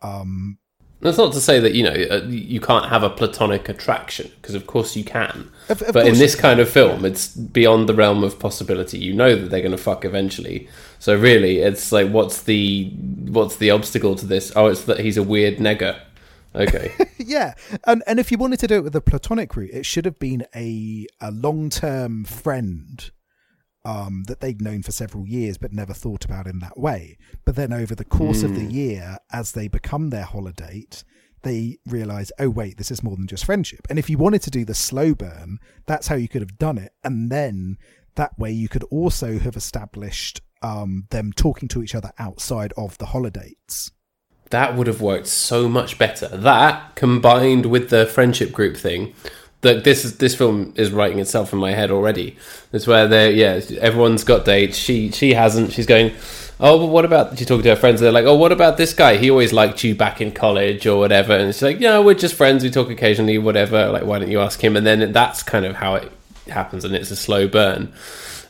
um 0.02 0.58
That's 1.00 1.18
not 1.18 1.32
to 1.34 1.40
say 1.40 1.60
that 1.60 1.74
you 1.74 1.82
know 1.82 1.94
uh, 2.10 2.22
you 2.26 2.60
can't 2.60 2.86
have 2.86 3.02
a 3.02 3.10
platonic 3.10 3.68
attraction 3.68 4.30
because 4.40 4.54
of 4.54 4.66
course 4.66 4.96
you 4.96 5.04
can. 5.04 5.50
Of- 5.68 5.82
of 5.82 5.92
but 5.92 6.06
in 6.06 6.14
this 6.14 6.34
kind 6.34 6.58
of 6.60 6.68
film, 6.70 7.04
it's 7.04 7.28
beyond 7.28 7.86
the 7.88 7.94
realm 7.94 8.24
of 8.24 8.38
possibility. 8.38 8.98
You 8.98 9.12
know 9.12 9.36
that 9.36 9.50
they're 9.50 9.60
going 9.60 9.76
to 9.76 9.82
fuck 9.82 10.04
eventually. 10.06 10.68
So 10.98 11.14
really, 11.14 11.58
it's 11.58 11.92
like, 11.92 12.08
what's 12.10 12.42
the 12.42 12.90
what's 13.28 13.56
the 13.56 13.70
obstacle 13.70 14.14
to 14.16 14.26
this? 14.26 14.52
Oh, 14.56 14.66
it's 14.68 14.84
that 14.84 15.00
he's 15.00 15.18
a 15.18 15.22
weird 15.22 15.58
negger. 15.58 16.00
Okay, 16.54 16.90
yeah 17.18 17.52
and 17.84 18.02
and 18.06 18.18
if 18.18 18.32
you 18.32 18.38
wanted 18.38 18.58
to 18.60 18.66
do 18.66 18.76
it 18.76 18.84
with 18.84 18.96
a 18.96 19.02
platonic 19.02 19.54
route 19.56 19.70
it 19.74 19.84
should 19.84 20.06
have 20.06 20.18
been 20.18 20.46
a 20.54 21.06
a 21.20 21.30
long-term 21.30 22.24
friend 22.24 23.10
um 23.86 24.24
that 24.26 24.40
they'd 24.40 24.60
known 24.60 24.82
for 24.82 24.90
several 24.90 25.26
years 25.26 25.56
but 25.56 25.72
never 25.72 25.94
thought 25.94 26.24
about 26.24 26.46
in 26.46 26.58
that 26.58 26.78
way 26.78 27.16
but 27.44 27.54
then 27.54 27.72
over 27.72 27.94
the 27.94 28.04
course 28.04 28.42
of 28.42 28.54
the 28.54 28.64
year 28.64 29.16
as 29.32 29.52
they 29.52 29.68
become 29.68 30.10
their 30.10 30.24
holiday 30.24 30.84
they 31.42 31.78
realize 31.86 32.32
oh 32.40 32.50
wait 32.50 32.76
this 32.76 32.90
is 32.90 33.04
more 33.04 33.14
than 33.16 33.28
just 33.28 33.44
friendship 33.44 33.86
and 33.88 33.98
if 33.98 34.10
you 34.10 34.18
wanted 34.18 34.42
to 34.42 34.50
do 34.50 34.64
the 34.64 34.74
slow 34.74 35.14
burn 35.14 35.58
that's 35.86 36.08
how 36.08 36.16
you 36.16 36.28
could 36.28 36.42
have 36.42 36.58
done 36.58 36.76
it 36.76 36.92
and 37.04 37.30
then 37.30 37.78
that 38.16 38.36
way 38.38 38.50
you 38.50 38.68
could 38.68 38.84
also 38.84 39.38
have 39.38 39.56
established 39.56 40.40
um 40.62 41.06
them 41.10 41.32
talking 41.32 41.68
to 41.68 41.82
each 41.82 41.94
other 41.94 42.10
outside 42.18 42.72
of 42.76 42.98
the 42.98 43.06
holidays 43.06 43.92
that 44.50 44.76
would 44.76 44.86
have 44.86 45.00
worked 45.00 45.26
so 45.26 45.68
much 45.68 45.98
better. 45.98 46.28
That 46.28 46.94
combined 46.94 47.66
with 47.66 47.90
the 47.90 48.06
friendship 48.06 48.52
group 48.52 48.76
thing. 48.76 49.12
That 49.66 49.84
this 49.84 50.04
is 50.04 50.18
this 50.18 50.34
film 50.34 50.72
is 50.76 50.90
writing 50.90 51.18
itself 51.18 51.52
in 51.52 51.58
my 51.58 51.72
head 51.72 51.90
already. 51.90 52.36
It's 52.72 52.86
where 52.86 53.06
they 53.06 53.34
yeah 53.34 53.60
everyone's 53.80 54.24
got 54.24 54.44
dates. 54.44 54.76
She 54.78 55.10
she 55.10 55.34
hasn't. 55.34 55.72
She's 55.72 55.86
going. 55.86 56.12
Oh, 56.58 56.78
but 56.78 56.86
what 56.86 57.04
about? 57.04 57.36
She's 57.36 57.46
talking 57.46 57.64
to 57.64 57.70
her 57.70 57.76
friends. 57.76 58.00
They're 58.00 58.10
like, 58.10 58.24
oh, 58.24 58.34
what 58.34 58.50
about 58.50 58.78
this 58.78 58.94
guy? 58.94 59.18
He 59.18 59.30
always 59.30 59.52
liked 59.52 59.84
you 59.84 59.94
back 59.94 60.22
in 60.22 60.32
college 60.32 60.86
or 60.86 60.98
whatever. 60.98 61.34
And 61.34 61.54
she's 61.54 61.62
like, 61.62 61.80
yeah, 61.80 61.98
we're 61.98 62.14
just 62.14 62.34
friends. 62.34 62.64
We 62.64 62.70
talk 62.70 62.88
occasionally, 62.88 63.36
whatever. 63.36 63.90
Like, 63.90 64.04
why 64.04 64.18
don't 64.18 64.30
you 64.30 64.40
ask 64.40 64.64
him? 64.64 64.74
And 64.74 64.86
then 64.86 65.12
that's 65.12 65.42
kind 65.42 65.66
of 65.66 65.76
how 65.76 65.96
it 65.96 66.10
happens, 66.48 66.84
and 66.84 66.94
it's 66.94 67.10
a 67.10 67.16
slow 67.16 67.46
burn. 67.46 67.92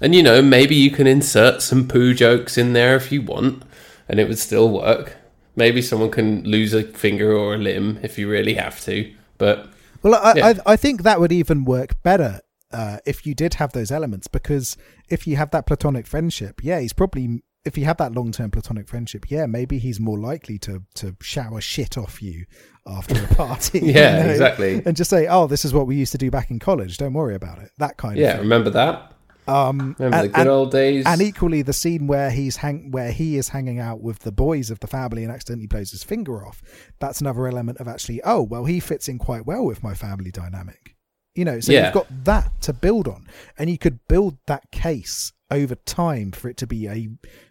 And 0.01 0.15
you 0.15 0.23
know, 0.23 0.43
maybe 0.43 0.75
you 0.75 0.91
can 0.91 1.07
insert 1.07 1.63
some 1.63 1.89
poo 1.89 2.15
jokes 2.15 2.59
in 2.59 2.75
there 2.75 2.97
if 2.97 3.11
you 3.11 3.23
want, 3.23 3.63
and 4.09 4.21
it 4.21 4.29
would 4.29 4.39
still 4.39 4.71
work. 4.71 5.17
Maybe 5.57 5.81
someone 5.81 6.11
can 6.11 6.45
lose 6.45 6.75
a 6.75 6.83
finger 6.83 7.33
or 7.33 7.55
a 7.55 7.59
limb 7.59 7.99
if 8.03 8.19
you 8.19 8.31
really 8.31 8.55
have 8.55 8.81
to. 8.83 9.11
But 9.39 9.69
Well, 10.07 10.21
I, 10.23 10.35
Yeah. 10.37 10.47
I, 10.67 10.73
I 10.73 10.77
think 10.77 11.03
that 11.03 11.21
would 11.21 11.33
even 11.33 11.65
work 11.65 12.03
better 12.03 12.41
uh, 12.73 12.99
if 13.07 13.27
you 13.27 13.35
did 13.35 13.55
have 13.55 13.73
those 13.73 13.91
elements 13.91 14.27
because 14.29 14.77
if 15.09 15.27
you 15.27 15.37
have 15.37 15.51
that 15.53 15.67
platonic 15.67 16.07
friendship, 16.07 16.61
yeah, 16.63 16.81
he's 16.81 16.93
probably 16.93 17.43
if 17.65 17.77
you 17.77 17.85
have 17.85 17.97
that 17.97 18.13
long 18.13 18.31
term 18.31 18.51
platonic 18.51 18.87
friendship, 18.89 19.27
yeah, 19.29 19.45
maybe 19.47 19.79
he's 19.79 19.99
more 19.99 20.19
likely 20.19 20.57
to 20.59 20.83
to 20.95 21.17
shower 21.21 21.61
shit 21.61 21.99
off 21.99 22.23
you 22.23 22.47
after 22.87 23.21
a 23.25 23.27
party. 23.35 23.79
you 23.87 23.93
Yeah, 23.93 24.23
know, 24.23 24.31
exactly. 24.31 24.83
and 24.87 24.97
just 24.97 25.11
say, 25.11 25.27
"Oh, 25.27 25.49
this 25.49 25.65
is 25.65 25.75
what 25.75 25.87
we 25.89 25.97
used 25.97 26.13
to 26.13 26.19
do 26.19 26.31
back 26.31 26.51
in 26.51 26.61
college. 26.61 26.97
Don't 26.97 27.13
worry 27.13 27.35
about 27.35 27.59
it." 27.59 27.73
That 27.79 27.97
kind 27.97 28.17
yeah, 28.17 28.29
of. 28.31 28.35
Yeah, 28.37 28.41
remember 28.43 28.71
that? 28.71 29.13
Um, 29.49 29.95
Remember 29.99 30.05
and- 30.17 30.25
the 30.25 30.29
good 30.29 30.41
and- 30.41 30.49
old 30.49 30.71
days? 30.73 31.05
and 31.07 31.21
equally, 31.23 31.63
the 31.63 31.73
scene 31.73 32.07
where 32.07 32.31
he's 32.31 32.57
hang 32.57 32.91
where 32.91 33.13
he 33.13 33.37
is 33.37 33.49
hanging 33.51 33.79
out 33.79 34.01
with 34.01 34.21
the 34.21 34.33
boys 34.33 34.71
of 34.71 34.81
the 34.81 34.87
family 34.87 35.23
and 35.25 35.33
accidentally 35.33 35.67
blows 35.67 35.91
his 35.93 36.03
finger 36.03 36.47
off. 36.47 36.63
That's 36.99 37.21
another 37.21 37.47
element 37.47 37.79
of 37.79 37.89
actually, 37.89 38.21
oh 38.25 38.43
well, 38.43 38.65
he 38.65 38.81
fits 38.81 39.09
in 39.09 39.19
quite 39.19 39.47
well 39.47 39.65
with 39.65 39.83
my 39.83 39.95
family 39.95 40.31
dynamic. 40.31 40.97
You 41.35 41.45
know, 41.45 41.61
so 41.61 41.73
Yeah. 41.73 41.85
you've 41.87 41.95
got 41.95 42.25
that 42.25 42.61
to 42.63 42.73
build 42.73 43.07
on, 43.07 43.27
and 43.59 43.69
you 43.69 43.77
could 43.79 44.01
build 44.09 44.39
that 44.47 44.71
case 44.73 45.33
over 45.51 45.75
time 45.75 46.33
for 46.33 46.49
it 46.49 46.57
to 46.57 46.67
be 46.67 46.89
a 46.89 47.09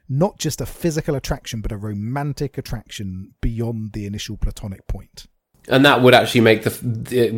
not 0.09 0.37
just 0.39 0.59
a 0.59 0.65
physical 0.65 1.15
attraction, 1.15 1.61
but 1.61 1.71
a 1.71 1.77
romantic 1.77 2.57
attraction 2.57 3.33
beyond 3.41 3.93
the 3.93 4.05
initial 4.05 4.37
platonic 4.37 4.85
point. 4.87 5.27
And 5.67 5.85
that 5.85 6.01
would 6.01 6.13
actually 6.13 6.41
make 6.41 6.63
the 6.63 6.69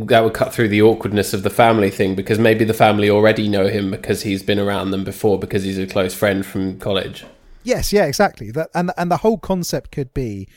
that 0.08 0.24
would 0.24 0.34
cut 0.34 0.54
through 0.54 0.68
the 0.68 0.82
awkwardness 0.82 1.34
of 1.34 1.44
the 1.44 1.50
family 1.50 1.90
thing 1.90 2.14
because 2.16 2.38
maybe 2.40 2.66
the 2.66 2.74
family 2.74 3.10
already 3.10 3.48
know 3.48 3.68
him 3.68 3.92
because 3.92 4.24
he's 4.24 4.44
been 4.44 4.60
around 4.60 4.92
them 4.92 5.04
before 5.04 5.40
because 5.40 5.64
he's 5.64 5.78
a 5.78 5.88
close 5.88 6.14
friend 6.14 6.46
from 6.46 6.78
college. 6.80 7.26
Yes, 7.64 7.94
yeah, 7.94 8.06
exactly. 8.06 8.52
That 8.52 8.70
and 8.74 8.92
and 8.98 9.10
the 9.10 9.18
whole 9.18 9.38
concept 9.38 9.92
could 9.92 10.14
be 10.14 10.48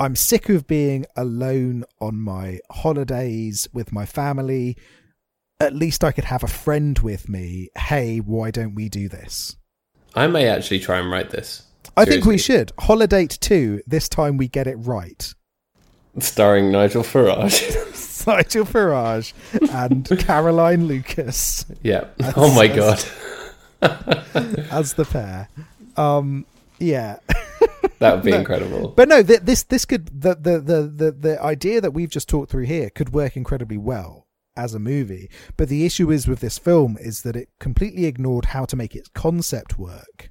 I'm 0.00 0.14
sick 0.14 0.48
of 0.48 0.68
being 0.68 1.06
alone 1.16 1.84
on 2.00 2.20
my 2.20 2.60
holidays 2.70 3.66
with 3.72 3.90
my 3.90 4.06
family. 4.06 4.76
At 5.58 5.74
least 5.74 6.04
I 6.04 6.12
could 6.12 6.24
have 6.24 6.44
a 6.44 6.48
friend 6.48 6.96
with 7.00 7.28
me. 7.28 7.70
Hey, 7.76 8.18
why 8.18 8.52
don't 8.52 8.76
we 8.76 8.88
do 8.88 9.08
this? 9.08 9.56
I 10.14 10.28
may 10.28 10.46
actually 10.46 10.78
try 10.78 11.00
and 11.00 11.10
write 11.10 11.30
this. 11.30 11.64
I 11.96 12.04
think 12.04 12.24
we 12.24 12.38
should. 12.38 12.70
Holidate 12.78 13.38
2, 13.40 13.82
this 13.86 14.08
time 14.08 14.36
we 14.36 14.46
get 14.46 14.68
it 14.68 14.76
right. 14.76 15.34
Starring 16.20 16.70
Nigel 16.70 17.02
Farage. 17.02 17.86
Nigel 18.26 18.64
Farage 18.64 19.32
and 19.72 20.06
Caroline 20.18 20.86
Lucas 20.86 21.64
yeah. 21.82 22.08
Oh 22.36 22.54
my 22.54 22.66
god. 22.66 23.02
as 24.70 24.94
the 24.94 25.06
pair. 25.08 25.48
Um 25.96 26.44
yeah. 26.78 27.18
That 27.98 28.14
would 28.14 28.24
be 28.24 28.32
incredible. 28.32 28.88
But 28.88 29.08
no, 29.08 29.22
th- 29.22 29.40
this 29.40 29.64
this 29.64 29.84
could 29.84 30.06
the, 30.08 30.34
the 30.34 30.60
the 30.60 30.82
the 30.82 31.12
the 31.12 31.42
idea 31.42 31.80
that 31.80 31.92
we've 31.92 32.10
just 32.10 32.28
talked 32.28 32.50
through 32.50 32.66
here 32.66 32.90
could 32.90 33.12
work 33.12 33.36
incredibly 33.36 33.78
well 33.78 34.26
as 34.56 34.74
a 34.74 34.78
movie. 34.78 35.30
But 35.56 35.68
the 35.68 35.86
issue 35.86 36.10
is 36.10 36.28
with 36.28 36.40
this 36.40 36.58
film 36.58 36.96
is 37.00 37.22
that 37.22 37.36
it 37.36 37.48
completely 37.58 38.04
ignored 38.06 38.46
how 38.46 38.64
to 38.66 38.76
make 38.76 38.94
its 38.94 39.08
concept 39.08 39.78
work. 39.78 40.30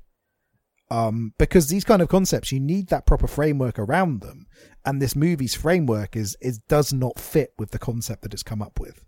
Um, 0.89 1.33
because 1.38 1.67
these 1.67 1.83
kind 1.83 2.01
of 2.01 2.07
concepts, 2.07 2.51
you 2.51 2.59
need 2.59 2.88
that 2.88 3.05
proper 3.05 3.27
framework 3.27 3.77
around 3.77 4.21
them, 4.21 4.47
and 4.85 5.01
this 5.01 5.15
movie's 5.15 5.53
framework 5.53 6.15
is 6.15 6.38
is 6.41 6.59
does 6.59 6.93
not 6.93 7.19
fit 7.19 7.53
with 7.57 7.71
the 7.71 7.79
concept 7.79 8.21
that 8.21 8.33
it's 8.33 8.43
come 8.43 8.61
up 8.61 8.79
with. 8.79 9.03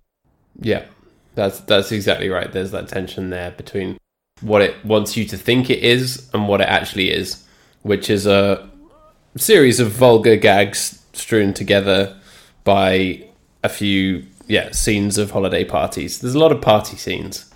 Yeah. 0.59 0.85
That's 1.35 1.59
that's 1.61 1.91
exactly 1.91 2.29
right. 2.29 2.51
There's 2.51 2.71
that 2.71 2.89
tension 2.89 3.29
there 3.29 3.51
between 3.51 3.97
what 4.41 4.61
it 4.61 4.83
wants 4.85 5.15
you 5.15 5.25
to 5.25 5.37
think 5.37 5.69
it 5.69 5.79
is 5.79 6.29
and 6.33 6.47
what 6.47 6.61
it 6.61 6.67
actually 6.67 7.11
is, 7.11 7.45
which 7.81 8.09
is 8.09 8.25
a 8.25 8.69
series 9.37 9.79
of 9.79 9.91
vulgar 9.91 10.35
gags 10.35 11.03
strewn 11.13 11.53
together 11.53 12.17
by 12.63 13.25
a 13.63 13.69
few 13.69 14.25
yeah 14.47 14.71
scenes 14.71 15.17
of 15.17 15.31
holiday 15.31 15.63
parties. 15.63 16.19
There's 16.19 16.35
a 16.35 16.39
lot 16.39 16.51
of 16.51 16.61
party 16.61 16.97
scenes. 16.97 17.48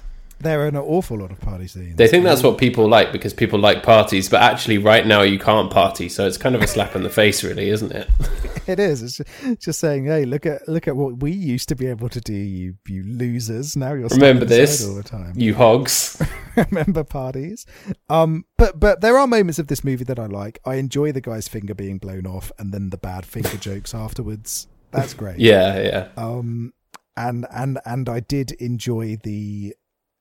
There 0.43 0.61
are 0.61 0.67
an 0.67 0.75
awful 0.77 1.17
lot 1.17 1.31
of 1.31 1.39
party 1.39 1.67
scenes. 1.67 1.95
They 1.95 2.07
think 2.07 2.23
that's 2.23 2.43
what 2.43 2.57
people 2.57 2.87
like 2.87 3.11
because 3.11 3.33
people 3.33 3.59
like 3.59 3.81
parties, 3.81 4.29
but 4.29 4.41
actually, 4.41 4.77
right 4.77 5.07
now 5.07 5.21
you 5.21 5.39
can't 5.39 5.71
party, 5.71 6.09
so 6.09 6.27
it's 6.27 6.37
kind 6.37 6.55
of 6.55 6.61
a 6.61 6.67
slap 6.67 6.95
in 6.95 7.03
the 7.03 7.09
face, 7.09 7.43
really, 7.43 7.69
isn't 7.69 7.91
it? 7.91 8.09
it 8.67 8.79
is. 8.79 9.01
It's 9.01 9.17
just, 9.17 9.61
just 9.61 9.79
saying, 9.79 10.05
hey, 10.05 10.25
look 10.25 10.45
at 10.45 10.67
look 10.67 10.87
at 10.87 10.95
what 10.95 11.21
we 11.21 11.31
used 11.31 11.69
to 11.69 11.75
be 11.75 11.87
able 11.87 12.09
to 12.09 12.19
do, 12.21 12.33
you 12.33 12.75
you 12.87 13.03
losers. 13.03 13.75
Now 13.75 13.93
you're 13.93 14.09
Remember 14.09 14.45
this, 14.45 14.85
all 14.87 14.95
the 14.95 15.03
time. 15.03 15.33
you 15.35 15.55
hogs. 15.55 16.21
remember 16.55 17.03
parties. 17.03 17.65
Um, 18.09 18.45
but 18.57 18.79
but 18.79 19.01
there 19.01 19.17
are 19.17 19.27
moments 19.27 19.59
of 19.59 19.67
this 19.67 19.83
movie 19.83 20.03
that 20.05 20.19
I 20.19 20.25
like. 20.25 20.59
I 20.65 20.75
enjoy 20.75 21.11
the 21.11 21.21
guy's 21.21 21.47
finger 21.47 21.73
being 21.73 21.97
blown 21.97 22.27
off, 22.27 22.51
and 22.59 22.73
then 22.73 22.89
the 22.89 22.97
bad 22.97 23.25
finger 23.25 23.57
jokes 23.57 23.93
afterwards. 23.93 24.67
That's 24.91 25.13
great. 25.13 25.39
Yeah, 25.39 25.81
yeah. 25.81 26.07
Um, 26.17 26.73
and 27.15 27.45
and 27.51 27.79
and 27.85 28.09
I 28.09 28.19
did 28.19 28.51
enjoy 28.53 29.17
the 29.23 29.75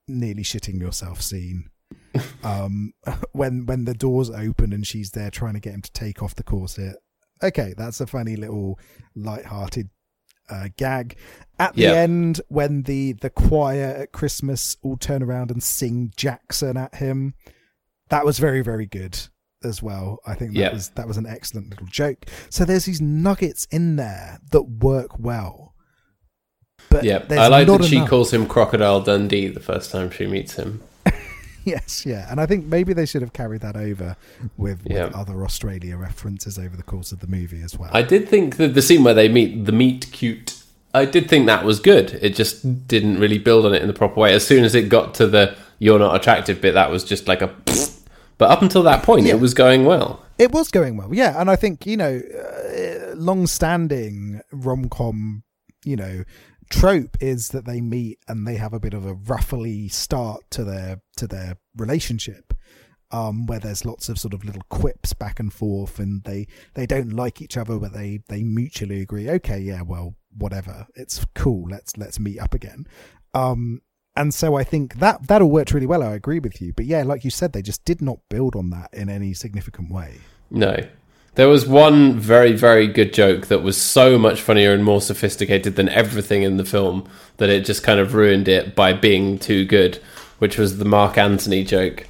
nearly 0.08 0.42
shitting 0.42 0.80
yourself 0.80 1.20
scene. 1.22 1.70
um, 2.44 2.92
when 3.32 3.66
when 3.66 3.84
the 3.84 3.94
doors 3.94 4.30
open 4.30 4.72
and 4.72 4.86
she's 4.86 5.10
there 5.12 5.30
trying 5.30 5.54
to 5.54 5.60
get 5.60 5.74
him 5.74 5.82
to 5.82 5.92
take 5.92 6.22
off 6.22 6.34
the 6.34 6.42
corset. 6.42 6.96
Okay, 7.42 7.74
that's 7.76 8.00
a 8.00 8.06
funny 8.06 8.36
little 8.36 8.78
light-hearted 9.16 9.90
uh, 10.48 10.68
gag. 10.76 11.16
At 11.58 11.74
the 11.74 11.86
end, 11.96 12.40
when 12.48 12.82
the 12.82 13.14
the 13.14 13.30
choir 13.30 13.96
at 13.98 14.12
Christmas 14.12 14.76
all 14.82 14.96
turn 14.96 15.22
around 15.22 15.50
and 15.50 15.62
sing 15.62 16.12
Jackson 16.16 16.76
at 16.76 16.96
him, 16.96 17.34
that 18.10 18.24
was 18.24 18.38
very 18.38 18.60
very 18.62 18.86
good 18.86 19.18
as 19.64 19.82
well. 19.82 20.18
I 20.26 20.34
think 20.34 20.52
that 20.54 20.58
Yeah. 20.60 20.72
was 20.72 20.90
that 20.90 21.08
was 21.08 21.16
an 21.16 21.26
excellent 21.26 21.70
little 21.70 21.86
joke. 21.86 22.26
So 22.50 22.64
there's 22.64 22.84
these 22.84 23.00
nuggets 23.00 23.66
in 23.70 23.96
there 23.96 24.38
that 24.50 24.62
work 24.62 25.18
well. 25.18 25.71
But 26.92 27.04
Yeah, 27.04 27.24
I 27.30 27.48
like 27.48 27.66
that 27.66 27.84
she 27.84 27.96
enough. 27.96 28.08
calls 28.10 28.32
him 28.32 28.46
Crocodile 28.46 29.00
Dundee 29.00 29.48
the 29.48 29.60
first 29.60 29.90
time 29.90 30.10
she 30.10 30.26
meets 30.26 30.54
him. 30.54 30.80
Yes, 31.64 32.04
yeah, 32.04 32.26
and 32.28 32.40
I 32.40 32.46
think 32.46 32.66
maybe 32.66 32.92
they 32.92 33.06
should 33.06 33.22
have 33.22 33.32
carried 33.32 33.60
that 33.60 33.76
over 33.76 34.16
with, 34.56 34.80
Yeah. 34.84 35.04
with 35.04 35.14
other 35.14 35.44
Australia 35.44 35.96
references 35.96 36.58
over 36.58 36.76
the 36.76 36.82
course 36.82 37.12
of 37.12 37.20
the 37.20 37.28
movie 37.28 37.62
as 37.62 37.78
well. 37.78 37.88
I 37.92 38.02
did 38.02 38.28
think 38.28 38.56
that 38.56 38.74
the 38.74 38.82
scene 38.82 39.04
where 39.04 39.14
they 39.14 39.28
meet 39.28 39.64
the 39.66 39.70
meet 39.70 40.08
cute, 40.10 40.60
I 40.92 41.04
did 41.04 41.28
think 41.30 41.46
that 41.46 41.64
was 41.64 41.78
good. 41.78 42.18
It 42.20 42.34
just 42.34 42.88
didn't 42.88 43.20
really 43.20 43.38
build 43.38 43.64
on 43.64 43.74
it 43.74 43.80
in 43.80 43.86
the 43.86 43.94
proper 43.94 44.18
way. 44.18 44.34
As 44.34 44.44
soon 44.44 44.64
as 44.64 44.74
it 44.74 44.88
got 44.88 45.14
to 45.14 45.26
the 45.28 45.54
"you're 45.78 46.00
not 46.00 46.16
attractive" 46.16 46.60
bit, 46.60 46.72
that 46.74 46.90
was 46.90 47.04
just 47.04 47.28
like 47.28 47.42
a. 47.42 47.54
But 48.38 48.50
up 48.50 48.60
until 48.62 48.82
that 48.82 49.04
point, 49.04 49.26
Yeah. 49.26 49.34
it 49.34 49.40
was 49.40 49.54
going 49.54 49.84
well. 49.84 50.20
It 50.38 50.50
was 50.50 50.68
going 50.68 50.96
well, 50.96 51.14
yeah, 51.14 51.40
and 51.40 51.48
I 51.48 51.54
think 51.54 51.86
you 51.86 51.96
know, 51.96 52.20
uh, 52.20 53.14
long-standing 53.14 54.40
rom-com, 54.50 55.44
you 55.84 55.94
know, 55.94 56.24
trope 56.70 57.16
is 57.20 57.48
that 57.48 57.64
they 57.64 57.80
meet 57.80 58.18
and 58.28 58.46
they 58.46 58.56
have 58.56 58.72
a 58.72 58.80
bit 58.80 58.94
of 58.94 59.06
a 59.06 59.14
ruffly 59.14 59.88
start 59.88 60.42
to 60.50 60.64
their 60.64 61.00
to 61.16 61.26
their 61.26 61.58
relationship, 61.76 62.54
um, 63.10 63.46
where 63.46 63.58
there's 63.58 63.84
lots 63.84 64.08
of 64.08 64.18
sort 64.18 64.34
of 64.34 64.44
little 64.44 64.62
quips 64.68 65.12
back 65.12 65.38
and 65.38 65.52
forth, 65.52 65.98
and 65.98 66.24
they 66.24 66.46
they 66.74 66.86
don't 66.86 67.12
like 67.12 67.42
each 67.42 67.56
other, 67.56 67.78
but 67.78 67.92
they 67.92 68.20
they 68.28 68.42
mutually 68.42 69.00
agree, 69.00 69.28
okay, 69.30 69.58
yeah, 69.58 69.82
well, 69.82 70.16
whatever, 70.36 70.86
it's 70.94 71.24
cool, 71.34 71.68
let's 71.68 71.96
let's 71.96 72.18
meet 72.18 72.38
up 72.38 72.54
again. 72.54 72.86
Um, 73.34 73.82
and 74.14 74.34
so 74.34 74.56
I 74.56 74.64
think 74.64 74.98
that 74.98 75.28
that 75.28 75.40
all 75.40 75.50
worked 75.50 75.72
really 75.72 75.86
well. 75.86 76.02
I 76.02 76.14
agree 76.14 76.38
with 76.38 76.60
you, 76.60 76.72
but 76.72 76.86
yeah, 76.86 77.02
like 77.02 77.24
you 77.24 77.30
said, 77.30 77.52
they 77.52 77.62
just 77.62 77.84
did 77.84 78.02
not 78.02 78.18
build 78.28 78.56
on 78.56 78.70
that 78.70 78.92
in 78.92 79.08
any 79.08 79.32
significant 79.34 79.90
way. 79.90 80.18
No. 80.50 80.76
There 81.34 81.48
was 81.48 81.66
one 81.66 82.18
very, 82.18 82.52
very 82.52 82.86
good 82.86 83.14
joke 83.14 83.46
that 83.46 83.62
was 83.62 83.80
so 83.80 84.18
much 84.18 84.42
funnier 84.42 84.72
and 84.74 84.84
more 84.84 85.00
sophisticated 85.00 85.76
than 85.76 85.88
everything 85.88 86.42
in 86.42 86.58
the 86.58 86.64
film 86.64 87.08
that 87.38 87.48
it 87.48 87.64
just 87.64 87.82
kind 87.82 87.98
of 87.98 88.12
ruined 88.12 88.48
it 88.48 88.74
by 88.74 88.92
being 88.92 89.38
too 89.38 89.64
good, 89.64 89.96
which 90.38 90.58
was 90.58 90.76
the 90.78 90.84
Mark 90.84 91.16
Antony 91.16 91.64
joke. 91.64 92.06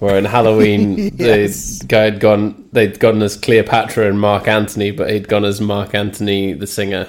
Where 0.00 0.18
in 0.18 0.24
Halloween 0.24 1.12
Yes. 1.16 1.78
the 1.78 1.86
guy 1.86 2.02
had 2.02 2.18
gone 2.18 2.68
they'd 2.72 2.98
gone 2.98 3.22
as 3.22 3.36
Cleopatra 3.36 4.08
and 4.08 4.20
Mark 4.20 4.48
Antony, 4.48 4.90
but 4.90 5.08
he'd 5.08 5.28
gone 5.28 5.44
as 5.44 5.60
Marc 5.60 5.94
Anthony 5.94 6.52
the 6.52 6.66
singer. 6.66 7.08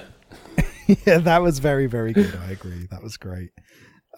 yeah, 1.05 1.17
that 1.17 1.41
was 1.41 1.57
very, 1.57 1.87
very 1.87 2.13
good. 2.13 2.33
I 2.47 2.51
agree. 2.51 2.87
That 2.91 3.01
was 3.01 3.17
great. 3.17 3.49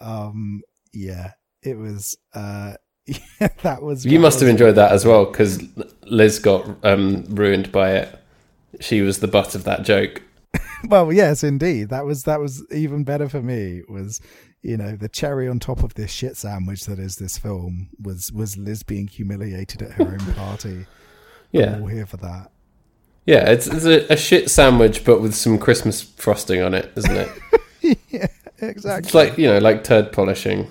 Um, 0.02 0.60
yeah, 0.92 1.32
it 1.62 1.78
was. 1.78 2.14
Uh, 2.34 2.74
yeah, 3.40 3.48
that 3.62 3.82
was. 3.82 4.04
You 4.04 4.20
must 4.20 4.40
have 4.40 4.48
enjoyed 4.48 4.74
that 4.74 4.92
as 4.92 5.04
well, 5.04 5.24
because 5.24 5.62
Liz 6.04 6.38
got 6.38 6.68
um, 6.84 7.24
ruined 7.28 7.72
by 7.72 7.92
it. 7.92 8.18
She 8.80 9.00
was 9.00 9.20
the 9.20 9.28
butt 9.28 9.54
of 9.54 9.64
that 9.64 9.82
joke. 9.82 10.22
Well, 10.84 11.12
yes, 11.12 11.42
indeed. 11.42 11.88
That 11.88 12.04
was 12.04 12.22
that 12.22 12.38
was 12.38 12.64
even 12.70 13.02
better 13.02 13.28
for 13.28 13.42
me. 13.42 13.82
Was 13.88 14.20
you 14.62 14.76
know 14.76 14.94
the 14.94 15.08
cherry 15.08 15.48
on 15.48 15.58
top 15.58 15.82
of 15.82 15.94
this 15.94 16.12
shit 16.12 16.36
sandwich 16.36 16.86
that 16.86 17.00
is 17.00 17.16
this 17.16 17.36
film 17.36 17.88
was 18.00 18.30
was 18.30 18.56
Liz 18.56 18.84
being 18.84 19.08
humiliated 19.08 19.82
at 19.82 19.94
her 19.94 20.04
own 20.04 20.18
party. 20.34 20.86
Yeah. 21.50 21.74
I'm 21.74 21.82
all 21.82 21.88
here 21.88 22.06
for 22.06 22.18
that. 22.18 22.52
Yeah, 23.26 23.50
it's, 23.50 23.66
it's 23.66 23.84
a, 23.84 24.12
a 24.12 24.16
shit 24.16 24.50
sandwich, 24.50 25.04
but 25.04 25.20
with 25.20 25.34
some 25.34 25.58
Christmas 25.58 26.00
frosting 26.00 26.62
on 26.62 26.74
it, 26.74 26.92
isn't 26.96 27.16
it? 27.16 27.98
yeah, 28.08 28.26
exactly. 28.60 29.06
It's 29.06 29.14
like 29.14 29.36
you 29.36 29.48
know, 29.48 29.58
like 29.58 29.82
turd 29.82 30.12
polishing. 30.12 30.70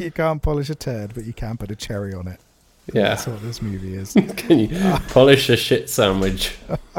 You 0.00 0.10
can't 0.10 0.42
polish 0.42 0.70
a 0.70 0.74
turd, 0.74 1.14
but 1.14 1.24
you 1.24 1.32
can 1.32 1.56
put 1.56 1.70
a 1.70 1.76
cherry 1.76 2.14
on 2.14 2.28
it. 2.28 2.40
Yeah, 2.92 3.10
That's 3.10 3.26
what 3.26 3.42
this 3.42 3.60
movie 3.60 3.94
is. 3.94 4.14
can 4.36 4.58
you 4.60 4.68
polish 5.08 5.48
a 5.50 5.56
shit 5.56 5.90
sandwich? 5.90 6.56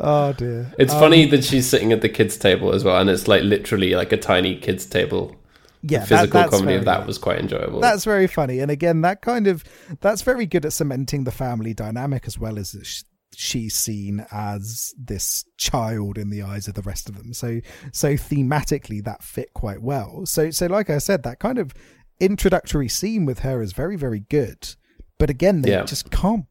oh 0.00 0.32
dear. 0.32 0.72
It's 0.78 0.92
Um, 0.92 1.00
funny 1.00 1.26
that 1.26 1.44
she's 1.44 1.66
sitting 1.68 1.92
at 1.92 2.00
the 2.00 2.08
kids' 2.08 2.36
table 2.36 2.72
as 2.74 2.84
well, 2.84 3.00
and 3.00 3.08
it's 3.08 3.28
like 3.28 3.42
literally 3.42 3.94
like 3.94 4.12
a 4.12 4.16
tiny 4.16 4.56
kids' 4.56 4.86
table. 4.86 5.36
Yeah, 5.82 6.00
the 6.00 6.06
physical 6.06 6.40
that's 6.40 6.50
comedy 6.50 6.76
of 6.76 6.84
that 6.86 6.98
good. 7.00 7.06
was 7.06 7.18
quite 7.18 7.38
enjoyable. 7.38 7.80
That's 7.80 8.04
very 8.04 8.26
funny, 8.26 8.60
and 8.60 8.70
again, 8.70 9.02
that 9.02 9.20
kind 9.22 9.46
of 9.46 9.64
that's 10.00 10.22
very 10.22 10.46
good 10.46 10.64
at 10.66 10.72
cementing 10.72 11.24
the 11.24 11.30
family 11.32 11.74
dynamic 11.74 12.26
as 12.26 12.38
well 12.38 12.58
as 12.58 12.72
that 12.72 13.04
she's 13.36 13.74
seen 13.74 14.26
as 14.30 14.94
this 14.98 15.44
child 15.56 16.18
in 16.18 16.30
the 16.30 16.42
eyes 16.42 16.68
of 16.68 16.74
the 16.74 16.82
rest 16.82 17.08
of 17.08 17.16
them. 17.16 17.32
So, 17.34 17.60
so 17.92 18.14
thematically, 18.14 19.02
that 19.04 19.22
fit 19.22 19.52
quite 19.54 19.82
well. 19.82 20.26
So, 20.26 20.50
so 20.50 20.66
like 20.66 20.90
I 20.90 20.98
said, 20.98 21.22
that 21.22 21.38
kind 21.38 21.58
of 21.58 21.72
introductory 22.20 22.88
scene 22.88 23.24
with 23.26 23.40
her 23.40 23.62
is 23.62 23.72
very, 23.72 23.96
very 23.96 24.20
good. 24.20 24.74
But 25.18 25.30
again, 25.30 25.62
they 25.62 25.70
Yeah. 25.70 25.84
just 25.84 26.10
can't 26.10 26.46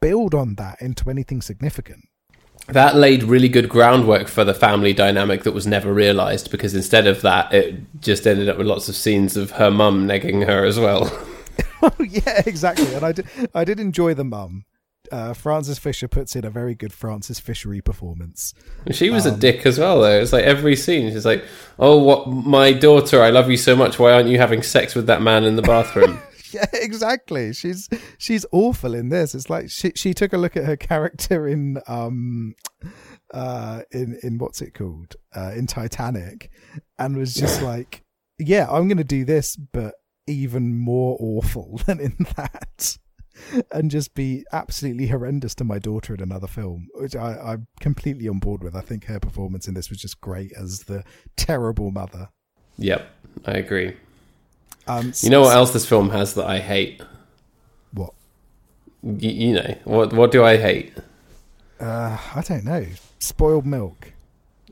build 0.00 0.34
on 0.34 0.54
that 0.56 0.80
into 0.80 1.10
anything 1.10 1.42
significant. 1.42 2.04
that 2.68 2.94
laid 2.94 3.22
really 3.22 3.48
good 3.48 3.66
groundwork 3.68 4.28
for 4.28 4.44
the 4.44 4.52
family 4.52 4.92
dynamic 4.92 5.42
that 5.44 5.52
was 5.52 5.66
never 5.66 5.90
realized 5.94 6.50
because 6.50 6.74
instead 6.74 7.06
of 7.06 7.22
that, 7.22 7.50
it 7.54 7.80
just 8.00 8.26
ended 8.26 8.46
up 8.46 8.58
with 8.58 8.66
lots 8.66 8.90
of 8.90 8.94
scenes 8.96 9.38
of 9.38 9.52
her 9.52 9.70
mum 9.70 10.06
negging 10.06 10.46
her 10.46 10.64
as 10.66 10.78
well. 10.78 11.10
Oh 11.80 11.94
yeah, 12.00 12.42
exactly. 12.44 12.92
And 12.92 13.04
I 13.06 13.12
did, 13.12 13.26
I 13.54 13.64
did 13.64 13.78
enjoy 13.78 14.12
the 14.12 14.24
mum. 14.24 14.64
Uh, 15.10 15.32
Frances 15.32 15.78
Fisher 15.78 16.06
puts 16.08 16.36
in 16.36 16.44
a 16.44 16.50
very 16.50 16.74
good 16.74 16.92
Frances 16.92 17.40
Fishery 17.40 17.80
performance. 17.80 18.52
She 18.90 19.08
was 19.10 19.24
a 19.26 19.32
Um, 19.32 19.38
dick 19.38 19.64
as 19.64 19.78
well, 19.78 20.00
though. 20.02 20.20
It's 20.20 20.32
like 20.32 20.44
every 20.44 20.76
scene, 20.76 21.10
she's 21.12 21.24
like, 21.24 21.44
"Oh, 21.78 21.96
what, 21.96 22.26
my 22.28 22.72
daughter, 22.72 23.22
I 23.22 23.30
love 23.30 23.50
you 23.50 23.56
so 23.56 23.74
much. 23.74 23.98
Why 23.98 24.12
aren't 24.12 24.28
you 24.28 24.38
having 24.38 24.62
sex 24.62 24.94
with 24.94 25.06
that 25.06 25.22
man 25.22 25.44
in 25.44 25.56
the 25.56 25.62
bathroom?" 25.62 26.18
Yeah, 26.50 26.64
exactly. 26.72 27.52
She's 27.52 27.90
she's 28.16 28.46
awful 28.52 28.94
in 28.94 29.10
this. 29.10 29.34
It's 29.34 29.50
like 29.50 29.68
she 29.68 29.92
she 29.94 30.14
took 30.14 30.32
a 30.32 30.38
look 30.38 30.56
at 30.56 30.64
her 30.64 30.78
character 30.78 31.46
in 31.46 31.78
um 31.86 32.54
uh 33.34 33.82
in 33.90 34.18
in 34.22 34.38
what's 34.38 34.62
it 34.62 34.72
called 34.72 35.14
uh 35.36 35.52
in 35.54 35.66
Titanic, 35.66 36.50
and 36.98 37.18
was 37.18 37.34
just 37.34 37.60
like, 37.72 38.02
yeah, 38.38 38.66
I'm 38.70 38.88
gonna 38.88 39.04
do 39.04 39.26
this, 39.26 39.56
but 39.56 39.96
even 40.26 40.78
more 40.78 41.18
awful 41.20 41.80
than 41.86 42.00
in 42.00 42.16
that. 42.36 42.96
And 43.70 43.90
just 43.90 44.14
be 44.14 44.44
absolutely 44.52 45.06
horrendous 45.08 45.54
to 45.56 45.64
my 45.64 45.78
daughter 45.78 46.14
in 46.14 46.20
another 46.20 46.46
film, 46.46 46.88
which 46.94 47.14
I, 47.16 47.34
I'm 47.38 47.66
completely 47.80 48.28
on 48.28 48.38
board 48.38 48.62
with. 48.62 48.74
I 48.74 48.80
think 48.80 49.04
her 49.06 49.18
performance 49.20 49.66
in 49.68 49.74
this 49.74 49.88
was 49.90 49.98
just 49.98 50.20
great 50.20 50.52
as 50.52 50.80
the 50.84 51.04
terrible 51.36 51.90
mother. 51.90 52.28
yep, 52.76 53.10
I 53.46 53.52
agree. 53.52 53.96
Um, 54.86 55.12
You 55.22 55.30
know 55.30 55.42
what 55.42 55.54
else 55.56 55.72
this 55.72 55.86
film 55.86 56.10
has 56.10 56.34
that 56.34 56.46
I 56.46 56.58
hate? 56.60 57.02
What? 57.92 58.12
Y- 59.02 59.18
you 59.28 59.52
know 59.54 59.74
what? 59.84 60.12
What 60.12 60.30
do 60.30 60.44
I 60.44 60.56
hate? 60.56 60.92
Uh, 61.80 62.18
I 62.34 62.40
don't 62.42 62.64
know. 62.64 62.86
Spoiled 63.18 63.66
milk. 63.66 64.12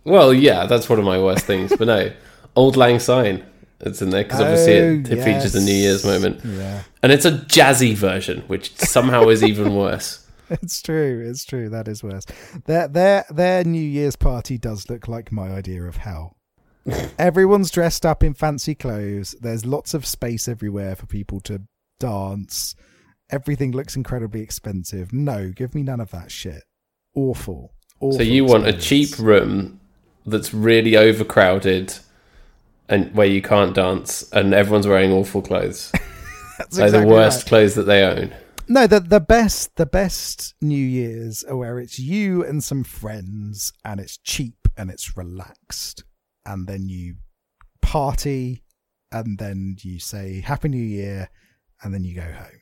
Well, 0.04 0.32
yeah, 0.32 0.66
that's 0.66 0.88
one 0.88 0.98
of 0.98 1.04
my 1.04 1.18
worst 1.18 1.44
things. 1.44 1.72
But 1.76 1.86
no, 1.86 2.10
Auld 2.56 2.76
Lang 2.76 2.98
Syne. 2.98 3.44
It's 3.80 4.00
in 4.00 4.10
there 4.10 4.24
because 4.24 4.40
obviously 4.40 4.72
it, 4.72 5.08
Oh, 5.10 5.12
it 5.12 5.24
features 5.24 5.54
a 5.54 5.60
New 5.60 5.74
Year's 5.74 6.04
moment, 6.04 6.40
Yeah, 6.44 6.82
and 7.02 7.12
it's 7.12 7.24
a 7.24 7.32
jazzy 7.32 7.94
version, 7.94 8.42
which 8.46 8.74
somehow 8.76 9.28
is 9.28 9.42
even 9.44 9.74
worse. 9.74 10.26
it's 10.50 10.80
true. 10.80 11.24
It's 11.28 11.44
true. 11.44 11.68
That 11.68 11.88
is 11.88 12.02
worse. 12.02 12.24
Their 12.64 12.88
their 12.88 13.24
their 13.30 13.64
New 13.64 13.82
Year's 13.82 14.16
party 14.16 14.58
does 14.58 14.88
look 14.88 15.08
like 15.08 15.30
my 15.32 15.48
idea 15.48 15.82
of 15.82 15.96
hell. 15.96 16.36
Everyone's 17.18 17.70
dressed 17.70 18.06
up 18.06 18.22
in 18.22 18.34
fancy 18.34 18.74
clothes. 18.74 19.34
There's 19.40 19.66
lots 19.66 19.92
of 19.92 20.06
space 20.06 20.46
everywhere 20.48 20.94
for 20.94 21.06
people 21.06 21.40
to 21.40 21.62
dance. 21.98 22.74
Everything 23.30 23.72
looks 23.72 23.96
incredibly 23.96 24.40
expensive. 24.40 25.12
No, 25.12 25.50
give 25.50 25.74
me 25.74 25.82
none 25.82 26.00
of 26.00 26.12
that 26.12 26.30
shit. 26.30 26.62
Awful. 27.14 27.72
Awful 27.98 28.18
So 28.18 28.22
you 28.22 28.44
want 28.44 28.66
a 28.68 28.72
cheap 28.72 29.18
room 29.18 29.80
that's 30.26 30.54
really 30.54 30.96
overcrowded 30.96 31.98
and 32.88 33.14
where 33.14 33.26
you 33.26 33.42
can't 33.42 33.74
dance 33.74 34.30
and 34.32 34.54
everyone's 34.54 34.86
wearing 34.86 35.12
awful 35.12 35.42
clothes. 35.42 35.92
That's 36.58 36.78
like 36.78 36.86
exactly 36.86 37.00
the 37.00 37.06
worst 37.06 37.38
right. 37.42 37.48
clothes 37.48 37.74
that 37.74 37.84
they 37.84 38.02
own. 38.02 38.34
No, 38.68 38.86
the 38.86 39.00
the 39.00 39.20
best 39.20 39.76
the 39.76 39.86
best 39.86 40.54
New 40.60 40.76
Year's 40.76 41.44
are 41.44 41.56
where 41.56 41.78
it's 41.78 41.98
you 41.98 42.44
and 42.44 42.64
some 42.64 42.82
friends 42.82 43.72
and 43.84 44.00
it's 44.00 44.16
cheap 44.18 44.68
and 44.76 44.90
it's 44.90 45.16
relaxed. 45.16 46.04
And 46.44 46.66
then 46.66 46.88
you 46.88 47.16
party 47.80 48.64
and 49.12 49.38
then 49.38 49.76
you 49.80 50.00
say 50.00 50.40
Happy 50.40 50.68
New 50.68 50.82
Year 50.82 51.28
and 51.82 51.94
then 51.94 52.04
you 52.04 52.14
go 52.14 52.22
home. 52.22 52.60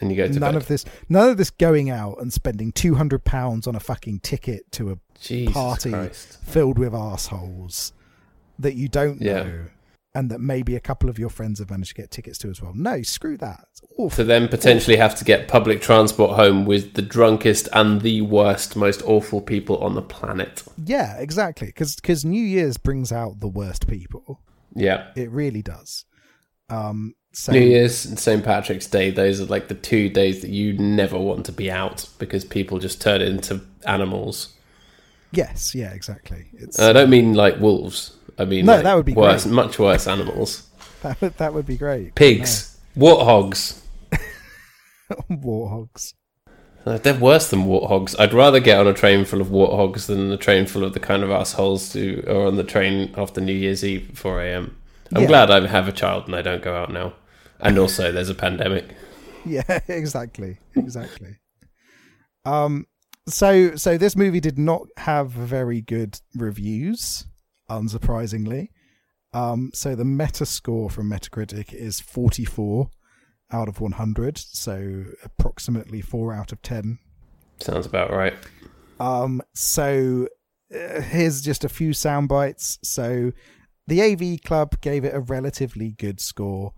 And 0.00 0.10
you 0.10 0.16
go 0.16 0.26
to 0.26 0.40
none 0.40 0.54
bed. 0.54 0.62
of 0.62 0.66
this 0.66 0.84
none 1.08 1.28
of 1.28 1.36
this 1.36 1.50
going 1.50 1.90
out 1.90 2.16
and 2.20 2.32
spending 2.32 2.72
two 2.72 2.94
hundred 2.94 3.24
pounds 3.24 3.66
on 3.66 3.76
a 3.76 3.80
fucking 3.80 4.20
ticket 4.20 4.72
to 4.72 4.92
a 4.92 4.98
Jesus 5.20 5.52
party 5.52 5.90
Christ. 5.90 6.38
filled 6.42 6.78
with 6.78 6.94
assholes 6.94 7.92
that 8.60 8.74
you 8.74 8.88
don't 8.88 9.20
Yeah. 9.20 9.42
know 9.42 9.64
and 10.12 10.28
that 10.28 10.40
maybe 10.40 10.74
a 10.74 10.80
couple 10.80 11.08
of 11.08 11.20
your 11.20 11.28
friends 11.28 11.60
have 11.60 11.70
managed 11.70 11.90
to 11.90 12.02
get 12.02 12.10
tickets 12.10 12.36
to 12.36 12.50
as 12.50 12.60
well. 12.60 12.72
No, 12.74 13.00
screw 13.02 13.36
that. 13.36 13.66
To 14.10 14.24
then 14.24 14.48
potentially 14.48 14.96
have 14.96 15.14
to 15.16 15.24
get 15.24 15.46
public 15.46 15.80
transport 15.80 16.32
home 16.36 16.64
with 16.64 16.94
the 16.94 17.02
drunkest 17.02 17.68
and 17.72 18.00
the 18.00 18.20
worst, 18.22 18.74
most 18.74 19.02
awful 19.02 19.40
people 19.40 19.78
on 19.78 19.94
the 19.94 20.02
planet. 20.02 20.64
Yeah, 20.84 21.16
exactly. 21.18 21.68
Because 21.68 22.24
New 22.24 22.42
Year's 22.42 22.76
brings 22.76 23.12
out 23.12 23.38
the 23.38 23.46
worst 23.46 23.86
people. 23.86 24.40
Yeah. 24.74 25.08
It 25.14 25.30
really 25.30 25.62
does. 25.62 26.06
Um, 26.68 27.14
so 27.32 27.52
New 27.52 27.60
Year's 27.60 28.04
and 28.04 28.18
St. 28.18 28.42
Patrick's 28.44 28.88
Day, 28.88 29.10
those 29.12 29.40
are 29.40 29.44
like 29.46 29.68
the 29.68 29.74
two 29.76 30.08
days 30.08 30.40
that 30.40 30.50
you 30.50 30.72
never 30.76 31.18
want 31.18 31.46
to 31.46 31.52
be 31.52 31.70
out 31.70 32.08
because 32.18 32.44
people 32.44 32.80
just 32.80 33.00
turn 33.00 33.20
into 33.20 33.60
animals. 33.86 34.54
yes, 35.32 35.72
yeah, 35.74 35.92
exactly. 35.92 36.46
It's 36.54 36.80
I 36.80 36.92
don't 36.92 37.10
mean 37.10 37.34
like 37.34 37.60
wolves. 37.60 38.16
I 38.40 38.44
mean 38.46 38.64
No, 38.66 38.74
like 38.74 38.84
that 38.84 38.94
would 38.96 39.06
be 39.06 39.12
worse, 39.12 39.44
great. 39.44 39.54
much 39.54 39.78
worse 39.78 40.06
animals. 40.06 40.66
that 41.02 41.20
would 41.20 41.36
that 41.38 41.54
would 41.54 41.66
be 41.66 41.76
great. 41.76 42.14
Pigs, 42.14 42.78
warthogs. 42.96 43.78
Warhogs. 45.30 46.14
Uh, 46.86 46.96
They're 46.98 47.18
worse 47.18 47.50
than 47.50 47.64
warthogs. 47.64 48.14
I'd 48.18 48.32
rather 48.32 48.60
get 48.60 48.78
on 48.78 48.86
a 48.86 48.94
train 48.94 49.24
full 49.24 49.40
of 49.40 49.48
warthogs 49.48 50.06
than 50.06 50.30
a 50.32 50.36
train 50.36 50.66
full 50.66 50.84
of 50.84 50.94
the 50.94 51.00
kind 51.00 51.22
of 51.22 51.30
assholes 51.30 51.92
who 51.92 52.22
are 52.26 52.46
on 52.46 52.56
the 52.56 52.64
train 52.64 53.12
after 53.16 53.40
New 53.40 53.52
Year's 53.52 53.84
Eve 53.84 54.10
at 54.10 54.16
4 54.16 54.42
a.m. 54.42 54.76
I'm 55.14 55.22
Yeah. 55.22 55.28
glad 55.28 55.50
I 55.50 55.66
have 55.66 55.88
a 55.88 55.92
child 55.92 56.24
and 56.26 56.34
I 56.36 56.42
don't 56.42 56.62
go 56.62 56.74
out 56.74 56.92
now. 56.92 57.14
And 57.60 57.78
also, 57.78 58.10
there's 58.12 58.30
a 58.30 58.34
pandemic. 58.34 58.86
Yeah, 59.46 59.80
exactly, 59.88 60.58
exactly. 60.76 61.38
Um, 62.44 62.84
so 63.26 63.74
so 63.74 63.96
this 63.96 64.14
movie 64.14 64.38
did 64.40 64.58
not 64.58 64.82
have 64.98 65.30
very 65.30 65.80
good 65.80 66.20
reviews, 66.36 67.24
unsurprisingly. 67.70 68.68
Um, 69.32 69.70
so 69.72 69.94
the 69.94 70.04
Meta 70.04 70.44
score 70.44 70.90
from 70.90 71.08
Metacritic 71.08 71.72
is 71.72 72.00
44 72.00 72.90
out 73.52 73.68
of 73.68 73.80
100, 73.80 74.38
so 74.38 75.04
approximately 75.24 76.00
four 76.00 76.32
out 76.32 76.52
of 76.52 76.62
10 76.62 76.98
Sounds 77.60 77.86
about 77.86 78.10
right. 78.10 78.34
Um, 78.98 79.42
so 79.54 80.28
uh, 80.74 81.00
here's 81.00 81.42
just 81.42 81.64
a 81.64 81.68
few 81.68 81.92
sound 81.92 82.28
bites. 82.28 82.78
So 82.82 83.32
the 83.86 84.02
AV 84.02 84.42
Club 84.42 84.80
gave 84.80 85.04
it 85.04 85.14
a 85.14 85.20
relatively 85.20 85.90
good 85.92 86.20
score, 86.20 86.72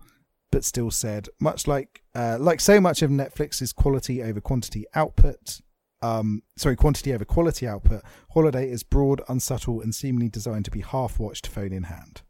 but 0.51 0.63
still 0.63 0.91
said, 0.91 1.29
much 1.39 1.67
like 1.67 2.01
uh, 2.15 2.37
like 2.39 2.59
so 2.59 2.79
much 2.79 3.01
of 3.01 3.09
Netflix's 3.09 3.73
quality 3.73 4.21
over 4.21 4.41
quantity 4.41 4.85
output. 4.93 5.61
Um, 6.03 6.43
sorry, 6.57 6.75
quantity 6.75 7.13
over 7.13 7.23
quality 7.25 7.65
output. 7.67 8.01
Holidate 8.31 8.69
is 8.69 8.83
broad, 8.83 9.21
unsubtle, 9.29 9.81
and 9.81 9.95
seemingly 9.95 10.27
designed 10.29 10.65
to 10.65 10.71
be 10.71 10.81
half 10.81 11.17
watched, 11.19 11.47
phone 11.47 11.71
in 11.71 11.83
hand. 11.83 12.21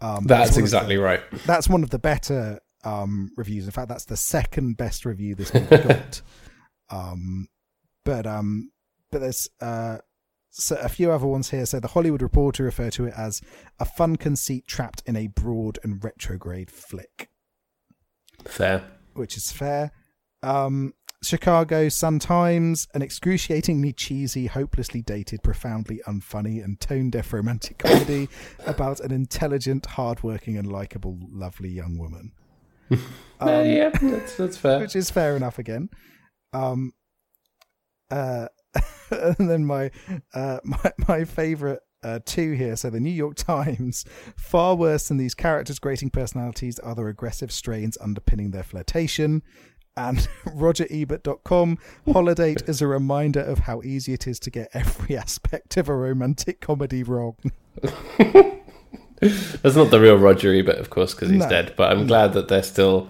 Um, 0.00 0.24
That's 0.24 0.52
of 0.56 0.58
exactly 0.58 0.96
the- 0.96 1.02
right. 1.02 1.20
that's 1.46 1.68
one 1.68 1.82
of 1.84 1.90
the 1.90 1.98
better 1.98 2.60
um, 2.82 3.30
reviews. 3.36 3.66
In 3.66 3.70
fact, 3.70 3.88
that's 3.88 4.06
the 4.06 4.16
second 4.16 4.76
best 4.76 5.04
review 5.04 5.34
this 5.36 5.52
movie 5.54 5.76
got. 5.76 6.22
um, 6.90 7.46
but 8.04 8.26
um, 8.26 8.72
but 9.12 9.20
there's 9.20 9.48
uh, 9.60 9.98
so 10.50 10.76
a 10.76 10.88
few 10.88 11.12
other 11.12 11.26
ones 11.26 11.50
here. 11.50 11.66
So 11.66 11.78
the 11.78 11.88
Hollywood 11.88 12.20
Reporter 12.22 12.64
referred 12.64 12.94
to 12.94 13.04
it 13.06 13.14
as 13.16 13.40
a 13.78 13.84
fun 13.84 14.16
conceit 14.16 14.66
trapped 14.66 15.02
in 15.06 15.14
a 15.14 15.28
broad 15.28 15.78
and 15.84 16.02
retrograde 16.02 16.70
flick, 16.70 17.28
Fair. 18.44 18.82
which 19.14 19.36
is 19.36 19.52
fair. 19.52 19.92
Um, 20.42 20.94
Chicago 21.22 21.88
Sun 21.88 22.18
Times, 22.18 22.88
an 22.94 23.02
excruciatingly 23.02 23.92
cheesy, 23.92 24.46
hopelessly 24.46 25.02
dated, 25.02 25.42
profoundly 25.42 26.00
unfunny, 26.06 26.62
and 26.62 26.80
tone 26.80 27.10
deaf 27.10 27.32
romantic 27.32 27.78
comedy 27.78 28.28
about 28.66 29.00
an 29.00 29.12
intelligent, 29.12 29.86
hardworking, 29.86 30.56
and 30.58 30.70
likable, 30.70 31.18
lovely 31.30 31.70
young 31.70 31.98
woman. 31.98 32.32
Uh, 33.40 33.64
yeah, 33.66 33.88
that's, 33.88 34.36
that's 34.36 34.56
fair. 34.56 34.78
which 34.78 34.94
is 34.94 35.10
fair 35.10 35.34
enough 35.34 35.58
again. 35.58 35.88
Um, 36.52 36.92
uh, 38.08 38.46
and 39.10 39.50
then 39.50 39.64
my 39.64 39.90
uh, 40.32 40.60
my 40.62 40.92
my 41.08 41.24
favorite 41.24 41.80
uh, 42.02 42.20
two 42.24 42.52
here. 42.52 42.76
So 42.76 42.90
the 42.90 43.00
New 43.00 43.10
York 43.10 43.34
Times, 43.36 44.04
far 44.36 44.74
worse 44.74 45.08
than 45.08 45.16
these 45.16 45.34
characters' 45.34 45.78
grating 45.78 46.10
personalities 46.10 46.78
are 46.78 46.94
the 46.94 47.04
aggressive 47.06 47.52
strains 47.52 47.98
underpinning 48.00 48.50
their 48.50 48.62
flirtation. 48.62 49.42
And 49.96 50.18
RogerEbert.com, 50.46 51.78
Holidate 52.12 52.62
is 52.66 52.80
a 52.80 52.86
reminder 52.86 53.40
of 53.40 53.60
how 53.60 53.82
easy 53.82 54.14
it 54.14 54.26
is 54.26 54.38
to 54.40 54.50
get 54.50 54.70
every 54.72 55.16
aspect 55.18 55.76
of 55.76 55.88
a 55.88 55.94
romantic 55.94 56.60
comedy 56.60 57.02
wrong. 57.02 57.36
That's 59.20 59.76
not 59.76 59.90
the 59.90 60.00
real 60.00 60.16
Roger 60.16 60.52
Ebert, 60.52 60.78
of 60.78 60.90
course, 60.90 61.14
because 61.14 61.30
he's 61.30 61.40
No. 61.40 61.48
dead. 61.48 61.74
But 61.76 61.92
I'm 61.92 62.06
glad 62.06 62.32
that 62.32 62.48
they're 62.48 62.62
still 62.62 63.08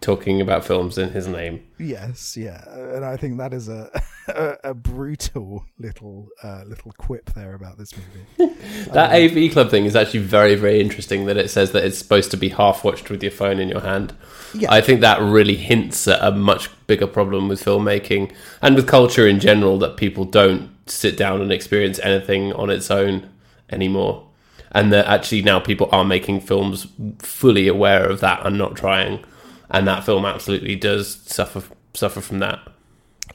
talking 0.00 0.40
about 0.40 0.64
films 0.64 0.98
in 0.98 1.10
his 1.10 1.26
name. 1.26 1.66
Yes, 1.78 2.36
yeah, 2.36 2.62
and 2.94 3.04
I 3.04 3.16
think 3.16 3.38
that 3.38 3.52
is 3.52 3.68
a 3.68 3.90
a, 4.28 4.56
a 4.64 4.74
brutal 4.74 5.64
little 5.78 6.28
uh, 6.42 6.64
little 6.66 6.92
quip 6.92 7.32
there 7.34 7.54
about 7.54 7.78
this 7.78 7.92
movie. 7.96 8.54
That 8.92 9.12
AV 9.12 9.52
Club 9.52 9.70
thing 9.70 9.84
is 9.84 9.94
actually 9.94 10.20
very, 10.20 10.54
very 10.54 10.80
interesting. 10.80 11.26
That 11.26 11.36
it 11.36 11.50
says 11.50 11.72
that 11.72 11.84
it's 11.84 11.98
supposed 11.98 12.30
to 12.30 12.36
be 12.36 12.50
half 12.50 12.84
watched 12.84 13.10
with 13.10 13.22
your 13.22 13.32
phone 13.32 13.58
in 13.58 13.68
your 13.68 13.80
hand. 13.80 14.14
Yeah. 14.54 14.72
I 14.72 14.80
think 14.80 15.00
that 15.00 15.20
really 15.20 15.56
hints 15.56 16.08
at 16.08 16.22
a 16.22 16.30
much 16.30 16.70
bigger 16.86 17.06
problem 17.06 17.48
with 17.48 17.62
filmmaking 17.62 18.32
and 18.62 18.74
with 18.74 18.86
culture 18.86 19.26
in 19.26 19.40
general 19.40 19.78
that 19.78 19.96
people 19.96 20.24
don't 20.24 20.70
sit 20.86 21.16
down 21.16 21.40
and 21.40 21.52
experience 21.52 21.98
anything 22.00 22.52
on 22.54 22.70
its 22.70 22.90
own 22.90 23.28
anymore. 23.70 24.26
And 24.72 24.92
that 24.92 25.06
actually 25.06 25.42
now 25.42 25.60
people 25.60 25.88
are 25.92 26.04
making 26.04 26.40
films 26.40 26.86
fully 27.18 27.68
aware 27.68 28.04
of 28.04 28.20
that 28.20 28.44
and 28.46 28.58
not 28.58 28.76
trying. 28.76 29.24
And 29.70 29.86
that 29.86 30.04
film 30.04 30.24
absolutely 30.24 30.76
does 30.76 31.14
suffer 31.14 31.62
suffer 31.94 32.20
from 32.20 32.38
that. 32.38 32.60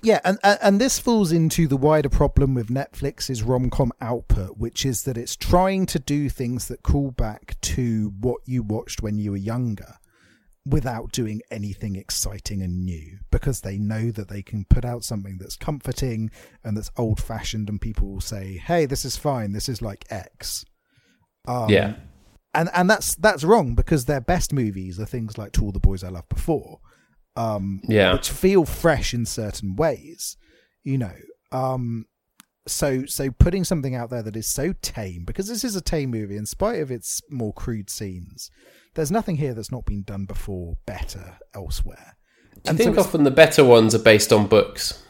Yeah, 0.02 0.20
and, 0.26 0.38
and 0.44 0.82
this 0.82 1.00
falls 1.00 1.32
into 1.32 1.68
the 1.68 1.78
wider 1.78 2.10
problem 2.10 2.54
with 2.54 2.68
Netflix's 2.68 3.42
rom-com 3.44 3.94
output, 4.02 4.58
which 4.58 4.86
is 4.86 5.04
that 5.04 5.18
it's 5.18 5.36
trying 5.36 5.86
to 5.88 6.00
do 6.00 6.28
things 6.28 6.68
that 6.68 6.84
call 6.84 7.12
back 7.12 7.56
to 7.62 8.14
what 8.20 8.42
you 8.46 8.64
watched 8.64 9.02
when 9.02 9.18
you 9.18 9.32
were 9.32 9.38
younger 9.38 9.96
without 10.66 11.12
doing 11.12 11.42
anything 11.52 11.96
exciting 11.96 12.62
and 12.62 12.86
new 12.86 13.20
because 13.32 13.62
they 13.62 13.78
know 13.78 14.12
that 14.12 14.30
they 14.30 14.42
can 14.42 14.66
put 14.66 14.86
out 14.86 15.04
something 15.04 15.38
that's 15.38 15.58
comforting 15.58 16.32
and 16.64 16.76
that's 16.76 16.92
old-fashioned 16.98 17.70
and 17.70 17.80
people 17.80 18.10
will 18.10 18.22
say, 18.22 18.58
"Hey, 18.58 18.86
this 18.86 19.06
is 19.06 19.16
fine. 19.16 19.52
This 19.52 19.70
is 19.70 19.82
like 19.82 20.06
X." 20.10 20.66
Um, 21.48 21.70
yeah. 21.70 21.96
And 22.54 22.70
and 22.74 22.90
that's 22.90 23.16
that's 23.16 23.44
wrong 23.44 23.76
because 23.76 24.06
their 24.06 24.22
best 24.22 24.54
movies 24.54 25.00
are 25.00 25.06
things 25.06 25.38
like 25.38 25.52
To 25.54 25.64
All 25.64 25.72
the 25.72 25.80
Boys 25.80 26.04
I 26.04 26.10
Loved 26.10 26.30
Before, 26.30 26.80
um, 27.36 27.82
Yeah. 27.88 28.14
which 28.14 28.30
feel 28.30 28.66
fresh 28.66 29.14
in 29.14 29.26
certain 29.26 29.76
ways, 29.76 30.38
you 30.84 30.98
know. 30.98 31.16
Um, 31.52 32.06
so 32.68 33.06
so 33.06 33.30
putting 33.32 33.64
something 33.64 33.96
out 33.96 34.10
there 34.10 34.24
that 34.24 34.36
is 34.36 34.48
so 34.48 34.74
tame 34.82 35.24
because 35.26 35.48
this 35.48 35.64
is 35.64 35.76
a 35.76 35.82
tame 35.82 36.12
movie 36.12 36.38
in 36.38 36.46
spite 36.46 36.80
of 36.82 36.92
its 36.92 37.22
more 37.30 37.54
crude 37.54 37.90
scenes. 37.90 38.50
There's 38.96 39.12
nothing 39.12 39.38
here 39.38 39.54
that's 39.54 39.72
not 39.72 39.86
been 39.86 40.04
done 40.04 40.26
before 40.26 40.78
better 40.86 41.38
elsewhere. 41.56 42.16
Do 42.54 42.60
you 42.60 42.62
And 42.70 42.78
think 42.78 42.92
it's- 42.92 43.06
often 43.06 43.24
the 43.24 43.32
better 43.32 43.64
ones 43.66 43.96
are 43.96 44.00
based 44.00 44.32
on 44.32 44.48
books? 44.48 45.04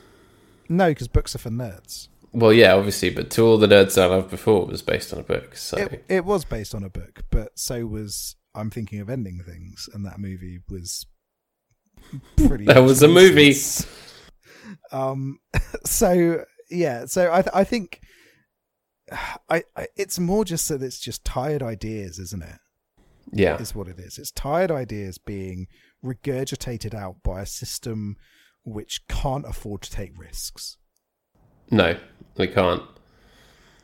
No, 0.70 0.90
because 0.92 1.10
books 1.10 1.36
are 1.36 1.40
for 1.40 1.50
nerds. 1.50 2.08
Well, 2.34 2.52
yeah, 2.52 2.74
obviously, 2.74 3.12
but 3.12 3.30
to 3.32 3.46
all 3.46 3.58
the 3.58 3.68
nerds 3.68 4.02
I 4.02 4.08
loved 4.08 4.32
before 4.32 4.66
was 4.66 4.82
based 4.82 5.14
on 5.14 5.20
a 5.20 5.24
book. 5.24 5.56
So 5.56 5.78
It, 5.78 6.04
it 6.10 6.26
was 6.26 6.46
based 6.46 6.74
on 6.74 6.84
a 6.84 6.90
book, 6.90 7.24
but 7.30 7.58
so 7.58 7.86
was 7.86 8.36
I'm 8.56 8.72
thinking 8.72 9.00
of 9.00 9.10
ending 9.10 9.42
things, 9.46 9.88
and 9.94 10.06
that 10.06 10.20
movie 10.20 10.60
was 10.68 11.06
pretty. 12.36 12.66
That 12.66 12.80
was 12.80 13.02
a 13.02 13.08
movie. 13.08 13.56
Um. 14.92 15.40
So 15.86 16.46
yeah. 16.70 17.06
So 17.06 17.32
I 17.32 17.42
th- 17.42 17.54
I 17.54 17.64
think 17.64 18.00
I, 19.50 19.64
I 19.76 19.88
it's 19.98 20.18
more 20.18 20.46
just 20.46 20.70
that 20.70 20.82
it's 20.82 21.00
just 21.00 21.26
tired 21.26 21.62
ideas, 21.62 22.18
isn't 22.20 22.42
it? 22.42 22.60
Yeah. 23.32 23.58
Is 23.58 23.76
what 23.76 23.88
it 23.88 24.00
is. 24.00 24.18
It's 24.18 24.32
tired 24.32 24.72
ideas 24.72 25.18
being 25.18 25.68
regurgitated 26.04 26.94
out 26.94 27.18
by 27.24 27.42
a 27.42 27.46
system 27.46 28.16
which 28.64 29.02
can't 29.08 29.46
afford 29.46 29.82
to 29.84 29.92
take 29.92 30.18
risks. 30.18 30.78
No, 31.72 31.98
we 32.38 32.48
can't. 32.48 32.84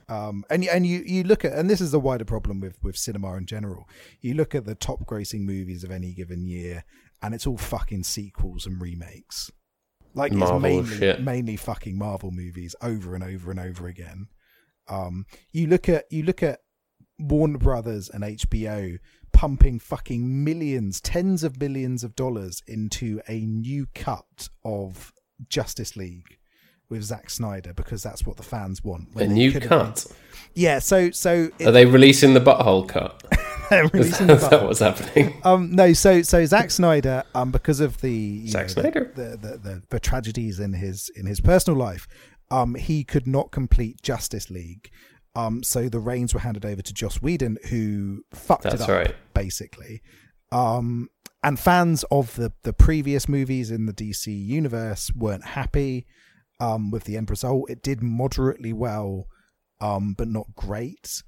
Um, 0.10 0.44
and 0.50 0.66
and 0.66 0.88
you, 0.88 1.04
you 1.06 1.24
look 1.24 1.46
at 1.46 1.54
and 1.54 1.70
this 1.70 1.82
is 1.82 1.92
the 1.92 2.00
wider 2.00 2.26
problem 2.26 2.60
with 2.60 2.78
with 2.84 2.98
cinema 2.98 3.36
in 3.36 3.46
general. 3.46 3.88
You 4.22 4.34
look 4.34 4.56
at 4.56 4.66
the 4.66 4.76
top 4.76 5.06
grossing 5.06 5.42
movies 5.42 5.84
of 5.84 5.92
any 5.92 6.14
given 6.14 6.46
year, 6.46 6.84
and 7.22 7.36
it's 7.36 7.46
all 7.46 7.58
fucking 7.58 8.04
sequels 8.04 8.66
and 8.66 8.82
remakes. 8.82 9.52
Like 10.16 10.32
Marvel 10.32 10.56
it's 10.56 10.64
mainly 10.64 10.98
shit. 10.98 11.22
mainly 11.22 11.56
fucking 11.56 11.96
Marvel 11.96 12.32
movies 12.32 12.76
over 12.82 13.14
and 13.14 13.24
over 13.24 13.52
and 13.52 13.60
over 13.60 13.88
again. 13.88 14.28
Um, 14.88 15.28
you 15.54 15.68
look 15.68 15.88
at 15.88 16.06
you 16.10 16.24
look 16.24 16.42
at 16.42 16.62
Warner 17.20 17.60
Brothers 17.60 18.10
and 18.10 18.24
HBO 18.24 18.98
pumping 19.32 19.78
fucking 19.78 20.44
millions, 20.44 21.00
tens 21.00 21.44
of 21.44 21.60
millions 21.60 22.04
of 22.04 22.16
dollars 22.16 22.64
into 22.66 23.22
a 23.28 23.42
new 23.42 23.86
cut 23.94 24.50
of 24.66 25.14
Justice 25.48 25.96
League 25.96 26.39
with 26.90 27.04
Zack 27.04 27.30
Snyder 27.30 27.74
because 27.74 28.04
that's 28.04 28.26
what 28.26 28.38
the 28.38 28.44
fans 28.44 28.84
want. 28.84 29.10
A 29.16 29.28
new 29.28 29.60
cut. 29.60 30.06
yeah, 30.56 30.80
so 30.80 31.12
so 31.12 31.50
Are 31.66 31.72
they 31.72 31.86
releasing 31.86 32.34
the 32.34 32.42
butthole 32.42 32.88
cut? 32.88 33.24
Releasing 33.94 34.26
that, 34.28 34.40
the 34.40 34.48
that 34.50 34.64
what's 34.64 34.80
happening? 34.80 35.40
um 35.44 35.70
no 35.76 35.94
so 35.94 36.24
so 36.24 36.44
Zack 36.44 36.72
Snyder 36.72 37.24
um 37.36 37.52
because 37.52 37.80
of 37.80 38.02
the 38.02 38.48
Zack 38.48 38.64
know, 38.64 38.68
Snyder. 38.68 39.12
the, 39.16 39.38
the, 39.38 39.58
the 39.58 39.84
the 39.90 40.00
tragedies 40.00 40.60
in 40.60 40.74
his 40.74 41.12
in 41.16 41.28
his 41.28 41.40
personal 41.40 41.78
life 41.78 42.08
um 42.50 42.74
he 42.74 43.04
could 43.04 43.28
not 43.28 43.52
complete 43.52 44.02
Justice 44.02 44.50
League 44.50 44.90
um 45.36 45.62
so 45.62 45.88
the 45.88 46.00
reins 46.00 46.34
were 46.34 46.40
handed 46.40 46.66
over 46.66 46.82
to 46.82 46.92
Joss 46.92 47.22
Whedon 47.22 47.60
who 47.70 48.24
fucked 48.34 48.66
it 48.66 48.82
up 48.82 48.90
right. 48.90 49.16
basically 49.36 50.02
um 50.52 51.08
and 51.44 51.60
fans 51.60 52.04
of 52.10 52.36
the 52.38 52.52
the 52.64 52.74
previous 52.74 53.30
movies 53.30 53.70
in 53.70 53.86
the 53.86 53.94
DC 53.94 54.26
universe 54.28 55.12
weren't 55.14 55.46
happy 55.46 56.08
um 56.60 56.92
with 56.92 57.06
the 57.06 57.18
end 57.18 57.30
result 57.30 57.70
it 57.70 57.82
did 57.82 58.02
moderately 58.02 58.74
well 58.74 59.28
um 59.82 60.14
but 60.18 60.28
not 60.28 60.48
great 60.56 61.22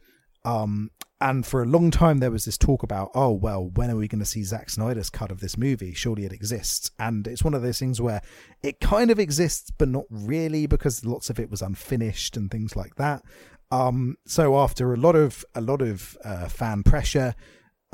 um, 0.44 0.90
and 1.20 1.46
for 1.46 1.62
a 1.62 1.68
long 1.68 1.92
time, 1.92 2.18
there 2.18 2.32
was 2.32 2.46
this 2.46 2.58
talk 2.58 2.82
about, 2.82 3.12
oh, 3.14 3.32
well, 3.32 3.70
when 3.76 3.92
are 3.92 3.96
we 3.96 4.08
going 4.08 4.20
to 4.20 4.26
see 4.26 4.44
Zack 4.44 4.72
Snyder's 4.72 5.12
cut 5.12 5.32
of 5.32 5.40
this 5.40 5.56
movie? 5.56 5.94
Surely 5.94 6.26
it 6.26 6.34
exists. 6.34 6.90
And 6.98 7.28
it's 7.28 7.44
one 7.44 7.54
of 7.54 7.62
those 7.62 7.78
things 7.78 8.02
where 8.02 8.22
it 8.64 8.80
kind 8.80 9.12
of 9.12 9.20
exists, 9.20 9.70
but 9.70 9.88
not 9.88 10.06
really, 10.10 10.66
because 10.66 11.06
lots 11.06 11.30
of 11.30 11.40
it 11.40 11.52
was 11.52 11.62
unfinished 11.62 12.38
and 12.38 12.50
things 12.50 12.76
like 12.76 12.96
that. 12.96 13.22
Um, 13.70 14.16
so 14.26 14.60
after 14.60 14.94
a 14.94 14.98
lot 14.98 15.16
of 15.16 15.46
a 15.54 15.62
lot 15.62 15.82
of 15.82 16.18
uh, 16.26 16.50
fan 16.50 16.84
pressure, 16.84 17.36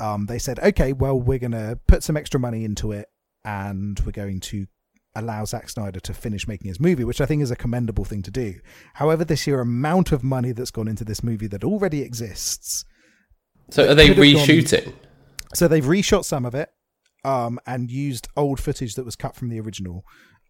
um, 0.00 0.26
they 0.26 0.38
said, 0.38 0.58
okay, 0.58 0.92
well, 0.94 1.20
we're 1.20 1.38
going 1.38 1.52
to 1.52 1.78
put 1.86 2.02
some 2.02 2.16
extra 2.16 2.40
money 2.40 2.64
into 2.64 2.92
it, 2.92 3.08
and 3.44 4.00
we're 4.00 4.12
going 4.12 4.40
to 4.40 4.66
allow 5.20 5.44
Zack 5.44 5.68
Snyder 5.68 6.00
to 6.00 6.14
finish 6.14 6.46
making 6.48 6.68
his 6.68 6.80
movie, 6.80 7.04
which 7.04 7.20
I 7.20 7.26
think 7.26 7.42
is 7.42 7.50
a 7.50 7.56
commendable 7.56 8.04
thing 8.04 8.22
to 8.22 8.30
do. 8.30 8.54
However, 8.94 9.24
the 9.24 9.36
sheer 9.36 9.60
amount 9.60 10.12
of 10.12 10.22
money 10.22 10.52
that's 10.52 10.70
gone 10.70 10.88
into 10.88 11.04
this 11.04 11.22
movie 11.22 11.46
that 11.48 11.64
already 11.64 12.02
exists. 12.02 12.84
So 13.70 13.90
are 13.90 13.94
they 13.94 14.08
have 14.08 14.16
gone- 14.16 14.24
reshooting? 14.24 14.92
So 15.54 15.68
they've 15.68 15.84
reshot 15.84 16.24
some 16.24 16.44
of 16.44 16.54
it, 16.54 16.70
um, 17.24 17.58
and 17.66 17.90
used 17.90 18.28
old 18.36 18.60
footage 18.60 18.94
that 18.94 19.04
was 19.04 19.16
cut 19.16 19.34
from 19.34 19.48
the 19.48 19.60
original. 19.60 20.04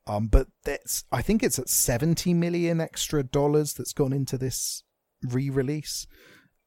Um, 0.06 0.28
but 0.28 0.48
that's 0.64 1.04
I 1.12 1.22
think 1.22 1.42
it's 1.42 1.58
at 1.58 1.68
seventy 1.68 2.32
million 2.34 2.80
extra 2.80 3.22
dollars 3.22 3.74
that's 3.74 3.92
gone 3.92 4.12
into 4.12 4.38
this 4.38 4.82
re-release. 5.22 6.06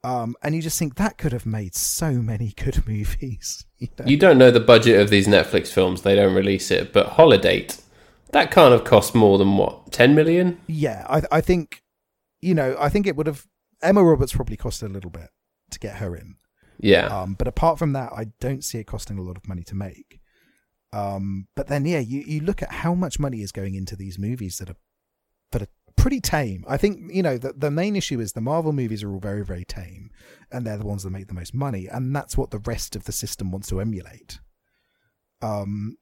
Um, 0.04 0.36
and 0.42 0.56
you 0.56 0.62
just 0.62 0.80
think 0.80 0.96
that 0.96 1.18
could 1.18 1.32
have 1.32 1.46
made 1.46 1.76
so 1.76 2.14
many 2.14 2.54
good 2.64 2.88
movies. 2.88 3.66
You 3.78 3.88
know? 4.00 4.06
You 4.06 4.18
don't 4.18 4.38
know 4.38 4.52
the 4.52 4.60
budget 4.60 5.00
of 5.00 5.10
these 5.10 5.28
Netflix 5.28 5.68
films. 5.68 6.02
They 6.02 6.16
don't 6.16 6.34
release 6.34 6.72
it. 6.72 6.94
But 6.94 7.08
Holidate, 7.10 7.81
that 8.32 8.52
can't 8.52 8.72
have 8.72 8.84
cost 8.84 9.16
more 9.16 9.38
than 9.38 9.58
what, 9.58 9.92
10 9.92 10.16
million? 10.16 10.60
yeah, 10.68 11.06
I, 11.10 11.22
I 11.32 11.42
think, 11.42 11.84
you 12.40 12.54
know, 12.54 12.76
I 12.80 12.90
think 12.90 13.08
it 13.08 13.16
would 13.16 13.28
have. 13.28 13.46
Emma 13.84 14.04
Roberts 14.04 14.34
probably 14.34 14.58
cost 14.58 14.84
a 14.84 14.88
little 14.88 15.10
bit 15.10 15.30
to 15.72 15.80
get 15.80 15.96
her 15.98 16.16
in. 16.16 16.36
Yeah. 16.80 17.08
Um, 17.08 17.34
but 17.34 17.48
apart 17.48 17.80
from 17.80 17.94
that, 17.94 18.12
I 18.14 18.28
don't 18.40 18.64
see 18.64 18.78
it 18.78 18.86
costing 18.86 19.18
a 19.18 19.24
lot 19.24 19.38
of 19.38 19.48
money 19.48 19.64
to 19.64 19.76
make. 19.76 20.20
Um, 20.94 21.48
but 21.56 21.68
then, 21.68 21.86
yeah, 21.86 22.00
you, 22.00 22.22
you 22.22 22.42
look 22.42 22.62
at 22.62 22.72
how 22.72 22.94
much 22.94 23.20
money 23.20 23.42
is 23.42 23.52
going 23.52 23.76
into 23.76 23.96
these 23.96 24.20
movies 24.20 24.58
that 24.58 24.70
are 24.70 24.76
that 25.52 25.62
are 25.62 25.68
pretty 25.96 26.20
tame. 26.20 26.66
I 26.68 26.78
think 26.78 27.14
you 27.14 27.24
know 27.24 27.38
the 27.38 27.54
the 27.54 27.72
main 27.72 27.96
issue 27.96 28.20
is 28.20 28.34
the 28.34 28.42
Marvel 28.42 28.74
movies 28.74 29.04
are 29.04 29.12
all 29.12 29.20
very 29.20 29.46
very 29.46 29.64
tame, 29.64 30.10
and 30.52 30.66
they're 30.66 30.78
the 30.78 30.86
ones 30.86 31.04
that 31.04 31.12
make 31.12 31.28
the 31.28 31.34
most 31.34 31.54
money, 31.54 31.88
and 31.88 32.16
that's 32.16 32.38
what 32.38 32.52
the 32.52 32.60
rest 32.60 32.96
of 32.96 33.06
the 33.06 33.12
system 33.12 33.52
wants 33.52 33.70
to 33.70 33.80
emulate. 33.80 34.40
Um, 35.42 35.98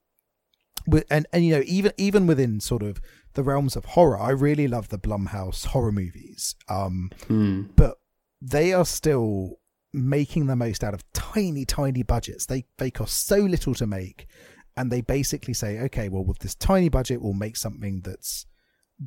and 1.10 1.26
and 1.34 1.46
you 1.46 1.56
know 1.56 1.64
even 1.66 1.92
even 1.98 2.28
within 2.28 2.60
sort 2.60 2.84
of 2.84 3.02
the 3.34 3.44
realms 3.44 3.76
of 3.76 3.86
horror, 3.86 4.20
I 4.20 4.32
really 4.32 4.68
love 4.68 4.90
the 4.90 4.98
Blumhouse 5.00 5.66
horror 5.68 5.92
movies. 5.92 6.56
Um, 6.68 7.12
Hmm. 7.28 7.64
but 7.76 8.00
they 8.42 8.74
are 8.74 8.86
still 8.86 9.60
making 9.94 10.46
the 10.48 10.56
most 10.56 10.84
out 10.84 10.94
of 10.94 11.04
tiny, 11.14 11.66
tiny 11.66 12.04
budgets. 12.04 12.46
They 12.46 12.66
they 12.78 12.92
cost 12.92 13.26
so 13.28 13.38
little 13.38 13.74
to 13.76 13.86
make, 13.88 14.28
and 14.78 14.92
they 14.92 15.02
basically 15.02 15.54
say, 15.54 15.80
okay, 15.80 16.10
well, 16.10 16.24
with 16.24 16.40
this 16.40 16.56
tiny 16.56 16.90
budget, 16.90 17.22
we'll 17.22 17.34
make 17.34 17.56
something 17.58 18.02
that's 18.02 18.46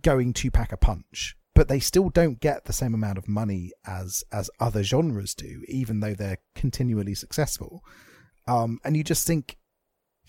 going 0.03 0.33
to 0.35 0.51
pack 0.51 0.73
a 0.73 0.77
punch. 0.77 1.37
But 1.55 1.69
they 1.69 1.81
still 1.81 2.09
don't 2.09 2.41
get 2.41 2.65
the 2.65 2.73
same 2.73 2.95
amount 2.95 3.19
of 3.19 3.29
money 3.29 3.73
as 3.87 4.25
as 4.33 4.51
other 4.59 4.83
genres 4.83 5.35
do, 5.35 5.63
even 5.69 6.01
though 6.01 6.15
they're 6.15 6.39
continually 6.55 7.15
successful. 7.15 7.85
Um, 8.49 8.81
and 8.85 8.97
you 8.97 9.05
just 9.05 9.27
think, 9.27 9.57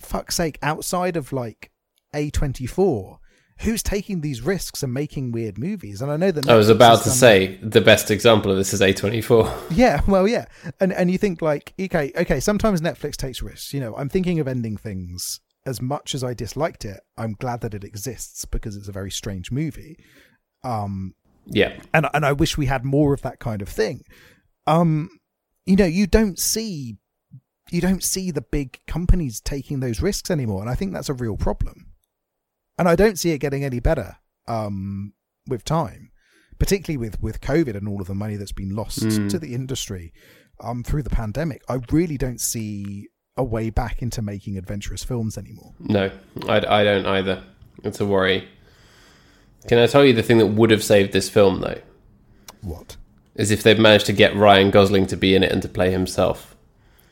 fuck's 0.06 0.36
sake, 0.36 0.58
outside 0.62 1.16
of 1.18 1.32
like 1.34 1.72
A 2.14 2.30
twenty 2.30 2.66
four. 2.66 3.20
Who's 3.60 3.84
taking 3.84 4.22
these 4.22 4.42
risks 4.42 4.82
and 4.82 4.92
making 4.94 5.32
weird 5.32 5.60
movies? 5.60 6.02
And 6.02 6.12
I 6.12 6.18
know 6.18 6.32
that 6.32 6.50
I 6.50 6.56
was 6.56 6.70
about 6.70 7.04
to 7.04 7.12
say 7.12 7.58
the 7.62 7.82
best 7.82 8.10
example 8.10 8.50
of 8.52 8.58
this 8.58 8.74
is 8.74 8.82
A24. 8.82 9.68
yeah, 9.72 10.02
well, 10.08 10.28
yeah, 10.28 10.46
and 10.80 10.92
and 10.92 11.12
you 11.12 11.18
think 11.20 11.42
like, 11.42 11.74
okay, 11.80 12.12
okay, 12.16 12.40
sometimes 12.40 12.82
Netflix 12.82 13.16
takes 13.16 13.42
risks. 13.44 13.72
You 13.74 13.80
know, 13.80 13.96
I'm 13.96 14.10
thinking 14.10 14.40
of 14.40 14.48
ending 14.48 14.76
things. 14.78 15.40
As 15.66 15.82
much 15.82 16.14
as 16.14 16.26
I 16.26 16.34
disliked 16.34 16.84
it, 16.84 17.00
I'm 17.18 17.34
glad 17.40 17.62
that 17.62 17.74
it 17.74 17.86
exists 17.86 18.44
because 18.44 18.76
it's 18.76 18.90
a 18.90 18.92
very 18.92 19.12
strange 19.12 19.50
movie. 19.52 19.98
Um, 20.64 21.14
Yeah. 21.46 21.80
and 21.94 22.08
and 22.14 22.26
I 22.26 22.34
wish 22.34 22.58
we 22.58 22.66
had 22.66 22.84
more 22.84 23.14
of 23.14 23.22
that 23.22 23.40
kind 23.40 23.62
of 23.62 23.70
thing. 23.70 24.02
Um, 24.68 25.10
you 25.66 25.76
know, 25.78 25.86
you 25.86 26.08
don't 26.08 26.38
see 26.40 26.98
you 27.74 27.82
don't 27.82 28.04
see 28.04 28.32
the 28.32 28.42
big 28.42 28.80
companies 28.88 29.42
taking 29.42 29.80
those 29.80 30.02
risks 30.02 30.30
anymore, 30.30 30.62
and 30.62 30.70
I 30.70 30.76
think 30.76 30.94
that's 30.94 31.10
a 31.10 31.14
real 31.14 31.38
problem. 31.38 31.88
And 32.78 32.88
I 32.88 32.96
don't 32.96 33.18
see 33.20 33.32
it 33.32 33.40
getting 33.40 33.64
any 33.64 33.80
better 33.80 34.18
um, 34.48 35.14
with 35.48 35.64
time, 35.66 36.12
particularly 36.60 36.98
with 36.98 37.22
with 37.22 37.42
COVID 37.42 37.76
and 37.76 37.88
all 37.88 38.02
of 38.02 38.08
the 38.08 38.16
money 38.16 38.36
that's 38.36 38.52
been 38.52 38.76
lost 38.76 39.00
Mm. 39.00 39.30
to 39.30 39.40
the 39.40 39.54
industry 39.54 40.14
um, 40.60 40.84
through 40.84 41.04
the 41.04 41.10
pandemic. 41.10 41.64
I 41.68 41.80
really 41.92 42.18
don't 42.18 42.40
see 42.42 43.10
a 43.36 43.44
way 43.44 43.70
back 43.70 44.02
into 44.02 44.22
making 44.22 44.58
adventurous 44.58 45.04
films 45.04 45.38
anymore. 45.38 45.74
No, 45.80 46.12
I, 46.48 46.58
I 46.58 46.84
don't 46.84 47.06
either. 47.06 47.44
It's 47.84 48.00
a 48.00 48.06
worry. 48.06 48.48
Can 49.68 49.80
I 49.80 49.88
tell 49.88 50.04
you 50.06 50.14
the 50.14 50.22
thing 50.24 50.38
that 50.38 50.48
would 50.48 50.72
have 50.72 50.84
saved 50.84 51.14
this 51.14 51.30
film, 51.30 51.62
though? 51.62 51.82
What? 52.62 52.98
Is 53.36 53.50
if 53.50 53.64
they'd 53.64 53.80
managed 53.80 54.06
to 54.08 54.14
get 54.14 54.36
Ryan 54.36 54.70
Gosling 54.70 55.08
to 55.08 55.18
be 55.18 55.36
in 55.36 55.42
it 55.44 55.52
and 55.52 55.62
to 55.64 55.70
play 55.70 55.90
himself. 55.92 56.53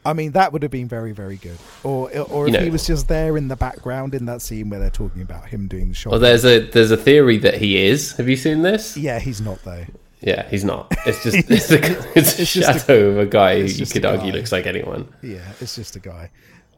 I 0.04 0.14
mean, 0.14 0.32
that 0.32 0.52
would 0.52 0.64
have 0.64 0.72
been 0.72 0.88
very, 0.88 1.12
very 1.12 1.36
good. 1.38 1.58
Or, 1.84 2.10
or 2.32 2.47
if 2.47 2.54
You 2.54 2.58
know- 2.60 2.64
he 2.66 2.70
was 2.72 2.88
just 2.88 3.08
there 3.08 3.38
in 3.38 3.47
the 3.49 3.56
background 3.56 4.16
in 4.16 4.26
that 4.26 4.41
scene 4.41 4.70
where 4.70 4.80
they're 4.80 4.89
talking 4.89 5.22
about 5.22 5.47
him 5.49 5.68
doing 5.68 5.89
the 5.89 5.93
shot. 5.93 6.12
Well, 6.12 6.20
there's 6.20 6.43
a 6.45 6.60
there's 6.70 6.91
a 6.91 6.97
theory 6.97 7.38
that 7.39 7.56
he 7.56 7.78
is. 7.86 8.14
Have 8.18 8.28
you 8.28 8.36
seen 8.36 8.62
this? 8.64 8.97
yeah, 8.97 9.20
he's 9.20 9.41
not 9.41 9.64
though. 9.64 9.86
Yeah, 10.22 10.47
he's 10.49 10.64
not. 10.64 10.91
It's 11.06 11.24
just 11.24 11.38
it's 11.49 11.72
a, 11.72 12.18
it's 12.18 12.38
a 12.39 12.41
It's 12.41 12.54
just 12.54 12.89
a- 12.89 13.08
of 13.10 13.18
a 13.20 13.26
guy 13.26 13.60
who 13.60 13.66
you 13.66 13.86
could 13.86 14.06
argue 14.06 14.32
guy. 14.32 14.38
looks 14.38 14.52
like 14.52 14.66
anyone. 14.68 15.08
Yeah, 15.22 15.39
it's 15.60 15.76
just 15.76 15.95
a 15.95 15.99
guy. 15.99 16.32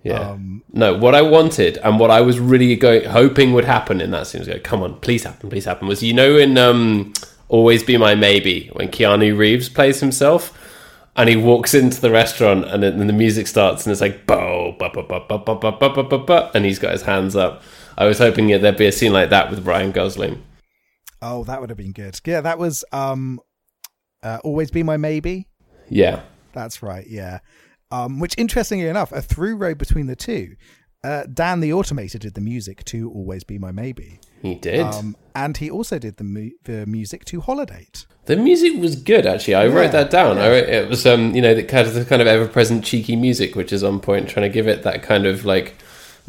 Yeah. 0.04 0.20
Um, 0.32 0.64
no, 0.74 0.98
what 0.98 1.16
I 1.16 1.22
wanted 1.22 1.78
and 1.78 1.98
what 1.98 2.12
I 2.12 2.20
was 2.20 2.38
really 2.38 2.76
going 2.76 3.06
hoping 3.06 3.54
would 3.54 3.64
happen 3.64 4.02
in 4.02 4.12
that 4.12 4.28
scene 4.28 4.40
was 4.40 4.50
go, 4.50 4.60
come 4.60 4.84
on, 4.84 5.00
please 5.00 5.24
happen, 5.24 5.50
please 5.50 5.64
happen. 5.64 5.88
Was 5.88 6.04
you 6.04 6.14
know 6.14 6.36
in 6.38 6.58
um, 6.58 7.14
Always 7.48 7.84
Be 7.84 7.96
My 7.96 8.14
Maybe 8.14 8.68
when 8.74 8.90
Keanu 8.90 9.38
Reeves 9.38 9.70
plays 9.70 10.02
himself 10.02 10.60
and 11.16 11.30
he 11.30 11.36
walks 11.36 11.74
into 11.74 12.02
the 12.02 12.12
restaurant 12.12 12.66
and 12.66 12.84
then 12.84 13.08
the 13.08 13.14
music 13.14 13.48
starts 13.48 13.86
and 13.86 13.92
it's 13.92 14.02
like 14.02 14.26
bo 14.26 14.76
ba 14.80 14.90
ba 14.94 15.04
ba 15.04 15.20
ba 15.28 15.38
ba 15.38 15.56
ba 15.56 15.72
ba 15.72 15.90
ba 15.90 16.04
ba 16.04 16.18
ba 16.18 16.52
and 16.54 16.66
he's 16.66 16.80
got 16.80 16.92
his 16.92 17.04
hands 17.04 17.36
up. 17.36 17.62
I 17.98 18.06
was 18.06 18.18
hoping 18.18 18.48
that 18.48 18.62
there'd 18.62 18.78
be 18.78 18.88
a 18.88 18.92
scene 18.92 19.14
like 19.14 19.30
that 19.30 19.50
with 19.50 19.66
Ryan 19.66 19.92
Gosling. 19.92 20.44
Oh, 21.22 21.44
that 21.46 21.62
would 21.62 21.70
have 21.70 21.78
been 21.78 21.94
good. 21.94 22.20
Yeah, 22.26 22.42
that 22.42 22.58
was 22.58 22.84
um, 22.92 23.40
uh, 24.24 24.40
always 24.44 24.72
be 24.72 24.84
my 24.84 24.98
maybe. 24.98 25.48
Yeah. 25.90 26.22
That's 26.54 26.84
right. 26.84 27.06
Yeah. 27.08 27.40
Um, 27.92 28.20
which, 28.20 28.36
interestingly 28.38 28.88
enough, 28.88 29.12
a 29.12 29.22
through 29.22 29.56
road 29.58 29.78
between 29.78 30.08
the 30.08 30.16
two. 30.16 30.56
Uh, 31.04 31.24
Dan 31.32 31.60
the 31.60 31.70
Automator 31.70 32.20
did 32.20 32.34
the 32.34 32.42
music 32.42 32.84
to 32.86 33.12
"Always 33.12 33.44
Be 33.44 33.58
My 33.60 33.72
Maybe." 33.72 34.20
He 34.44 34.54
did. 34.56 34.82
Um, 34.82 35.16
and 35.34 35.58
he 35.58 35.72
also 35.72 35.98
did 35.98 36.18
the, 36.18 36.24
mu- 36.24 36.52
the 36.66 36.86
music 36.86 37.26
to 37.26 37.42
Holidate. 37.42 38.06
the 38.26 38.36
music 38.36 38.74
was 38.80 38.96
good, 38.96 39.26
actually. 39.26 39.56
I 39.56 39.66
Yeah, 39.66 39.74
wrote 39.74 39.92
that 39.94 40.12
down. 40.12 40.38
I 40.38 40.48
wrote, 40.50 40.70
it 40.70 40.88
was, 40.88 41.06
um, 41.08 41.34
you 41.34 41.42
know, 41.42 41.56
the 41.56 41.64
kind 41.64 41.88
of 41.88 41.96
the 41.96 42.06
kind 42.06 42.22
of 42.22 42.28
ever-present 42.28 42.84
cheeky 42.86 43.16
music, 43.16 43.56
which 43.56 43.74
is 43.74 43.84
on 43.84 44.00
point, 44.00 44.30
trying 44.30 44.44
to 44.48 44.54
give 44.54 44.68
it 44.68 44.84
that 44.84 45.02
kind 45.02 45.26
of 45.26 45.44
like, 45.46 45.74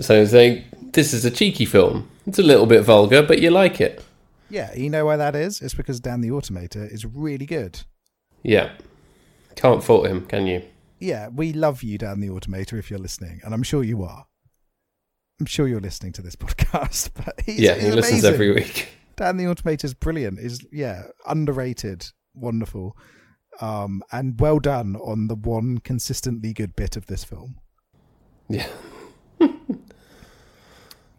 so 0.00 0.24
saying 0.24 0.64
this 0.92 1.12
is 1.12 1.24
a 1.26 1.30
cheeky 1.30 1.66
film. 1.66 2.08
It's 2.26 2.38
a 2.38 2.42
little 2.42 2.66
bit 2.66 2.82
vulgar, 2.84 3.22
but 3.22 3.42
you 3.42 3.50
like 3.50 3.80
it. 3.80 4.02
Yeah, 4.48 4.72
you 4.74 4.88
know 4.88 5.04
why 5.04 5.16
that 5.16 5.34
is? 5.36 5.60
It's 5.60 5.74
because 5.74 6.00
Dan 6.00 6.20
the 6.22 6.28
Automator 6.30 6.90
is 6.90 7.04
really 7.04 7.46
good. 7.46 7.82
Yeah, 8.42 8.70
can't 9.56 9.82
fault 9.84 10.06
him, 10.06 10.24
can 10.26 10.46
you? 10.46 10.62
Yeah, 11.00 11.28
we 11.28 11.52
love 11.52 11.82
you, 11.82 11.98
Dan 11.98 12.20
the 12.20 12.28
Automator, 12.28 12.78
if 12.78 12.90
you're 12.90 12.98
listening, 13.00 13.40
and 13.44 13.52
I'm 13.52 13.62
sure 13.64 13.82
you 13.82 14.02
are. 14.04 14.26
I'm 15.40 15.46
sure 15.46 15.66
you're 15.66 15.80
listening 15.80 16.12
to 16.14 16.22
this 16.22 16.36
podcast, 16.36 17.10
but 17.14 17.40
he's, 17.44 17.58
yeah, 17.60 17.74
he's 17.74 17.84
he 17.84 17.90
listens 17.90 18.24
amazing. 18.24 18.34
every 18.34 18.52
week. 18.52 18.88
Dan 19.16 19.36
the 19.36 19.44
Automator 19.44 19.84
is 19.84 19.94
brilliant. 19.94 20.38
Is 20.38 20.60
yeah, 20.72 21.04
underrated, 21.26 22.06
wonderful, 22.34 22.96
um, 23.60 24.02
and 24.12 24.40
well 24.40 24.58
done 24.58 24.96
on 24.96 25.28
the 25.28 25.34
one 25.36 25.78
consistently 25.78 26.52
good 26.52 26.74
bit 26.76 26.96
of 26.96 27.06
this 27.06 27.24
film. 27.24 27.56
Yeah, 28.48 28.66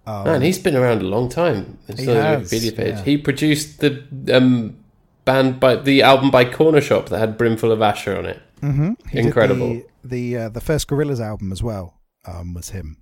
Um, 0.07 0.23
man, 0.25 0.41
he's 0.43 0.59
been 0.59 0.75
around 0.75 1.01
a 1.01 1.05
long 1.05 1.29
time. 1.29 1.79
It's 1.87 1.99
He 2.01 2.05
has, 2.07 2.51
Wikipedia 2.51 2.75
page. 2.75 2.95
yeah. 2.95 3.03
He 3.03 3.17
produced 3.17 3.79
the 3.79 4.03
um, 4.31 4.77
band 5.25 5.59
by 5.59 5.77
the 5.77 6.03
album 6.03 6.29
by 6.29 6.45
Cornershop 6.45 7.09
that 7.09 7.17
had 7.17 7.37
Brimful 7.39 7.71
of 7.71 7.79
Asha 7.79 8.15
on 8.17 8.25
it. 8.27 8.39
Mm-hmm. 8.61 9.17
Incredible. 9.17 9.67
The 9.69 9.85
the, 10.03 10.37
uh, 10.37 10.49
the 10.49 10.61
first 10.61 10.87
Gorillaz 10.87 11.19
album 11.19 11.51
as 11.51 11.63
well 11.63 11.99
um, 12.25 12.53
was 12.53 12.69
him. 12.69 12.97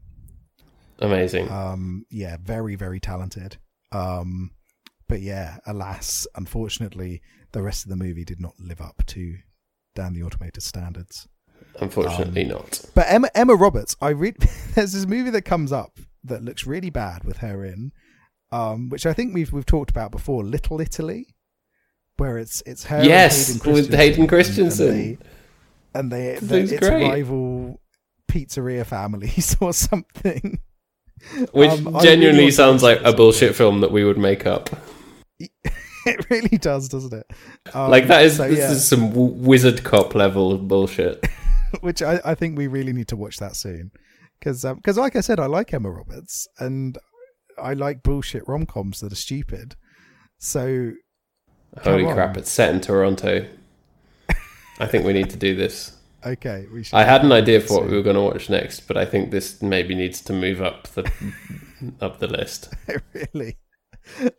Amazing. 1.00 1.50
Um, 1.52 2.06
yeah, 2.10 2.38
very 2.42 2.76
very 2.76 3.00
talented. 3.00 3.58
Um, 3.92 4.52
but 5.08 5.22
yeah, 5.22 5.58
alas, 5.66 6.26
unfortunately, 6.36 7.22
the 7.52 7.62
rest 7.62 7.84
of 7.86 7.90
the 7.90 7.96
movie 7.96 8.26
did 8.26 8.40
not 8.40 8.54
live 8.60 8.82
up 8.82 9.04
to 9.08 9.36
Dan 9.96 10.14
the 10.14 10.22
Automator 10.22 10.62
standards. 10.62 11.28
Unfortunately, 11.80 12.44
um, 12.44 12.50
not. 12.50 12.82
But 12.96 13.06
Emma 13.10 13.30
Emma 13.36 13.56
Roberts, 13.56 13.96
I 14.02 14.10
read 14.10 14.38
there's 14.76 14.94
this 14.94 15.06
movie 15.06 15.30
that 15.32 15.44
comes 15.44 15.72
up 15.72 16.00
that 16.24 16.44
looks 16.44 16.66
really 16.66 16.90
bad 16.90 17.24
with 17.24 17.38
her 17.38 17.64
in, 17.66 17.92
um, 18.52 18.90
which 18.90 19.06
I 19.06 19.14
think 19.14 19.34
we've 19.34 19.52
we've 19.52 19.66
talked 19.66 19.92
about 19.92 20.12
before, 20.12 20.44
Little 20.44 20.80
Italy, 20.82 21.36
where 22.18 22.38
it's 22.38 22.64
it's 22.66 22.86
her 22.86 22.98
and 22.98 23.06
Yes, 23.08 23.66
with 23.66 23.94
Hayden 23.94 24.28
Christensen, 24.28 24.88
Christensen. 24.88 25.18
and 25.94 26.12
they, 26.12 26.36
and 26.36 26.42
That 26.42 26.48
they, 26.68 26.76
it's 26.76 26.80
great. 26.88 27.04
rival 27.10 27.82
pizzeria 28.32 28.86
families 28.86 29.56
or 29.62 29.74
something. 29.74 30.60
Which 31.54 31.70
Um, 31.72 31.88
I 31.88 31.92
really 31.92 32.04
genuinely 32.04 32.52
sounds 32.52 32.84
like 32.84 33.02
a 33.04 33.14
bullshit 33.14 33.56
film 33.56 33.82
that 33.82 33.92
we 33.92 34.04
would 34.04 34.18
make 34.18 34.46
up. 34.46 34.70
it 35.40 36.30
really 36.30 36.58
does, 36.58 36.90
doesn't 36.90 37.14
it? 37.14 37.26
Um, 37.74 37.90
like 37.90 38.08
that 38.08 38.24
is 38.24 38.38
so, 38.38 38.48
this 38.48 38.60
yeah, 38.60 38.72
is 38.72 38.88
some 38.88 39.10
w- 39.10 39.34
wizard 39.34 39.84
cop 39.84 40.16
level 40.16 40.58
bullshit. 40.58 41.26
which 41.82 42.02
I, 42.02 42.20
I 42.24 42.36
think 42.36 42.58
we 42.58 42.68
really 42.68 42.94
need 42.94 43.08
to 43.10 43.16
watch 43.16 43.38
that 43.38 43.56
soon 43.56 43.92
because 44.40 44.64
because 44.64 44.98
like 44.98 45.16
I 45.16 45.22
said, 45.22 45.40
I 45.40 45.46
like 45.48 45.74
Emma 45.74 45.90
Roberts 45.90 46.48
and 46.60 46.98
I 47.58 47.74
like 47.74 48.04
bullshit 48.04 48.48
rom 48.48 48.66
coms 48.66 49.00
that 49.00 49.12
are 49.12 49.16
stupid. 49.16 49.76
So 50.40 50.92
Holy 51.84 52.04
Come 52.04 52.10
on. 52.10 52.14
crap! 52.16 52.38
It's 52.38 52.52
set 52.52 52.74
in 52.74 52.82
Toronto. 52.82 53.48
I 54.80 54.88
think 54.88 55.06
we 55.06 55.14
need 55.14 55.30
to 55.30 55.38
do 55.38 55.56
this. 55.56 55.96
Okay, 56.26 56.66
we 56.74 56.84
should. 56.84 56.96
I 56.96 57.04
had 57.04 57.24
an 57.24 57.32
idea 57.32 57.60
for 57.60 57.80
what 57.80 57.90
we 57.90 57.96
were 57.96 58.04
going 58.04 58.16
to 58.16 58.22
watch 58.22 58.50
next, 58.50 58.82
but 58.82 58.98
I 58.98 59.06
think 59.06 59.32
this 59.32 59.62
maybe 59.62 59.96
needs 59.96 60.22
to 60.22 60.34
move 60.34 60.62
up 60.62 60.88
the 60.90 61.12
up 62.02 62.20
the 62.20 62.28
list. 62.28 62.74
really. 63.14 63.58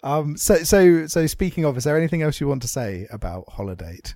Um. 0.03 0.37
So 0.37 0.57
so 0.57 1.07
so 1.07 1.26
speaking 1.26 1.64
of, 1.64 1.76
is 1.76 1.85
there 1.85 1.97
anything 1.97 2.22
else 2.22 2.41
you 2.41 2.49
want 2.49 2.62
to 2.62 2.68
say 2.68 3.07
about 3.11 3.49
Holidate? 3.51 4.14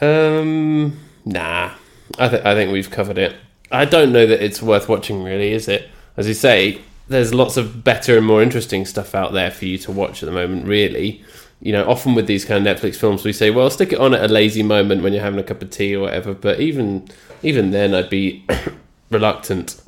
Um, 0.00 0.98
nah. 1.24 1.72
I 2.18 2.28
think 2.28 2.46
I 2.46 2.54
think 2.54 2.72
we've 2.72 2.90
covered 2.90 3.18
it. 3.18 3.36
I 3.70 3.84
don't 3.84 4.12
know 4.12 4.26
that 4.26 4.42
it's 4.42 4.62
worth 4.62 4.88
watching. 4.88 5.22
Really, 5.22 5.52
is 5.52 5.68
it? 5.68 5.88
As 6.16 6.28
you 6.28 6.34
say, 6.34 6.80
there's 7.08 7.32
lots 7.32 7.56
of 7.56 7.84
better 7.84 8.16
and 8.16 8.26
more 8.26 8.42
interesting 8.42 8.84
stuff 8.84 9.14
out 9.14 9.32
there 9.32 9.50
for 9.50 9.64
you 9.64 9.78
to 9.78 9.92
watch 9.92 10.22
at 10.22 10.26
the 10.26 10.32
moment. 10.32 10.66
Really, 10.66 11.24
you 11.60 11.72
know, 11.72 11.88
often 11.88 12.14
with 12.14 12.26
these 12.26 12.44
kind 12.44 12.66
of 12.66 12.76
Netflix 12.76 12.96
films, 12.96 13.24
we 13.24 13.32
say, 13.32 13.50
"Well, 13.50 13.70
stick 13.70 13.92
it 13.92 13.98
on 13.98 14.14
at 14.14 14.28
a 14.28 14.32
lazy 14.32 14.62
moment 14.62 15.02
when 15.02 15.12
you're 15.12 15.22
having 15.22 15.40
a 15.40 15.44
cup 15.44 15.62
of 15.62 15.70
tea 15.70 15.94
or 15.94 16.00
whatever." 16.00 16.34
But 16.34 16.60
even 16.60 17.08
even 17.42 17.70
then, 17.70 17.94
I'd 17.94 18.10
be 18.10 18.44
reluctant. 19.10 19.80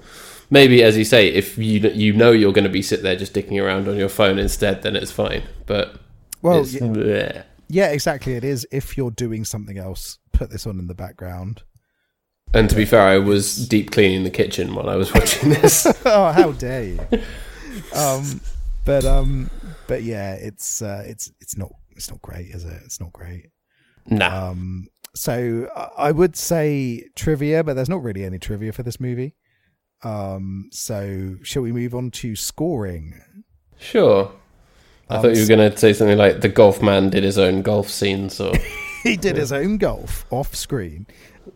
Maybe, 0.51 0.83
as 0.83 0.97
you 0.97 1.05
say, 1.05 1.29
if 1.29 1.59
you 1.59 1.81
you 1.91 2.13
know 2.13 2.33
you're 2.33 2.53
going 2.53 2.65
to 2.65 2.71
be 2.71 2.83
sit 2.83 3.03
there 3.03 3.17
just 3.17 3.35
dicking 3.35 3.63
around 3.63 3.89
on 3.89 3.97
your 3.97 4.09
phone 4.09 4.39
instead, 4.39 4.83
then 4.83 4.97
it's 4.97 5.13
fine. 5.13 5.43
But 5.67 5.97
Well, 6.41 6.65
yeah, 6.67 7.43
yeah, 7.69 7.89
exactly. 7.91 8.35
It 8.35 8.45
is. 8.45 8.67
If 8.71 8.97
you're 8.97 9.11
doing 9.11 9.45
something 9.45 9.77
else, 9.77 10.19
put 10.33 10.51
this 10.51 10.67
on 10.67 10.79
in 10.79 10.87
the 10.87 10.95
background. 10.95 11.63
And 12.55 12.69
to 12.71 12.77
be 12.77 12.85
fair, 12.87 13.03
I 13.03 13.19
was 13.19 13.69
deep 13.69 13.91
cleaning 13.91 14.25
the 14.25 14.31
kitchen 14.31 14.75
while 14.75 14.89
I 14.89 14.97
was 14.97 15.13
watching 15.15 15.51
this. 15.51 15.87
oh, 16.07 16.33
how 16.33 16.53
dare 16.53 16.85
you? 16.85 17.01
um, 17.95 18.41
but 18.85 19.05
um, 19.05 19.51
but 19.87 20.03
yeah, 20.03 20.35
it's 20.35 20.81
uh, 20.83 21.03
it's 21.07 21.31
it's 21.41 21.57
not 21.57 21.71
it's 21.91 22.11
not 22.11 22.23
great, 22.23 22.47
is 22.49 22.65
it? 22.65 22.81
It's 22.85 23.01
not 23.01 23.13
great. 23.13 23.51
nah. 24.07 24.51
Um, 24.51 24.89
so 25.15 25.69
I- 25.77 26.09
I 26.09 26.13
would 26.13 26.37
say 26.37 27.05
trivia, 27.17 27.65
but 27.65 27.75
there's 27.75 27.89
not 27.89 28.03
really 28.03 28.25
any 28.25 28.39
trivia 28.39 28.73
for 28.73 28.83
this 28.83 28.99
movie. 29.01 29.35
Um, 30.05 30.69
so 30.73 31.37
shall 31.43 31.63
we 31.63 31.73
move 31.73 31.95
on 31.95 32.11
to 32.13 32.37
scoring? 32.37 33.21
Sure. 33.79 34.31
I 35.11 35.17
Um, 35.17 35.23
thought 35.23 35.35
you 35.35 35.43
were 35.43 35.49
going 35.49 35.71
to 35.71 35.77
say 35.77 35.93
something 35.93 36.19
like 36.19 36.41
the 36.41 36.49
golf 36.49 36.81
man 36.83 37.11
did 37.11 37.25
his 37.25 37.37
own 37.39 37.63
golf 37.63 37.89
scenes 37.91 38.41
or 38.41 38.53
he 39.03 39.17
did 39.17 39.37
his 39.37 39.51
own 39.53 39.77
golf 39.79 40.25
off 40.31 40.55
screen. 40.55 41.07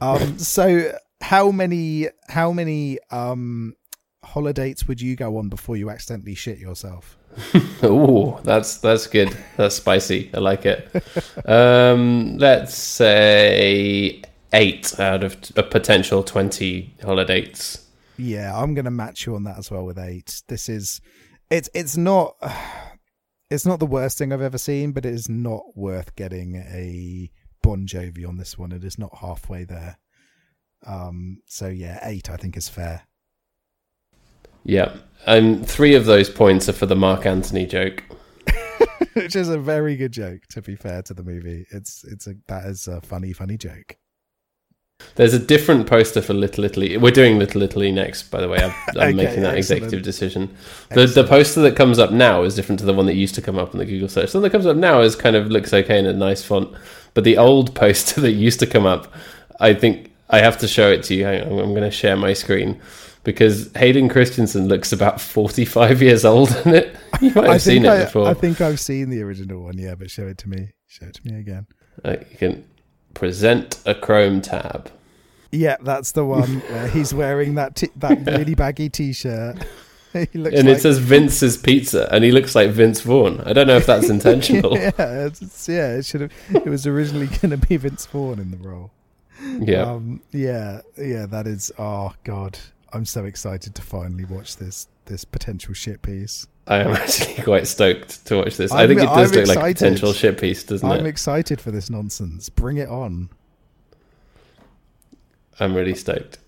Um, 0.03 0.39
so 0.39 0.99
how 1.21 1.53
many 1.53 2.09
how 2.29 2.51
many 2.51 2.99
um 3.13 3.75
holidays 4.25 4.89
would 4.89 5.01
you 5.01 5.15
go 5.15 5.37
on 5.37 5.49
before 5.49 5.77
you 5.77 5.91
accidentally 5.91 6.35
shit 6.35 6.59
yourself? 6.59 7.17
oh, 7.85 8.41
that's 8.43 8.79
that's 8.79 9.07
good. 9.07 9.37
That's 9.57 9.77
spicy. 9.77 10.29
I 10.35 10.39
like 10.39 10.67
it. 10.67 10.91
Um, 11.49 12.37
let's 12.39 12.75
say 12.75 14.23
8 14.53 15.01
out 15.01 15.25
of 15.25 15.37
a 15.57 15.63
potential 15.63 16.23
20 16.25 16.97
holidays. 17.03 17.87
Yeah, 18.19 18.57
I'm 18.57 18.75
going 18.75 18.85
to 18.85 18.91
match 18.91 19.25
you 19.25 19.35
on 19.37 19.45
that 19.45 19.59
as 19.59 19.71
well 19.71 19.85
with 19.87 19.99
eight. 19.99 20.43
This 20.49 20.69
is 20.69 21.01
it's 21.49 21.71
it's 21.75 21.97
not 21.97 22.35
it's 23.51 23.67
not 23.67 23.79
the 23.79 23.87
worst 23.87 24.19
thing 24.19 24.33
I've 24.33 24.43
ever 24.43 24.59
seen, 24.59 24.91
but 24.91 25.07
it 25.07 25.15
is 25.15 25.29
not 25.29 25.63
worth 25.77 26.17
getting 26.17 26.57
a 26.57 27.31
Bon 27.63 27.87
Jovi 27.87 28.27
on 28.27 28.37
this 28.37 28.59
one. 28.59 28.73
It 28.73 28.85
is 28.85 28.99
not 28.99 29.17
halfway 29.19 29.65
there. 29.65 29.99
Um, 30.87 31.39
so 31.47 31.69
yeah, 31.69 32.01
eight 32.03 32.29
I 32.31 32.37
think 32.37 32.57
is 32.57 32.69
fair. 32.69 33.03
Yeah. 34.65 34.95
Um, 35.27 35.63
3 35.63 35.95
of 35.95 36.07
those 36.07 36.29
points 36.31 36.69
are 36.69 36.73
for 36.73 36.87
the 36.87 36.97
Mark 36.97 37.27
Anthony 37.27 37.67
joke. 37.67 38.03
Which 39.15 39.37
is 39.37 39.49
a 39.49 39.59
very 39.59 39.97
good 39.97 40.13
joke. 40.13 40.43
To 40.51 40.63
be 40.63 40.75
fair 40.77 41.03
to 41.03 41.15
the 41.15 41.23
movie, 41.23 41.67
it's 41.71 42.05
it's 42.05 42.27
a 42.27 42.35
that 42.49 42.65
is 42.67 42.89
a 42.89 43.01
funny 43.01 43.33
funny 43.33 43.57
joke. 43.57 43.97
There's 45.17 45.35
a 45.35 45.39
different 45.39 45.89
poster 45.89 46.23
for 46.23 46.33
Little 46.33 46.63
Italy. 46.65 46.97
We're 46.97 47.11
doing 47.11 47.37
Little 47.39 47.63
Italy 47.63 47.91
next, 47.91 48.31
by 48.31 48.41
the 48.41 48.49
way. 48.49 48.59
I'm, 48.59 48.71
I'm 48.91 48.97
Okay, 49.09 49.13
making 49.13 49.43
that 49.43 49.57
excellent. 49.57 49.59
executive 49.83 50.03
decision. 50.03 50.57
The, 50.91 51.07
the 51.07 51.25
poster 51.25 51.61
that 51.63 51.75
comes 51.75 51.99
up 51.99 52.13
now 52.13 52.45
is 52.45 52.55
different 52.55 52.79
to 52.81 52.87
the 52.87 52.95
one 52.95 53.07
that 53.07 53.15
used 53.17 53.35
to 53.35 53.43
come 53.43 53.59
up 53.59 53.73
in 53.73 53.79
the 53.79 53.85
Google 53.85 54.09
search. 54.09 54.31
The 54.31 54.39
one 54.39 54.45
that 54.45 54.51
comes 54.51 54.65
up 54.67 54.77
now 54.77 55.01
is 55.01 55.17
kind 55.17 55.35
of 55.35 55.49
looks 55.51 55.73
okay 55.75 55.99
in 55.99 56.07
a 56.07 56.13
nice 56.13 56.45
font, 56.45 56.73
but 57.15 57.25
the 57.25 57.39
old 57.39 57.75
poster 57.75 58.21
that 58.21 58.33
used 58.33 58.61
to 58.61 58.67
come 58.67 58.87
up, 58.87 59.13
I 59.61 59.75
think 59.75 60.13
I 60.31 60.39
have 60.39 60.59
to 60.59 60.69
show 60.69 60.91
it 60.91 61.03
to 61.05 61.15
you. 61.15 61.27
I'm 61.27 61.49
going 61.49 61.83
to 61.83 61.91
share 61.91 62.17
my 62.17 62.33
screen 62.33 62.81
because 63.25 63.71
Hayden 63.77 64.09
Christensen 64.09 64.69
looks 64.69 64.93
about 64.93 65.21
45 65.21 66.03
years 66.03 66.25
old 66.25 66.55
in 66.65 66.75
it. 66.75 66.97
You 67.21 67.31
might 67.35 67.51
have 67.51 67.63
seen 67.63 67.85
it 67.85 67.89
I, 67.89 68.05
before. 68.05 68.27
I 68.27 68.35
think 68.35 68.61
I've 68.61 68.81
seen 68.81 69.09
the 69.09 69.23
original 69.23 69.63
one. 69.63 69.79
Yeah, 69.79 69.95
but 69.95 70.11
show 70.11 70.27
it 70.27 70.39
to 70.39 70.49
me. 70.49 70.73
Show 70.89 71.07
it 71.07 71.15
to 71.15 71.27
me 71.31 71.39
again. 71.39 71.69
Uh, 72.05 72.17
you 72.31 72.37
can 72.37 72.65
present 73.15 73.81
a 73.87 73.95
Chrome 73.95 74.41
tab. 74.41 74.91
Yeah, 75.53 75.77
that's 75.81 76.13
the 76.13 76.25
one 76.25 76.61
where 76.61 76.89
he's 76.89 77.15
wearing 77.15 77.55
that 77.55 77.77
t- 77.77 77.91
that 77.97 78.27
really 78.27 78.57
baggy 78.57 78.89
t-shirt. 78.89 79.65
and 80.35 80.45
like 80.45 80.53
it 80.53 80.81
says 80.81 80.99
Vince's 80.99 81.57
Pizza, 81.57 82.09
and 82.13 82.23
he 82.25 82.31
looks 82.33 82.55
like 82.55 82.71
Vince 82.71 83.01
Vaughn. 83.01 83.41
I 83.41 83.53
don't 83.53 83.67
know 83.67 83.77
if 83.77 83.87
that's 83.87 84.09
intentional. 84.17 84.77
yeah, 84.77 84.91
it's, 84.99 85.69
yeah. 85.69 85.95
It 85.95 86.05
should 86.05 86.23
have. 86.23 86.33
It 86.51 86.67
was 86.67 86.87
originally 86.87 87.27
going 87.41 87.51
to 87.51 87.57
be 87.57 87.77
Vince 87.77 88.07
Vaughn 88.07 88.39
in 88.39 88.51
the 88.51 88.57
role. 88.59 88.91
yeah. 89.61 89.83
Um, 89.83 90.21
yeah, 90.33 90.81
yeah. 90.97 91.27
That 91.27 91.47
is. 91.47 91.73
Oh 91.79 92.15
God, 92.25 92.59
I'm 92.93 93.05
so 93.05 93.25
excited 93.25 93.75
to 93.75 93.83
finally 93.83 94.25
watch 94.25 94.57
this 94.57 94.89
this 95.07 95.25
potential 95.25 95.75
shit 95.75 96.03
piece. 96.03 96.47
I 96.67 96.77
am 96.79 96.93
actually 96.93 97.43
quite 97.43 97.67
stoked 97.67 98.25
to 98.27 98.37
watch 98.37 98.57
this. 98.57 98.71
i 98.71 98.81
I'm- 98.81 98.89
think 98.89 99.01
it 99.01 99.07
does 99.07 99.33
I'm 99.33 99.39
look 99.39 99.49
like 99.49 99.59
a 99.59 99.75
potential 99.75 100.13
shit 100.13 100.41
piece, 100.41 100.63
doesn't 100.63 100.89
it? 100.89 100.93
I'm 100.95 101.07
excited 101.07 101.61
for 101.61 101.71
this 101.73 101.91
nonsense. 101.91 102.49
Bring 102.49 102.77
it 102.77 102.89
on. 102.89 103.31
I'm 105.59 105.75
really 105.75 105.95
stoked. 105.95 106.39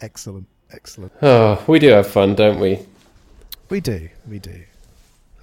Excellent, 0.00 0.46
excellent. 0.72 1.12
Oh, 1.22 1.62
we 1.66 1.78
do 1.78 1.88
have 1.88 2.06
fun, 2.06 2.34
don't 2.34 2.60
we? 2.60 2.80
We 3.68 3.80
do, 3.80 4.08
we 4.28 4.38
do. 4.38 4.62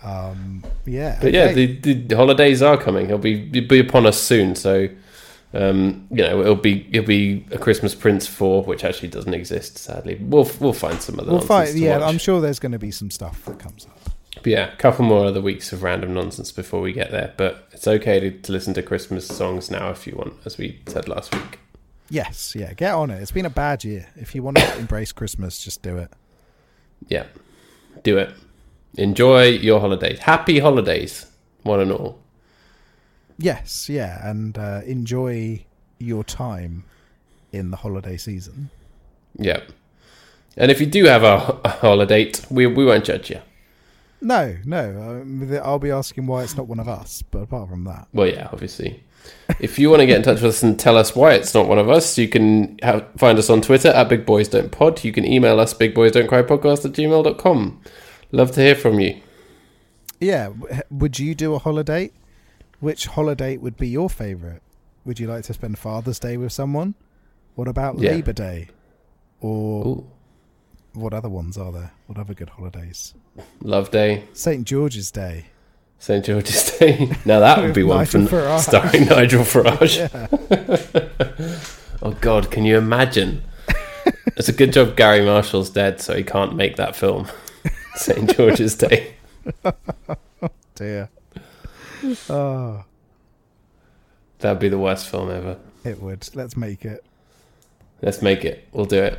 Um, 0.04 0.64
yeah, 0.86 1.18
But 1.22 1.34
yeah, 1.34 1.52
the, 1.54 1.66
the 1.94 2.16
holidays 2.16 2.62
are 2.62 2.78
coming. 2.78 3.06
It'll 3.08 3.18
be 3.18 3.50
it'll 3.54 3.68
be 3.68 3.80
upon 3.80 4.06
us 4.06 4.22
soon. 4.22 4.56
So, 4.56 4.90
um, 5.54 6.08
you 6.12 6.24
know, 6.24 6.42
it'll 6.42 6.56
be 6.56 6.88
it'll 6.92 7.08
be 7.08 7.46
a 7.52 7.58
Christmas 7.58 7.96
Prince 7.96 8.28
four, 8.28 8.64
which 8.64 8.84
actually 8.84 9.10
doesn't 9.10 9.34
exist. 9.34 9.78
Sadly, 9.78 10.18
we'll 10.22 10.50
we'll 10.60 10.74
find 10.74 11.02
some 11.02 11.20
other. 11.20 11.32
we'll 11.32 11.42
find. 11.42 11.78
Yeah, 11.78 11.98
watch. 11.98 12.10
I'm 12.10 12.18
sure 12.20 12.42
there's 12.42 12.60
going 12.60 12.74
to 12.74 12.80
be 12.80 12.92
some 12.92 13.10
stuff 13.10 13.44
that 13.46 13.60
comes 13.60 13.86
up. 13.86 13.98
But 14.36 14.48
yeah, 14.48 14.72
a 14.72 14.76
couple 14.76 15.04
more 15.04 15.26
other 15.26 15.42
weeks 15.42 15.74
of 15.74 15.82
random 15.82 16.14
nonsense 16.14 16.52
before 16.52 16.80
we 16.80 16.94
get 16.94 17.10
there. 17.12 17.34
But 17.38 17.68
it's 17.72 17.88
okay 17.88 18.20
to, 18.20 18.32
to 18.32 18.52
listen 18.52 18.76
to 18.76 18.84
Christmas 18.84 19.26
songs 19.26 19.72
now 19.72 19.90
if 19.90 20.06
you 20.06 20.16
want, 20.16 20.36
as 20.46 20.60
we 20.60 20.80
said 20.86 21.08
last 21.10 21.34
week. 21.34 21.60
Yes, 22.10 22.56
yeah, 22.56 22.74
get 22.74 22.94
on 22.94 23.10
it. 23.12 23.22
It's 23.22 23.32
been 23.32 23.46
a 23.46 23.50
bad 23.50 23.84
year. 23.84 24.08
If 24.16 24.34
you 24.34 24.44
want 24.44 24.58
to 24.58 24.78
embrace 24.80 25.12
Christmas, 25.12 25.64
just 25.64 25.82
do 25.82 25.98
it. 25.98 26.12
Yeah, 27.08 27.26
do 28.04 28.18
it. 28.18 28.34
Enjoy 28.96 29.44
your 29.46 29.80
holidays. 29.80 30.20
Happy 30.20 30.60
holidays, 30.60 31.26
one 31.64 31.80
and 31.80 31.92
all. 31.92 32.20
Yes, 33.38 33.88
yeah, 33.90 34.28
and 34.28 34.58
uh, 34.58 34.82
enjoy 34.86 35.64
your 36.00 36.24
time 36.24 36.86
in 37.52 37.72
the 37.72 37.78
holiday 37.78 38.18
season. 38.18 38.70
Yeah. 39.38 39.62
And 40.56 40.72
if 40.72 40.80
you 40.80 40.88
do 40.88 41.06
have 41.06 41.24
a, 41.24 41.60
a 41.64 41.70
holiday, 41.70 42.32
we 42.50 42.66
we 42.66 42.84
won't 42.86 43.06
judge 43.06 43.30
you. 43.30 43.40
No, 44.20 44.58
no, 44.66 44.90
um, 45.22 45.60
I'll 45.64 45.78
be 45.78 45.92
asking 45.92 46.26
why 46.26 46.42
it's 46.42 46.58
not 46.58 46.68
one 46.68 46.80
of 46.80 46.88
us. 46.88 47.22
But 47.22 47.40
apart 47.44 47.70
from 47.70 47.84
that, 47.84 48.08
Well, 48.14 48.28
yeah, 48.28 48.50
obviously. 48.52 49.04
If 49.60 49.80
you 49.80 49.90
want 49.90 50.02
to 50.02 50.06
get 50.06 50.18
in 50.18 50.24
touch 50.24 50.36
with 50.42 50.46
us 50.56 50.64
and 50.64 50.80
tell 50.80 50.98
us 50.98 51.16
why 51.16 51.34
it's 51.34 51.54
not 51.54 51.68
one 51.68 51.80
of 51.80 51.90
us, 51.90 52.18
you 52.18 52.28
can 52.28 52.78
have, 52.84 53.06
find 53.18 53.38
us 53.40 53.50
on 53.50 53.62
Twitter 53.62 53.90
at 53.90 54.10
Big 54.10 54.26
Boys 54.26 54.48
Don't 54.50 54.72
Pod. 54.72 55.04
You 55.04 55.12
can 55.12 55.26
email 55.26 55.60
us 55.60 55.74
bigboysdon'tcrypodcast 55.74 56.86
at 56.86 56.92
gmail.com. 56.92 57.82
Love 58.32 58.52
to 58.52 58.62
hear 58.62 58.76
from 58.76 59.00
you. 59.00 59.20
yeah, 60.20 60.50
would 60.90 61.18
you 61.20 61.34
do 61.36 61.54
a 61.56 61.60
holiday? 61.60 62.12
Which 62.80 63.06
holiday 63.08 63.58
would 63.58 63.78
be 63.78 63.88
your 63.88 64.10
favourite? 64.10 64.62
Would 65.06 65.20
you 65.20 65.28
like 65.28 65.44
to 65.46 65.54
spend 65.54 65.80
Father's 65.80 66.20
Day 66.20 66.38
with 66.38 66.52
someone? 66.52 66.94
What 67.56 67.68
about 67.68 67.98
Yeah. 67.98 68.12
Labour 68.12 68.34
Day? 68.34 68.68
Or 69.42 69.86
Ooh, 69.88 70.08
what 70.94 71.14
other 71.14 71.30
ones 71.30 71.58
are 71.58 71.72
there? 71.72 71.92
What 72.08 72.18
other 72.20 72.34
good 72.34 72.50
holidays? 72.50 73.14
Love 73.62 73.90
Day, 73.92 74.24
St 74.34 74.66
George's 74.68 75.10
Day. 75.12 75.46
St. 76.00 76.24
George's 76.24 76.72
Day. 76.80 77.12
Now 77.26 77.40
that 77.40 77.60
would 77.62 77.74
be 77.74 77.84
one 77.84 78.00
Nigel 78.00 78.28
from 78.28 78.28
Farage. 78.28 78.60
starring 78.60 79.06
Nigel 79.10 79.44
Farage. 79.44 80.10
oh, 82.02 82.12
God, 82.22 82.52
can 82.52 82.66
you 82.66 82.78
imagine? 82.78 83.44
It's 84.38 84.48
a 84.48 84.54
good 84.54 84.72
job 84.74 84.96
Garry 84.96 85.26
Marshall's 85.26 85.70
dead, 85.70 86.00
so 86.00 86.16
he 86.16 86.24
can't 86.24 86.56
make 86.56 86.76
that 86.78 86.96
film. 86.96 87.28
St. 87.96 88.36
George's 88.36 88.76
Day. 88.76 89.16
Dear. 90.76 91.10
Oh, 92.30 92.84
That'd 94.40 94.60
be 94.60 94.70
the 94.70 94.78
worst 94.78 95.10
film 95.10 95.32
ever. 95.32 95.58
it 95.84 96.00
would. 96.00 96.30
Let's 96.36 96.56
make 96.56 96.86
it. 96.86 97.04
Let's 98.04 98.22
make 98.22 98.46
it. 98.46 98.68
We'll 98.72 98.86
do 98.86 99.02
it. 99.02 99.18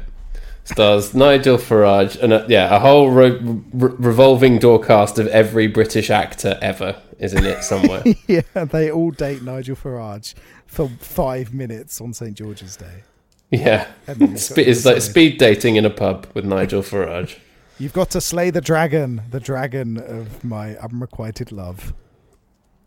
Stars 0.68 1.14
Nigel 1.14 1.56
Farage 1.56 2.20
and 2.22 2.32
uh, 2.32 2.44
yeah, 2.48 2.74
a 2.74 2.78
whole 2.78 3.10
ro- 3.10 3.38
re- 3.72 3.94
revolving 3.98 4.58
door 4.58 4.78
cast 4.78 5.18
of 5.18 5.26
every 5.28 5.66
British 5.66 6.10
actor 6.10 6.58
ever 6.60 7.00
is 7.18 7.32
in 7.32 7.46
it 7.46 7.64
somewhere. 7.64 8.02
yeah, 8.26 8.42
they 8.64 8.90
all 8.90 9.10
date 9.10 9.42
Nigel 9.42 9.76
Farage 9.76 10.34
for 10.66 10.90
five 11.00 11.54
minutes 11.54 12.02
on 12.02 12.12
St 12.12 12.36
George's 12.36 12.76
Day. 12.76 13.02
yeah, 13.50 13.88
it's 14.06 14.84
like 14.84 15.00
speed 15.00 15.38
dating 15.38 15.76
in 15.76 15.86
a 15.86 15.90
pub 15.90 16.26
with 16.34 16.44
Nigel 16.44 16.82
Farage. 16.82 17.38
You've 17.78 17.94
got 17.94 18.10
to 18.10 18.20
slay 18.20 18.50
the 18.50 18.60
dragon, 18.60 19.22
the 19.30 19.40
dragon 19.40 19.96
of 19.96 20.44
my 20.44 20.76
unrequited 20.76 21.50
love. 21.50 21.94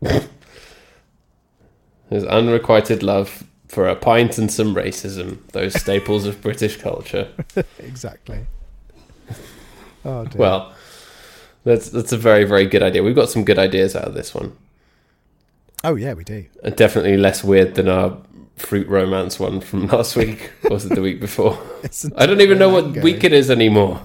His 0.00 0.22
unrequited 2.24 3.02
love 3.02 3.42
for 3.72 3.88
a 3.88 3.96
pint 3.96 4.36
and 4.36 4.52
some 4.52 4.74
racism, 4.74 5.38
those 5.52 5.72
staples 5.80 6.26
of 6.26 6.42
British 6.42 6.76
culture. 6.76 7.28
Exactly. 7.78 8.46
Oh 10.04 10.24
dear. 10.24 10.36
Well, 10.40 10.74
that's 11.62 11.88
that's 11.90 12.10
a 12.10 12.16
very 12.18 12.42
very 12.42 12.66
good 12.66 12.82
idea. 12.82 13.04
We've 13.04 13.14
got 13.14 13.28
some 13.28 13.44
good 13.44 13.56
ideas 13.58 13.94
out 13.94 14.04
of 14.08 14.14
this 14.14 14.34
one. 14.34 14.56
oh 15.84 15.94
yeah, 15.94 16.12
we 16.14 16.24
do. 16.24 16.44
And 16.64 16.74
definitely 16.74 17.16
less 17.16 17.44
weird 17.44 17.76
than 17.76 17.88
our 17.88 18.18
fruit 18.56 18.88
romance 18.88 19.38
one 19.38 19.60
from 19.60 19.86
last 19.94 20.16
week. 20.16 20.50
Was 20.68 20.84
it 20.86 20.94
the 20.96 21.00
week 21.02 21.20
before? 21.20 21.56
Isn't 21.84 22.12
I 22.16 22.26
don't 22.26 22.40
even 22.40 22.58
know 22.58 22.68
what 22.68 22.96
week 22.96 23.22
it 23.22 23.32
is 23.32 23.48
anymore. 23.48 24.02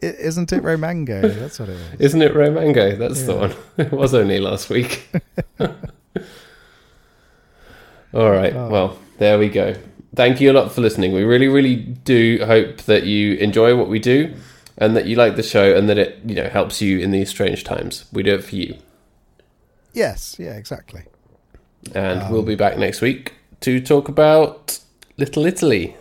Isn't 0.00 0.52
it 0.52 0.62
Romango? 0.62 1.22
That's 1.40 1.58
what 1.58 1.68
it 1.68 1.78
is. 1.94 2.00
Isn't 2.00 2.22
it 2.22 2.34
Romango? 2.34 2.96
That's 2.96 3.22
the 3.24 3.34
one. 3.34 3.54
It 3.78 3.90
was 3.90 4.14
only 4.14 4.38
last 4.38 4.70
week. 4.70 5.08
All 8.16 8.30
right. 8.30 8.54
Oh. 8.54 8.68
Well, 8.68 8.98
there 9.18 9.38
we 9.38 9.50
go. 9.50 9.74
Thank 10.14 10.40
you 10.40 10.50
a 10.50 10.54
lot 10.54 10.72
for 10.72 10.80
listening. 10.80 11.12
We 11.12 11.22
really, 11.22 11.48
really 11.48 11.76
do 11.76 12.42
hope 12.46 12.78
that 12.82 13.04
you 13.04 13.34
enjoy 13.34 13.76
what 13.76 13.88
we 13.88 13.98
do 13.98 14.34
and 14.78 14.96
that 14.96 15.04
you 15.04 15.16
like 15.16 15.36
the 15.36 15.42
show 15.42 15.76
and 15.76 15.86
that 15.90 15.98
it, 15.98 16.18
you 16.24 16.34
know, 16.34 16.48
helps 16.48 16.80
you 16.80 16.98
in 16.98 17.10
these 17.10 17.28
strange 17.28 17.62
times. 17.62 18.06
We 18.12 18.22
do 18.22 18.34
it 18.36 18.44
for 18.44 18.56
you. 18.56 18.78
Yes, 19.92 20.36
yeah, 20.38 20.54
exactly. 20.54 21.02
And 21.94 22.30
we'll 22.30 22.40
um, 22.40 22.46
be 22.46 22.54
back 22.54 22.78
next 22.78 23.02
week 23.02 23.34
to 23.60 23.80
talk 23.80 24.08
about 24.08 24.78
Little 25.18 25.44
Italy. 25.44 25.94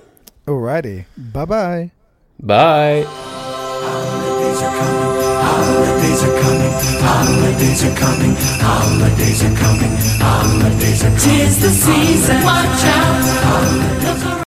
Alrighty. 0.47 1.05
Bye 1.18 1.45
bye 1.45 1.91
bye. 2.39 3.05
Holidays 6.76 7.84
are 7.86 7.95
coming, 7.95 8.36
holidays 8.59 9.43
are 9.43 9.55
coming, 9.55 9.55
holidays 9.55 9.55
are 9.55 9.55
coming, 9.55 9.95
holidays 10.19 10.23
are 10.23 10.26
coming, 10.26 10.55
holidays 10.59 11.03
are 11.03 11.07
coming. 11.07 11.19
Tis 11.19 11.61
the 11.61 11.69
season. 11.69 12.43
Watch 12.43 12.84
out. 12.84 14.36